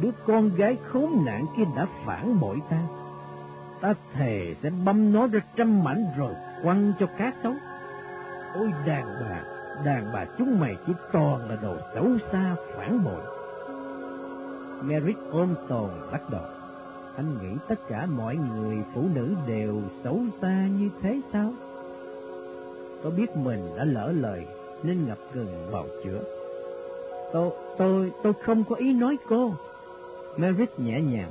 Đứa 0.00 0.10
con 0.26 0.50
gái 0.56 0.78
khốn 0.88 1.24
nạn 1.24 1.46
kia 1.56 1.64
đã 1.76 1.86
phản 2.06 2.40
bội 2.40 2.62
ta. 2.70 2.82
Ta 3.80 3.94
thề 4.12 4.54
sẽ 4.62 4.70
băm 4.84 5.12
nó 5.12 5.26
ra 5.26 5.40
trăm 5.56 5.84
mảnh 5.84 6.04
rồi 6.16 6.34
quăng 6.62 6.92
cho 7.00 7.06
cá 7.18 7.32
sống. 7.42 7.58
Ôi 8.54 8.72
đàn 8.86 9.06
bà, 9.20 9.42
đàn 9.84 10.12
bà 10.12 10.24
chúng 10.38 10.60
mày 10.60 10.76
chỉ 10.86 10.92
toàn 11.12 11.48
là 11.48 11.56
đồ 11.62 11.76
xấu 11.94 12.06
xa 12.32 12.56
phản 12.76 13.04
bội. 13.04 13.22
Merrick 14.84 15.20
ôm 15.30 15.54
tồn 15.68 15.90
bắt 16.12 16.30
đầu. 16.30 16.44
Anh 17.16 17.38
nghĩ 17.42 17.56
tất 17.68 17.88
cả 17.88 18.06
mọi 18.06 18.36
người 18.36 18.78
phụ 18.94 19.04
nữ 19.14 19.34
đều 19.46 19.80
xấu 20.04 20.20
xa 20.42 20.66
như 20.78 20.88
thế 21.02 21.20
sao? 21.32 21.52
Tôi 23.02 23.12
biết 23.12 23.36
mình 23.36 23.68
đã 23.76 23.84
lỡ 23.84 24.12
lời 24.16 24.46
nên 24.82 25.06
ngập 25.06 25.18
ngừng 25.34 25.68
bào 25.72 25.84
chữa. 26.04 26.20
Tôi, 27.32 27.50
tôi, 27.78 28.12
tôi 28.22 28.32
không 28.44 28.64
có 28.64 28.76
ý 28.76 28.92
nói 28.92 29.16
cô. 29.28 29.52
Merritt 30.36 30.78
nhẹ 30.78 31.00
nhàng. 31.00 31.30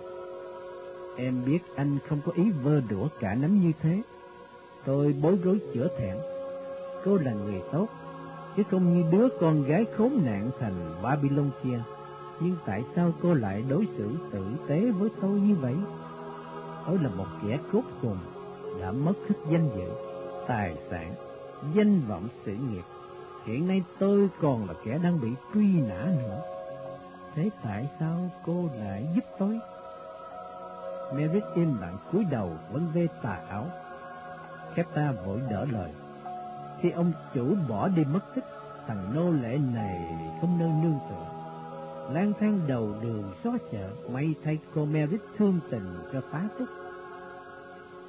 Em 1.18 1.46
biết 1.46 1.60
anh 1.76 1.98
không 2.08 2.20
có 2.26 2.32
ý 2.36 2.52
vơ 2.64 2.82
đũa 2.90 3.08
cả 3.20 3.36
nắm 3.36 3.62
như 3.62 3.72
thế. 3.82 4.02
Tôi 4.86 5.16
bối 5.22 5.38
rối 5.44 5.60
chữa 5.74 5.88
thẹn. 5.98 6.16
Cô 7.06 7.18
là 7.18 7.34
người 7.34 7.62
tốt, 7.72 7.88
chứ 8.58 8.64
không 8.72 8.98
như 8.98 9.12
đứa 9.12 9.28
con 9.40 9.64
gái 9.64 9.86
khốn 9.98 10.22
nạn 10.26 10.50
thành 10.60 10.96
Babylon 11.04 11.50
kia 11.64 11.80
nhưng 12.42 12.56
tại 12.66 12.84
sao 12.96 13.12
cô 13.22 13.34
lại 13.34 13.64
đối 13.70 13.88
xử 13.98 14.10
tử 14.32 14.46
tế 14.68 14.92
với 14.92 15.10
tôi 15.22 15.40
như 15.40 15.56
vậy? 15.56 15.76
Tôi 16.88 16.98
là 16.98 17.10
một 17.10 17.26
kẻ 17.44 17.60
cốt 17.72 17.84
cùng, 18.02 18.18
đã 18.82 18.92
mất 18.92 19.14
hết 19.30 19.36
danh 19.52 19.70
dự, 19.76 19.90
tài 20.48 20.76
sản, 20.90 21.14
danh 21.76 22.02
vọng 22.08 22.28
sự 22.46 22.52
nghiệp. 22.52 22.84
Hiện 23.46 23.68
nay 23.68 23.84
tôi 24.00 24.30
còn 24.42 24.68
là 24.68 24.74
kẻ 24.86 25.00
đang 25.04 25.22
bị 25.22 25.30
truy 25.54 25.82
nã 25.82 26.06
nữa. 26.18 26.42
Thế 27.36 27.50
tại 27.64 27.90
sao 28.00 28.18
cô 28.46 28.70
lại 28.80 29.08
giúp 29.16 29.24
tôi? 29.40 29.60
Merritt 31.16 31.46
im 31.56 31.82
lặng 31.82 31.98
cúi 32.12 32.26
đầu 32.32 32.52
vẫn 32.72 32.88
vê 32.94 33.08
tà 33.22 33.40
áo. 33.50 33.66
Kepta 34.76 35.12
vội 35.12 35.42
đỡ 35.50 35.66
lời. 35.72 35.92
Khi 36.82 36.92
ông 36.92 37.12
chủ 37.34 37.56
bỏ 37.70 37.88
đi 37.88 38.04
mất 38.04 38.36
tích, 38.36 38.46
thằng 38.88 39.16
nô 39.16 39.32
lệ 39.32 39.58
này 39.74 40.00
không 40.42 40.60
nơi 40.60 40.70
nương 40.82 41.00
tựa 41.10 41.42
lang 42.14 42.34
thang 42.40 42.60
đầu 42.68 42.96
đường 43.02 43.34
xó 43.44 43.52
chợ, 43.72 43.90
may 44.10 44.36
thay 44.44 44.60
cô 44.76 44.86
Merit 44.86 45.22
thương 45.38 45.60
tình 45.70 45.96
cho 46.14 46.22
tá 46.22 46.44
túc. 46.60 46.68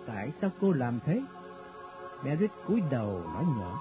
Tại 0.06 0.32
sao 0.40 0.50
cô 0.60 0.72
làm 0.72 0.98
thế? 1.06 1.22
Merit 2.24 2.50
cúi 2.66 2.82
đầu 2.90 3.22
nói 3.34 3.44
nhỏ, 3.58 3.80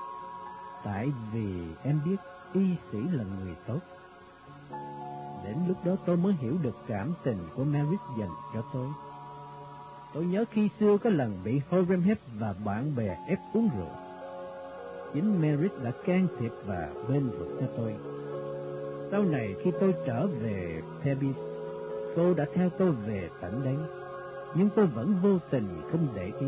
tại 0.83 1.11
vì 1.33 1.65
em 1.83 1.99
biết 2.05 2.15
y 2.53 2.75
sĩ 2.91 2.97
là 3.11 3.23
người 3.23 3.55
tốt. 3.67 3.79
Đến 5.43 5.55
lúc 5.67 5.77
đó 5.85 5.95
tôi 6.05 6.17
mới 6.17 6.33
hiểu 6.33 6.57
được 6.61 6.75
cảm 6.87 7.13
tình 7.23 7.37
của 7.55 7.63
Merrick 7.63 8.03
dành 8.19 8.29
cho 8.53 8.63
tôi. 8.73 8.87
Tôi 10.13 10.25
nhớ 10.25 10.45
khi 10.51 10.69
xưa 10.79 10.97
có 10.97 11.09
lần 11.09 11.37
bị 11.43 11.61
Horemheb 11.69 12.17
và 12.39 12.53
bạn 12.65 12.95
bè 12.95 13.17
ép 13.27 13.39
uống 13.53 13.69
rượu. 13.77 13.91
Chính 15.13 15.41
Merrick 15.41 15.83
đã 15.83 15.91
can 16.05 16.27
thiệp 16.39 16.51
và 16.65 16.89
bên 17.09 17.29
vực 17.29 17.57
cho 17.59 17.67
tôi 17.77 17.95
sau 19.11 19.23
này 19.23 19.55
khi 19.63 19.71
tôi 19.79 19.95
trở 20.05 20.27
về 20.27 20.81
Thebes, 21.03 21.35
cô 22.15 22.33
đã 22.33 22.45
theo 22.53 22.69
tôi 22.77 22.91
về 22.91 23.29
tận 23.41 23.61
đây, 23.63 23.75
nhưng 24.55 24.69
tôi 24.75 24.85
vẫn 24.85 25.15
vô 25.23 25.37
tình 25.49 25.81
không 25.91 26.07
để 26.15 26.25
ý. 26.39 26.47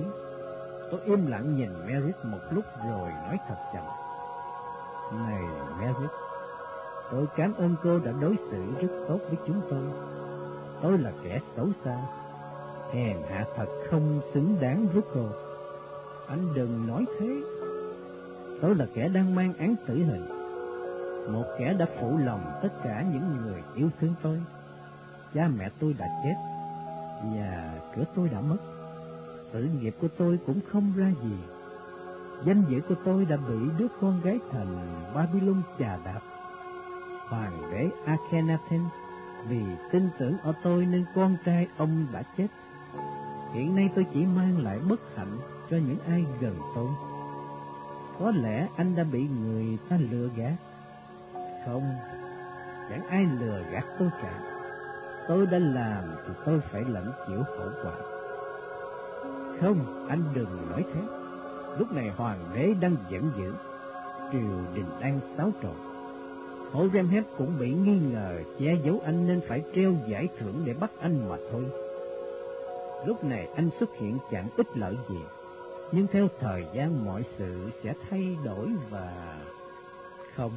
Tôi 0.91 0.99
im 1.05 1.27
lặng 1.27 1.57
nhìn 1.57 1.69
Merritt 1.87 2.25
một 2.25 2.39
lúc 2.51 2.65
rồi 2.87 3.09
nói 3.09 3.37
thật 3.47 3.55
chậm. 3.73 3.83
Này 5.27 5.43
Merritt, 5.79 6.11
tôi 7.11 7.25
cảm 7.35 7.53
ơn 7.53 7.75
cô 7.83 7.99
đã 7.99 8.11
đối 8.21 8.35
xử 8.51 8.63
rất 8.81 9.05
tốt 9.07 9.19
với 9.27 9.37
chúng 9.47 9.61
tôi. 9.69 9.83
Tôi 10.81 10.97
là 10.97 11.11
kẻ 11.23 11.39
xấu 11.55 11.67
xa, 11.83 11.97
hèn 12.93 13.17
hạ 13.29 13.45
thật 13.55 13.65
không 13.89 14.21
xứng 14.33 14.55
đáng 14.61 14.87
với 14.93 15.01
cô. 15.13 15.25
Anh 16.27 16.53
đừng 16.55 16.87
nói 16.87 17.05
thế. 17.19 17.41
Tôi 18.61 18.75
là 18.75 18.85
kẻ 18.93 19.07
đang 19.07 19.35
mang 19.35 19.53
án 19.57 19.75
tử 19.87 19.95
hình. 19.95 20.25
Một 21.33 21.45
kẻ 21.59 21.73
đã 21.79 21.85
phụ 21.99 22.17
lòng 22.17 22.59
tất 22.61 22.69
cả 22.83 23.05
những 23.13 23.37
người 23.41 23.61
yêu 23.75 23.89
thương 24.01 24.13
tôi. 24.21 24.41
Cha 25.33 25.49
mẹ 25.57 25.69
tôi 25.79 25.95
đã 25.99 26.07
chết, 26.23 26.35
nhà 27.33 27.73
cửa 27.95 28.03
tôi 28.15 28.29
đã 28.29 28.41
mất. 28.41 28.57
Sự 29.53 29.67
nghiệp 29.81 29.95
của 30.01 30.07
tôi 30.17 30.39
cũng 30.45 30.59
không 30.71 30.93
ra 30.97 31.11
gì. 31.23 31.37
Danh 32.45 32.63
dự 32.69 32.81
của 32.89 32.95
tôi 33.05 33.25
đã 33.25 33.37
bị 33.37 33.55
đứa 33.77 33.87
con 34.01 34.21
gái 34.23 34.39
thành 34.51 34.77
Babylon 35.15 35.61
chà 35.79 35.97
đạp. 36.05 36.19
Hoàng 37.33 37.71
đế 37.71 37.89
Akhenaten 38.05 38.81
vì 39.47 39.61
tin 39.91 40.09
tưởng 40.17 40.37
ở 40.43 40.53
tôi 40.63 40.85
nên 40.85 41.05
con 41.15 41.37
trai 41.45 41.67
ông 41.77 42.05
đã 42.13 42.23
chết. 42.37 42.47
Hiện 43.53 43.75
nay 43.75 43.89
tôi 43.95 44.05
chỉ 44.13 44.25
mang 44.25 44.63
lại 44.63 44.79
bất 44.89 44.99
hạnh 45.15 45.37
cho 45.69 45.77
những 45.77 45.97
ai 46.07 46.25
gần 46.41 46.55
tôi. 46.75 46.87
Có 48.19 48.31
lẽ 48.31 48.67
anh 48.75 48.95
đã 48.95 49.03
bị 49.03 49.27
người 49.27 49.77
ta 49.89 49.97
lừa 50.11 50.29
gạt. 50.35 50.55
Không, 51.65 51.95
chẳng 52.89 53.07
ai 53.07 53.25
lừa 53.39 53.63
gạt 53.71 53.85
tôi 53.99 54.09
cả. 54.21 54.39
Tôi 55.27 55.45
đã 55.45 55.59
làm 55.59 56.03
thì 56.27 56.33
tôi 56.45 56.59
phải 56.71 56.83
lãnh 56.87 57.11
chịu 57.27 57.43
hậu 57.57 57.69
quả. 57.83 57.95
Không, 59.61 60.07
anh 60.09 60.23
đừng 60.33 60.69
nói 60.69 60.85
thế. 60.93 61.01
Lúc 61.77 61.91
này 61.91 62.11
hoàng 62.17 62.39
đế 62.55 62.73
đang 62.81 62.95
giận 63.09 63.31
dữ, 63.37 63.53
triều 64.31 64.75
đình 64.75 64.89
đang 64.99 65.19
xáo 65.37 65.51
trộn. 65.63 65.92
Hộ 66.73 66.87
Remhep 66.93 67.23
cũng 67.37 67.59
bị 67.59 67.73
nghi 67.73 67.99
ngờ 68.11 68.41
che 68.59 68.75
giấu 68.83 69.01
anh 69.05 69.27
nên 69.27 69.41
phải 69.47 69.63
treo 69.75 69.93
giải 70.07 70.27
thưởng 70.39 70.63
để 70.65 70.73
bắt 70.73 70.91
anh 70.99 71.29
mà 71.29 71.37
thôi. 71.51 71.63
Lúc 73.05 73.23
này 73.23 73.47
anh 73.55 73.69
xuất 73.79 73.89
hiện 73.97 74.17
chẳng 74.31 74.49
ích 74.57 74.77
lợi 74.77 74.95
gì, 75.09 75.19
nhưng 75.91 76.07
theo 76.07 76.27
thời 76.39 76.65
gian 76.73 77.05
mọi 77.05 77.23
sự 77.37 77.69
sẽ 77.83 77.93
thay 78.09 78.37
đổi 78.45 78.67
và... 78.89 79.37
Không, 80.35 80.51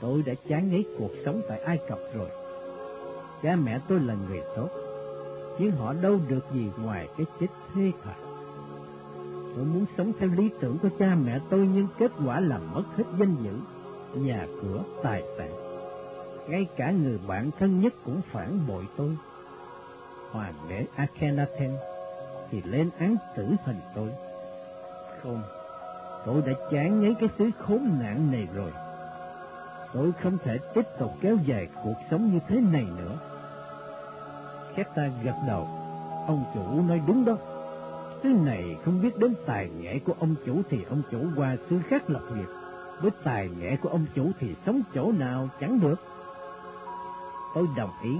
tôi 0.00 0.22
đã 0.22 0.34
chán 0.48 0.70
ngấy 0.70 0.84
cuộc 0.98 1.10
sống 1.24 1.40
tại 1.48 1.60
Ai 1.60 1.78
Cập 1.88 1.98
rồi. 2.14 2.28
Cha 3.42 3.56
mẹ 3.56 3.80
tôi 3.88 4.00
là 4.00 4.16
người 4.28 4.42
tốt, 4.56 4.68
nhưng 5.58 5.70
họ 5.70 5.92
đâu 5.92 6.18
được 6.28 6.44
gì 6.54 6.70
ngoài 6.82 7.08
cái 7.16 7.26
chết 7.40 7.46
thê 7.74 7.92
thảm. 8.04 8.16
Tôi 9.56 9.64
muốn 9.64 9.84
sống 9.96 10.12
theo 10.18 10.28
lý 10.28 10.50
tưởng 10.60 10.78
của 10.78 10.88
cha 10.98 11.14
mẹ 11.14 11.40
tôi 11.50 11.68
nhưng 11.74 11.86
kết 11.98 12.10
quả 12.26 12.40
là 12.40 12.58
mất 12.58 12.84
hết 12.96 13.04
danh 13.18 13.36
dự, 13.42 13.52
nhà 14.16 14.46
cửa, 14.62 14.82
tài 15.02 15.22
sản. 15.38 15.50
Ngay 16.48 16.66
cả 16.76 16.90
người 16.90 17.18
bạn 17.26 17.50
thân 17.58 17.80
nhất 17.80 17.94
cũng 18.04 18.20
phản 18.32 18.66
bội 18.68 18.84
tôi. 18.96 19.16
Hoàng 20.30 20.54
đế 20.68 20.86
Akhenaten 20.96 21.70
thì 22.50 22.62
lên 22.62 22.90
án 22.98 23.16
tử 23.36 23.46
hình 23.64 23.80
tôi. 23.94 24.08
Không, 25.22 25.42
tôi 26.26 26.42
đã 26.46 26.52
chán 26.70 27.00
ngấy 27.00 27.14
cái 27.20 27.28
xứ 27.38 27.50
khốn 27.58 27.88
nạn 28.00 28.32
này 28.32 28.48
rồi. 28.54 28.70
Tôi 29.94 30.12
không 30.22 30.38
thể 30.44 30.58
tiếp 30.74 30.84
tục 30.98 31.12
kéo 31.20 31.36
dài 31.46 31.68
cuộc 31.84 31.96
sống 32.10 32.32
như 32.32 32.38
thế 32.48 32.60
này 32.72 32.86
nữa. 32.98 33.18
Keta 34.76 35.08
gật 35.24 35.36
đầu, 35.48 35.68
ông 36.26 36.44
chủ 36.54 36.82
nói 36.88 37.00
đúng 37.06 37.24
đó. 37.24 37.36
Xứ 38.22 38.28
này 38.28 38.76
không 38.84 39.02
biết 39.02 39.18
đến 39.18 39.34
tài 39.46 39.70
nghệ 39.80 39.98
của 39.98 40.14
ông 40.20 40.34
chủ 40.46 40.62
thì 40.70 40.78
ông 40.90 41.02
chủ 41.10 41.18
qua 41.36 41.56
xứ 41.70 41.76
khác 41.88 42.10
lập 42.10 42.22
nghiệp. 42.36 42.63
Với 43.00 43.10
tài 43.24 43.48
nghệ 43.58 43.76
của 43.76 43.88
ông 43.88 44.06
chủ 44.14 44.30
thì 44.40 44.54
sống 44.66 44.80
chỗ 44.94 45.12
nào 45.12 45.48
chẳng 45.60 45.80
được. 45.80 46.00
Tôi 47.54 47.66
đồng 47.76 47.90
ý. 48.02 48.18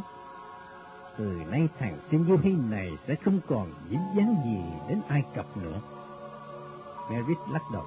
Từ 1.19 1.41
nay 1.51 1.69
thằng 1.79 1.99
Sinh 2.11 2.25
Du 2.29 2.37
Hy 2.43 2.53
này 2.71 2.91
sẽ 3.09 3.15
không 3.15 3.41
còn 3.49 3.69
dính 3.91 4.07
dáng 4.17 4.37
gì 4.45 4.59
đến 4.89 5.01
Ai 5.09 5.25
Cập 5.35 5.57
nữa. 5.57 5.81
Merritt 7.11 7.39
lắc 7.53 7.63
đầu. 7.73 7.85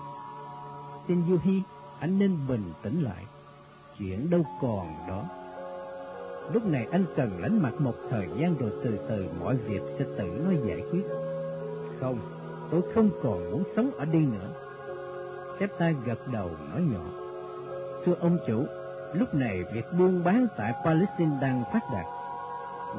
Sinh 1.07 1.23
Du 1.29 1.37
Hy, 1.43 1.61
anh 1.99 2.19
nên 2.19 2.37
bình 2.47 2.73
tĩnh 2.81 3.01
lại. 3.01 3.25
Chuyện 3.99 4.29
đâu 4.29 4.45
còn 4.61 4.93
đó. 5.07 5.23
Lúc 6.53 6.65
này 6.65 6.87
anh 6.91 7.05
cần 7.15 7.41
lánh 7.41 7.61
mặt 7.61 7.73
một 7.79 7.93
thời 8.09 8.27
gian 8.37 8.57
rồi 8.57 8.71
từ 8.83 8.99
từ 9.09 9.25
mọi 9.39 9.55
việc 9.55 9.81
sẽ 9.99 10.05
tự 10.17 10.41
nó 10.45 10.67
giải 10.67 10.81
quyết. 10.91 11.03
Không, 11.99 12.19
tôi 12.71 12.81
không 12.95 13.09
còn 13.23 13.51
muốn 13.51 13.63
sống 13.75 13.91
ở 13.97 14.05
đây 14.05 14.21
nữa 14.21 14.66
ta 15.79 15.91
gật 16.05 16.27
đầu 16.31 16.49
nói 16.71 16.81
nhỏ. 16.81 17.03
Thưa 18.05 18.13
ông 18.19 18.37
chủ, 18.47 18.65
lúc 19.13 19.35
này 19.35 19.63
việc 19.73 19.85
buôn 19.99 20.23
bán 20.23 20.47
tại 20.57 20.73
Palestine 20.85 21.37
đang 21.41 21.63
phát 21.73 21.81
đạt. 21.93 22.05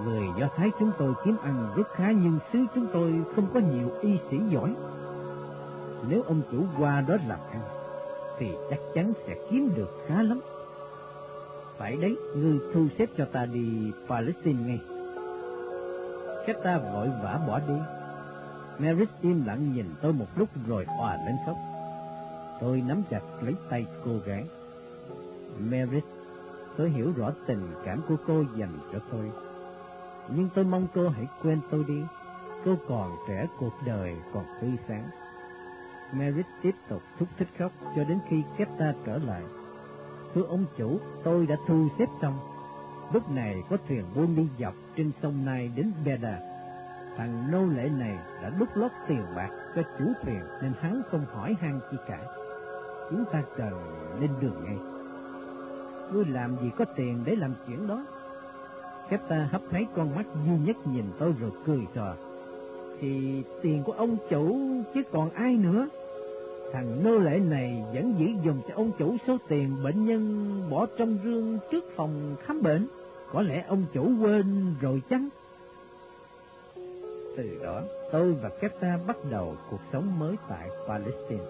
Người 0.04 0.26
Do 0.38 0.48
Thái 0.56 0.70
chúng 0.78 0.90
tôi 0.98 1.14
kiếm 1.24 1.36
ăn 1.42 1.72
rất 1.76 1.88
khá 1.94 2.10
nhưng 2.10 2.38
xứ 2.52 2.58
chúng 2.74 2.86
tôi 2.92 3.14
không 3.36 3.46
có 3.54 3.60
nhiều 3.60 3.90
y 4.00 4.18
sĩ 4.30 4.38
giỏi. 4.50 4.74
Nếu 6.08 6.22
ông 6.22 6.42
chủ 6.52 6.64
qua 6.78 7.00
đó 7.00 7.16
làm 7.28 7.38
ăn, 7.50 7.60
thì 8.38 8.46
chắc 8.70 8.78
chắn 8.94 9.12
sẽ 9.26 9.34
kiếm 9.50 9.70
được 9.76 9.90
khá 10.06 10.22
lắm. 10.22 10.40
Phải 11.78 11.96
đấy, 11.96 12.16
ngươi 12.36 12.58
thu 12.74 12.86
xếp 12.98 13.06
cho 13.18 13.24
ta 13.32 13.46
đi 13.46 13.92
Palestine 14.08 14.62
ngay. 14.66 14.80
ta 16.64 16.78
vội 16.78 17.08
vã 17.22 17.40
bỏ 17.46 17.60
đi. 17.68 17.74
Merit 18.78 19.08
im 19.20 19.44
lặng 19.46 19.72
nhìn 19.74 19.86
tôi 20.02 20.12
một 20.12 20.26
lúc 20.36 20.48
rồi 20.68 20.86
òa 20.98 21.18
lên 21.26 21.36
khóc. 21.46 21.56
Tôi 22.60 22.82
nắm 22.86 23.02
chặt 23.10 23.20
lấy 23.40 23.54
tay 23.70 23.86
cô 24.04 24.10
gái. 24.26 24.44
Merit, 25.58 26.04
tôi 26.76 26.90
hiểu 26.90 27.12
rõ 27.16 27.32
tình 27.46 27.68
cảm 27.84 28.00
của 28.08 28.16
cô 28.26 28.44
dành 28.56 28.78
cho 28.92 28.98
tôi. 29.10 29.30
Nhưng 30.34 30.48
tôi 30.54 30.64
mong 30.64 30.86
cô 30.94 31.08
hãy 31.08 31.26
quên 31.42 31.60
tôi 31.70 31.84
đi. 31.88 32.02
Cô 32.64 32.76
còn 32.88 33.16
trẻ 33.28 33.46
cuộc 33.58 33.72
đời 33.86 34.16
còn 34.34 34.44
tươi 34.60 34.70
sáng. 34.88 35.08
Merit 36.12 36.46
tiếp 36.62 36.74
tục 36.88 37.02
thúc 37.18 37.28
thích 37.38 37.48
khóc 37.58 37.72
cho 37.96 38.04
đến 38.04 38.18
khi 38.28 38.42
Kepta 38.56 38.94
trở 39.06 39.18
lại. 39.18 39.42
Thưa 40.34 40.42
ông 40.42 40.64
chủ, 40.76 40.98
tôi 41.24 41.46
đã 41.46 41.56
thu 41.66 41.88
xếp 41.98 42.06
xong. 42.22 42.38
Lúc 43.12 43.30
này 43.30 43.62
có 43.70 43.76
thuyền 43.88 44.04
buôn 44.14 44.36
đi 44.36 44.48
dọc 44.58 44.74
trên 44.96 45.10
sông 45.22 45.44
Nai 45.44 45.70
đến 45.76 45.92
Beda. 46.04 46.38
Thằng 47.16 47.50
nô 47.50 47.64
lệ 47.64 47.88
này 47.88 48.18
đã 48.42 48.50
đút 48.58 48.68
lót 48.74 48.90
tiền 49.08 49.22
bạc 49.36 49.50
cho 49.76 49.82
chủ 49.98 50.04
thuyền 50.22 50.40
nên 50.62 50.72
hắn 50.80 51.02
không 51.10 51.24
hỏi 51.32 51.56
han 51.60 51.80
chi 51.90 51.96
cả. 52.08 52.18
Chúng 53.10 53.24
ta 53.32 53.42
cần 53.56 53.72
lên 54.20 54.30
đường 54.40 54.64
ngay. 54.64 54.76
Ngươi 56.12 56.24
làm 56.24 56.56
gì 56.62 56.70
có 56.78 56.84
tiền 56.84 57.22
để 57.24 57.36
làm 57.36 57.54
chuyện 57.66 57.86
đó? 57.86 58.04
Kép 59.10 59.28
ta 59.28 59.48
hấp 59.52 59.62
thấy 59.70 59.86
con 59.96 60.14
mắt 60.14 60.26
duy 60.46 60.58
nhất 60.66 60.76
nhìn 60.86 61.04
tôi 61.18 61.34
rồi 61.40 61.50
cười 61.66 61.86
trò. 61.94 62.14
Thì 63.00 63.42
tiền 63.62 63.82
của 63.82 63.92
ông 63.92 64.16
chủ 64.30 64.58
chứ 64.94 65.02
còn 65.12 65.30
ai 65.30 65.56
nữa? 65.56 65.88
Thằng 66.72 67.04
nô 67.04 67.18
lệ 67.18 67.38
này 67.38 67.84
vẫn 67.94 68.14
giữ 68.18 68.26
dùng 68.44 68.60
cho 68.68 68.74
ông 68.74 68.90
chủ 68.98 69.16
số 69.26 69.36
tiền 69.48 69.76
bệnh 69.82 70.06
nhân 70.06 70.62
bỏ 70.70 70.86
trong 70.98 71.18
rương 71.24 71.58
trước 71.70 71.84
phòng 71.96 72.36
khám 72.42 72.62
bệnh. 72.62 72.86
Có 73.32 73.42
lẽ 73.42 73.64
ông 73.68 73.84
chủ 73.92 74.10
quên 74.22 74.74
rồi 74.80 75.02
chăng? 75.10 75.28
Từ 77.36 77.58
đó, 77.62 77.82
tôi 78.12 78.32
và 78.32 78.48
Kepta 78.48 78.98
bắt 79.06 79.16
đầu 79.30 79.54
cuộc 79.70 79.80
sống 79.92 80.18
mới 80.18 80.36
tại 80.48 80.68
Palestine. 80.88 81.44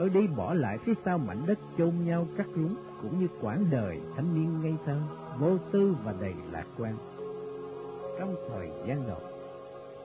Tôi 0.00 0.10
đi 0.10 0.26
bỏ 0.26 0.54
lại 0.54 0.78
phía 0.84 0.92
sau 1.04 1.18
mảnh 1.18 1.46
đất 1.46 1.58
chôn 1.78 1.92
nhau 2.04 2.26
cắt 2.36 2.46
rúng, 2.56 2.74
cũng 3.02 3.20
như 3.20 3.28
quãng 3.40 3.64
đời 3.70 4.00
thanh 4.16 4.34
niên 4.34 4.62
ngây 4.62 4.74
thơ, 4.86 4.96
vô 5.38 5.58
tư 5.72 5.96
và 6.04 6.14
đầy 6.20 6.34
lạc 6.52 6.64
quan. 6.78 6.96
Trong 8.18 8.34
thời 8.48 8.70
gian 8.86 9.08
đầu, 9.08 9.20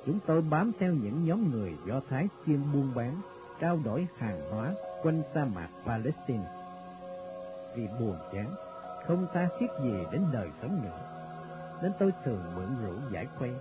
chúng 0.05 0.19
tôi 0.25 0.41
bám 0.41 0.71
theo 0.79 0.93
những 0.93 1.25
nhóm 1.25 1.51
người 1.51 1.73
Do 1.85 2.01
Thái 2.09 2.27
chuyên 2.45 2.59
buôn 2.73 2.91
bán, 2.95 3.21
trao 3.59 3.79
đổi 3.85 4.07
hàng 4.17 4.41
hóa 4.51 4.73
quanh 5.03 5.21
sa 5.33 5.45
mạc 5.55 5.69
Palestine. 5.85 6.45
Vì 7.75 7.87
buồn 7.99 8.15
chán, 8.33 8.55
không 9.07 9.27
ta 9.33 9.47
thiết 9.59 9.67
gì 9.83 9.93
đến 10.11 10.21
đời 10.33 10.49
sống 10.61 10.79
nữa, 10.83 10.99
nên 11.81 11.91
tôi 11.99 12.13
thường 12.25 12.41
mượn 12.55 12.67
rượu 12.81 12.95
giải 13.11 13.27
khuây. 13.37 13.51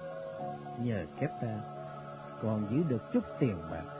Nhờ 0.78 1.05
kép 1.20 1.30
ta, 1.43 1.61
còn 2.43 2.66
giữ 2.70 2.82
được 2.89 3.12
chút 3.12 3.24
tiền 3.39 3.57
bạc, 3.70 3.93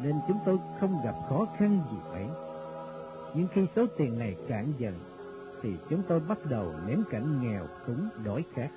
nên 0.00 0.20
chúng 0.28 0.38
tôi 0.46 0.58
không 0.80 1.00
gặp 1.04 1.14
khó 1.28 1.46
khăn 1.58 1.80
gì 1.90 1.98
mấy. 2.12 2.26
Nhưng 3.34 3.48
khi 3.52 3.66
số 3.76 3.86
tiền 3.96 4.18
này 4.18 4.36
cạn 4.48 4.72
dần, 4.78 4.94
thì 5.62 5.76
chúng 5.90 6.02
tôi 6.08 6.20
bắt 6.20 6.38
đầu 6.44 6.72
nếm 6.86 6.98
cảnh 7.10 7.42
nghèo 7.42 7.66
túng 7.86 8.08
đói 8.24 8.44
khát. 8.54 8.68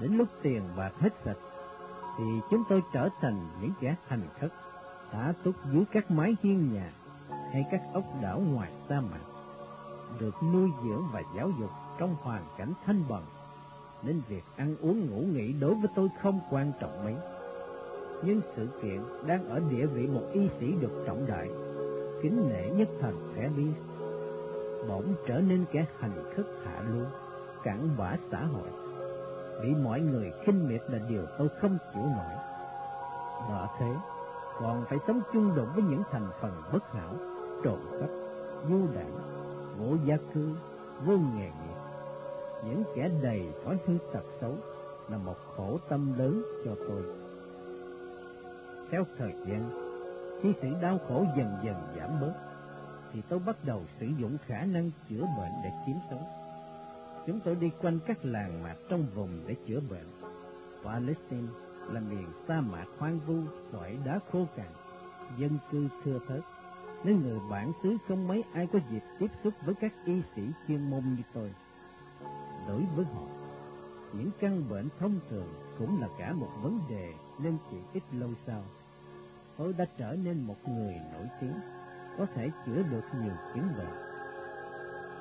Đến 0.00 0.16
lúc 0.16 0.28
tiền 0.42 0.62
bạc 0.76 0.92
hết 1.00 1.10
sạch, 1.24 1.36
thì 2.18 2.24
chúng 2.50 2.62
tôi 2.68 2.82
trở 2.92 3.08
thành 3.20 3.48
những 3.60 3.72
kẻ 3.80 3.94
hành 4.06 4.28
khất, 4.40 4.52
thả 5.12 5.32
túc 5.44 5.54
dưới 5.72 5.84
các 5.92 6.10
mái 6.10 6.36
hiên 6.42 6.74
nhà 6.74 6.92
hay 7.52 7.64
các 7.70 7.80
ốc 7.92 8.04
đảo 8.22 8.40
ngoài 8.40 8.72
sa 8.88 9.00
mạc, 9.00 9.24
được 10.20 10.34
nuôi 10.52 10.70
dưỡng 10.84 11.02
và 11.12 11.22
giáo 11.36 11.50
dục 11.60 11.70
trong 11.98 12.16
hoàn 12.22 12.42
cảnh 12.58 12.72
thanh 12.86 13.02
bần, 13.08 13.24
nên 14.02 14.20
việc 14.28 14.44
ăn 14.56 14.76
uống 14.80 15.10
ngủ 15.10 15.20
nghỉ 15.20 15.52
đối 15.52 15.74
với 15.74 15.90
tôi 15.94 16.08
không 16.22 16.40
quan 16.50 16.72
trọng 16.80 17.04
mấy 17.04 17.16
nhưng 18.22 18.40
sự 18.56 18.66
kiện 18.82 19.00
đang 19.26 19.48
ở 19.48 19.60
địa 19.70 19.86
vị 19.86 20.06
một 20.06 20.22
y 20.32 20.48
sĩ 20.60 20.72
được 20.80 21.02
trọng 21.06 21.26
đại, 21.26 21.50
kính 22.22 22.48
nể 22.48 22.70
nhất 22.70 22.88
thần 23.00 23.14
Ellis, 23.36 23.76
bỗng 24.88 25.14
trở 25.26 25.40
nên 25.40 25.64
kẻ 25.72 25.86
hành 25.98 26.32
khất 26.36 26.46
hạ 26.64 26.82
lưu, 26.92 27.04
cản 27.64 27.88
bã 27.98 28.16
xã 28.30 28.44
hội. 28.44 28.68
Bị 29.62 29.74
mọi 29.84 30.00
người 30.00 30.32
khinh 30.44 30.68
miệt 30.68 30.82
là 30.90 30.98
điều 31.08 31.22
tôi 31.38 31.48
không 31.60 31.78
chịu 31.94 32.02
nổi. 32.02 32.34
Đỡ 33.48 33.66
thế, 33.78 33.94
còn 34.60 34.84
phải 34.88 34.98
sống 35.06 35.20
chung 35.32 35.56
đụng 35.56 35.68
với 35.74 35.84
những 35.90 36.02
thành 36.10 36.26
phần 36.40 36.52
bất 36.72 36.92
hảo, 36.92 37.14
trộm 37.64 37.78
cắp, 38.00 38.10
vô 38.68 38.78
đảng, 38.94 39.12
vô 39.78 39.96
gia 40.04 40.16
cư, 40.34 40.48
vô 41.04 41.12
nghề 41.12 41.44
nghiệp. 41.44 41.80
Những 42.64 42.82
kẻ 42.94 43.10
đầy 43.22 43.42
thói 43.64 43.78
hư 43.86 43.94
tật 44.12 44.24
xấu 44.40 44.54
là 45.10 45.18
một 45.18 45.36
khổ 45.56 45.78
tâm 45.88 46.18
lớn 46.18 46.42
cho 46.64 46.70
tôi. 46.88 47.02
Theo 48.90 49.04
thời 49.18 49.34
gian, 49.46 49.70
khi 50.42 50.52
sự 50.62 50.68
đau 50.82 50.98
khổ 51.08 51.24
dần 51.36 51.56
dần 51.64 51.76
giảm 51.96 52.20
bớt, 52.20 52.32
thì 53.12 53.22
tôi 53.28 53.38
bắt 53.38 53.56
đầu 53.64 53.82
sử 54.00 54.06
dụng 54.18 54.36
khả 54.46 54.64
năng 54.64 54.90
chữa 55.08 55.22
bệnh 55.38 55.52
để 55.64 55.70
kiếm 55.86 55.96
sống. 56.10 56.24
Chúng 57.26 57.40
tôi 57.40 57.54
đi 57.54 57.70
quanh 57.82 57.98
các 58.06 58.24
làng 58.24 58.62
mạc 58.62 58.74
trong 58.88 59.06
vùng 59.14 59.40
để 59.46 59.54
chữa 59.66 59.80
bệnh. 59.90 60.06
Palestine 60.84 61.48
là 61.90 62.00
miền 62.00 62.26
sa 62.48 62.60
mạc 62.60 62.86
hoang 62.98 63.18
vu, 63.26 63.36
sỏi 63.72 63.98
đá 64.04 64.20
khô 64.32 64.46
cằn, 64.56 64.68
dân 65.38 65.58
cư 65.72 65.88
thưa 66.04 66.18
thớt, 66.28 66.40
nên 67.04 67.20
người 67.22 67.38
bản 67.50 67.72
xứ 67.82 67.96
không 68.08 68.28
mấy 68.28 68.44
ai 68.52 68.68
có 68.72 68.78
dịp 68.90 69.02
tiếp 69.18 69.30
xúc 69.44 69.54
với 69.64 69.74
các 69.74 69.92
y 70.04 70.22
sĩ 70.36 70.42
chuyên 70.68 70.90
môn 70.90 71.00
như 71.00 71.22
tôi. 71.34 71.50
Đối 72.68 72.82
với 72.96 73.04
họ, 73.04 73.26
những 74.12 74.30
căn 74.40 74.62
bệnh 74.70 74.88
thông 74.98 75.20
thường 75.30 75.48
cũng 75.78 76.00
là 76.00 76.08
cả 76.18 76.32
một 76.32 76.50
vấn 76.62 76.80
đề 76.90 77.12
nên 77.38 77.58
chỉ 77.70 77.76
ít 77.92 78.02
lâu 78.12 78.30
sau. 78.46 78.62
Tôi 79.58 79.72
đã 79.72 79.86
trở 79.98 80.16
nên 80.24 80.42
một 80.42 80.56
người 80.68 80.94
nổi 81.12 81.28
tiếng, 81.40 81.54
có 82.18 82.26
thể 82.34 82.50
chữa 82.66 82.82
được 82.90 83.04
nhiều 83.22 83.32
chứng 83.54 83.68
bệnh. 83.78 83.94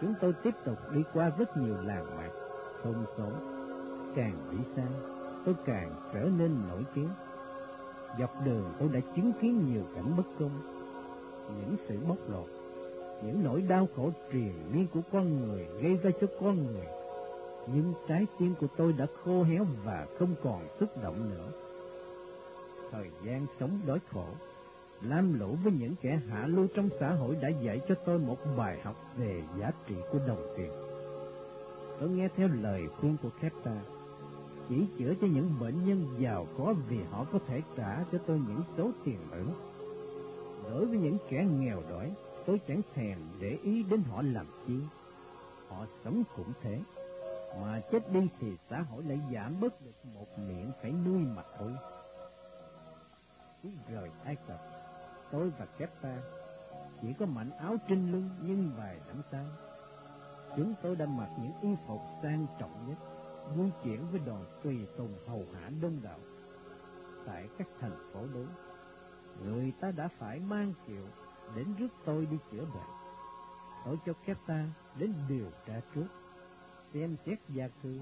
Chúng 0.01 0.13
tôi 0.22 0.34
tiếp 0.43 0.53
tục 0.66 0.78
đi 0.93 1.01
qua 1.13 1.32
rất 1.38 1.57
nhiều 1.57 1.82
làng 1.82 2.18
mạc, 2.18 2.30
thôn 2.84 2.95
xóm, 3.18 3.32
càng 4.16 4.36
đi 4.51 4.57
xa, 4.76 4.88
tôi 5.45 5.55
càng 5.66 5.95
trở 6.13 6.30
nên 6.38 6.55
nổi 6.68 6.84
tiếng. 6.95 7.09
Dọc 8.20 8.45
đường 8.45 8.74
tôi 8.80 8.89
đã 8.89 8.99
chứng 9.16 9.32
kiến 9.41 9.74
nhiều 9.74 9.84
cảnh 9.95 10.18
bất 10.18 10.26
công, 10.39 10.51
những 11.47 11.76
sự 11.88 11.99
bóc 12.07 12.18
lột, 12.30 12.47
những 13.24 13.43
nỗi 13.43 13.61
đau 13.61 13.88
khổ 13.95 14.11
triền 14.32 14.53
miên 14.74 14.88
của 14.93 15.01
con 15.11 15.39
người 15.39 15.68
gây 15.82 15.97
ra 16.03 16.11
cho 16.22 16.28
con 16.41 16.66
người 16.66 16.86
nhưng 17.74 17.93
trái 18.07 18.28
tim 18.39 18.55
của 18.59 18.68
tôi 18.78 18.93
đã 18.93 19.05
khô 19.24 19.43
héo 19.43 19.66
và 19.84 20.07
không 20.20 20.36
còn 20.43 20.68
xúc 20.80 20.89
động 21.03 21.30
nữa. 21.30 21.64
Thời 22.91 23.09
gian 23.23 23.45
sống 23.59 23.79
đói 23.86 23.99
khổ, 24.11 24.27
lam 25.01 25.39
lũ 25.39 25.55
với 25.63 25.73
những 25.79 25.95
kẻ 26.01 26.19
hạ 26.29 26.47
lưu 26.47 26.67
trong 26.75 26.89
xã 26.99 27.09
hội 27.09 27.36
đã 27.41 27.49
dạy 27.49 27.81
cho 27.88 27.95
tôi 28.05 28.19
một 28.19 28.38
bài 28.57 28.79
học 28.83 28.95
về 29.17 29.43
giá 29.59 29.71
trị 29.88 29.95
của 30.11 30.19
đồng 30.27 30.53
tiền. 30.57 30.71
Tôi 31.99 32.09
nghe 32.09 32.27
theo 32.36 32.47
lời 32.47 32.88
khuyên 32.88 33.17
của 33.23 33.29
Kepta, 33.41 33.81
chỉ 34.69 34.88
chữa 34.99 35.13
cho 35.21 35.27
những 35.27 35.51
bệnh 35.59 35.86
nhân 35.86 36.15
giàu 36.19 36.47
có 36.57 36.73
vì 36.89 36.97
họ 37.11 37.25
có 37.33 37.39
thể 37.47 37.61
trả 37.77 38.03
cho 38.11 38.17
tôi 38.27 38.41
những 38.47 38.61
số 38.77 38.91
tiền 39.05 39.17
lớn. 39.31 39.51
Đối 40.63 40.86
với 40.86 40.97
những 40.97 41.17
kẻ 41.29 41.47
nghèo 41.59 41.81
đói, 41.89 42.11
tôi 42.45 42.59
chẳng 42.67 42.81
thèm 42.93 43.17
để 43.39 43.57
ý 43.63 43.83
đến 43.83 44.01
họ 44.01 44.21
làm 44.21 44.45
chi. 44.67 44.79
Họ 45.69 45.86
sống 46.03 46.23
cũng 46.36 46.51
thế 46.61 46.79
mà 47.61 47.81
chết 47.91 48.13
đi 48.13 48.27
thì 48.39 48.47
xã 48.69 48.81
hội 48.81 49.03
lại 49.03 49.19
giảm 49.33 49.59
bớt 49.61 49.81
được 49.86 50.05
một 50.15 50.39
miệng 50.39 50.71
phải 50.81 50.91
nuôi 51.05 51.19
mà 51.36 51.43
thôi. 51.59 51.71
Khi 53.66 53.72
rời 53.93 54.09
Ai 54.26 54.36
Cập, 54.47 54.59
tôi 55.32 55.51
và 55.59 55.66
Kepta 55.66 56.18
chỉ 57.01 57.13
có 57.20 57.26
mảnh 57.26 57.51
áo 57.51 57.76
trên 57.88 58.11
lưng 58.11 58.30
nhưng 58.41 58.72
vài 58.78 58.99
nắm 59.07 59.22
tay. 59.32 59.45
Chúng 60.55 60.74
tôi 60.82 60.95
đã 60.95 61.05
mặc 61.05 61.30
những 61.41 61.51
y 61.61 61.70
phục 61.88 62.01
sang 62.24 62.47
trọng 62.59 62.88
nhất, 62.89 62.97
vui 63.55 63.70
chuyển 63.84 64.11
với 64.11 64.22
đoàn 64.26 64.45
tùy 64.63 64.88
tùng 64.97 65.13
hầu 65.28 65.43
hạ 65.53 65.70
đông 65.82 65.99
đảo. 66.03 66.20
Tại 67.26 67.49
các 67.57 67.68
thành 67.80 68.11
phố 68.13 68.20
lớn, 68.20 68.47
người 69.43 69.74
ta 69.82 69.91
đã 69.91 70.07
phải 70.07 70.39
mang 70.39 70.74
kiệu 70.88 71.05
đến 71.55 71.76
rước 71.80 71.89
tôi 72.05 72.26
đi 72.26 72.38
chữa 72.51 72.66
bệnh. 72.66 72.89
Tôi 73.86 73.97
cho 74.05 74.13
Kepta 74.26 74.66
đến 74.99 75.13
điều 75.30 75.47
tra 75.68 75.82
trước 75.95 76.07
xem 76.93 77.16
xét 77.26 77.39
gia 77.49 77.68
cư, 77.68 78.01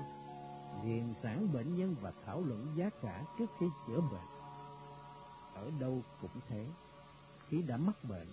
điền 0.83 1.13
sản 1.23 1.53
bệnh 1.53 1.77
nhân 1.77 1.95
và 2.01 2.13
thảo 2.25 2.41
luận 2.41 2.73
giá 2.75 2.89
cả 3.01 3.23
trước 3.39 3.47
khi 3.59 3.65
chữa 3.87 4.01
bệnh. 4.01 4.32
Ở 5.55 5.71
đâu 5.79 6.01
cũng 6.21 6.41
thế, 6.49 6.65
khi 7.49 7.61
đã 7.61 7.77
mắc 7.77 7.95
bệnh, 8.09 8.27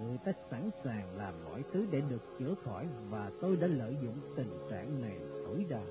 người 0.00 0.18
ta 0.24 0.32
sẵn 0.50 0.70
sàng 0.84 1.16
làm 1.16 1.44
mọi 1.44 1.64
thứ 1.72 1.86
để 1.90 2.00
được 2.00 2.22
chữa 2.38 2.54
khỏi 2.64 2.88
và 3.10 3.30
tôi 3.40 3.56
đã 3.56 3.66
lợi 3.66 3.96
dụng 4.02 4.20
tình 4.36 4.66
trạng 4.70 5.02
này 5.02 5.18
tối 5.46 5.66
đa. 5.68 5.82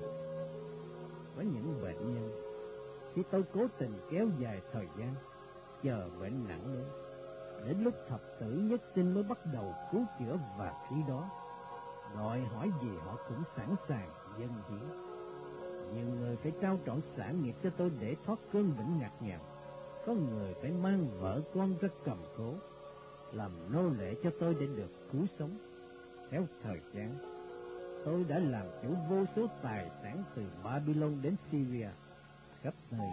với 1.36 1.44
những 1.44 1.82
bệnh 1.82 2.14
nhân, 2.14 2.30
khi 3.14 3.22
tôi 3.30 3.44
cố 3.52 3.66
tình 3.78 3.92
kéo 4.10 4.28
dài 4.38 4.60
thời 4.72 4.88
gian, 4.98 5.14
chờ 5.82 6.10
bệnh 6.20 6.48
nặng 6.48 6.74
lên, 6.74 6.86
đến 7.66 7.84
lúc 7.84 7.94
thập 8.08 8.20
tử 8.40 8.52
nhất 8.52 8.80
sinh 8.94 9.14
mới 9.14 9.22
bắt 9.22 9.38
đầu 9.52 9.74
cứu 9.92 10.04
chữa 10.18 10.38
và 10.58 10.86
khi 10.90 10.96
đó 11.08 11.30
đòi 12.14 12.40
hỏi 12.40 12.70
gì 12.82 12.90
họ 13.04 13.16
cũng 13.28 13.42
sẵn 13.56 13.74
sàng 13.88 14.10
dân 14.38 14.48
hiến. 14.68 14.88
Nhiều 15.94 16.14
người 16.20 16.36
phải 16.36 16.52
trao 16.60 16.78
trọn 16.86 17.00
sản 17.16 17.42
nghiệp 17.42 17.54
cho 17.62 17.70
tôi 17.76 17.90
để 18.00 18.16
thoát 18.26 18.38
cơn 18.52 18.72
bệnh 18.78 18.98
ngặt 18.98 19.12
nghèo. 19.22 19.38
Có 20.06 20.14
người 20.14 20.54
phải 20.62 20.70
mang 20.70 21.08
vợ 21.20 21.42
con 21.54 21.74
ra 21.80 21.88
cầm 22.04 22.18
cố, 22.36 22.54
làm 23.32 23.72
nô 23.72 23.88
lệ 23.88 24.14
cho 24.22 24.30
tôi 24.40 24.56
để 24.60 24.66
được 24.66 24.90
cứu 25.12 25.26
sống. 25.38 25.58
Theo 26.30 26.44
thời 26.62 26.80
gian, 26.94 27.14
tôi 28.04 28.24
đã 28.28 28.38
làm 28.38 28.66
chủ 28.82 28.88
vô 29.08 29.24
số 29.36 29.46
tài 29.62 29.90
sản 30.02 30.24
từ 30.34 30.42
Babylon 30.64 31.22
đến 31.22 31.36
Syria, 31.50 31.88
khắp 32.62 32.74
nơi. 32.90 33.08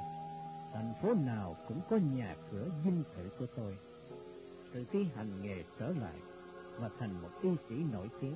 Thành 0.73 0.93
phố 1.01 1.13
nào 1.13 1.55
cũng 1.67 1.81
có 1.89 1.97
nhà 2.15 2.35
cửa 2.51 2.69
dinh 2.85 3.03
thự 3.15 3.29
của 3.39 3.45
tôi. 3.55 3.77
Từ 4.73 4.85
khi 4.91 5.07
hành 5.15 5.41
nghề 5.41 5.63
trở 5.79 5.87
lại 5.87 6.19
và 6.79 6.89
thành 6.99 7.21
một 7.21 7.29
y 7.41 7.49
sĩ 7.69 7.75
nổi 7.91 8.09
tiếng, 8.21 8.35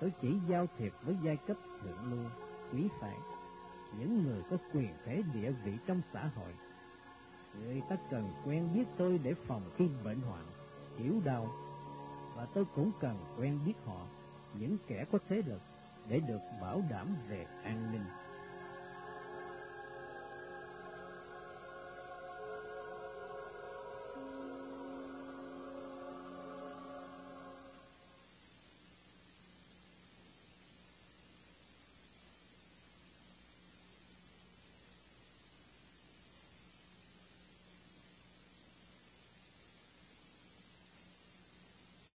tôi 0.00 0.12
chỉ 0.22 0.34
giao 0.48 0.66
thiệp 0.78 0.92
với 1.04 1.16
giai 1.24 1.36
cấp 1.36 1.56
thượng 1.82 2.12
lưu, 2.12 2.30
quý 2.72 2.88
phái, 3.00 3.16
những 3.98 4.22
người 4.22 4.42
có 4.50 4.56
quyền 4.74 4.90
thế 5.04 5.22
địa 5.34 5.52
vị 5.64 5.72
trong 5.86 6.00
xã 6.12 6.30
hội. 6.36 6.54
Người 7.54 7.82
ta 7.88 7.96
cần 8.10 8.30
quen 8.46 8.68
biết 8.74 8.84
tôi 8.96 9.20
để 9.22 9.34
phòng 9.34 9.62
khi 9.76 9.88
bệnh 10.04 10.20
hoạn, 10.20 10.44
hiểu 10.96 11.20
đau, 11.24 11.48
và 12.36 12.46
tôi 12.54 12.64
cũng 12.74 12.90
cần 13.00 13.16
quen 13.38 13.58
biết 13.66 13.74
họ, 13.84 14.06
những 14.54 14.76
kẻ 14.86 15.04
có 15.12 15.18
thế 15.28 15.42
lực, 15.46 15.60
để 16.08 16.20
được 16.20 16.40
bảo 16.60 16.82
đảm 16.90 17.16
về 17.28 17.46
an 17.64 17.92
ninh. 17.92 18.04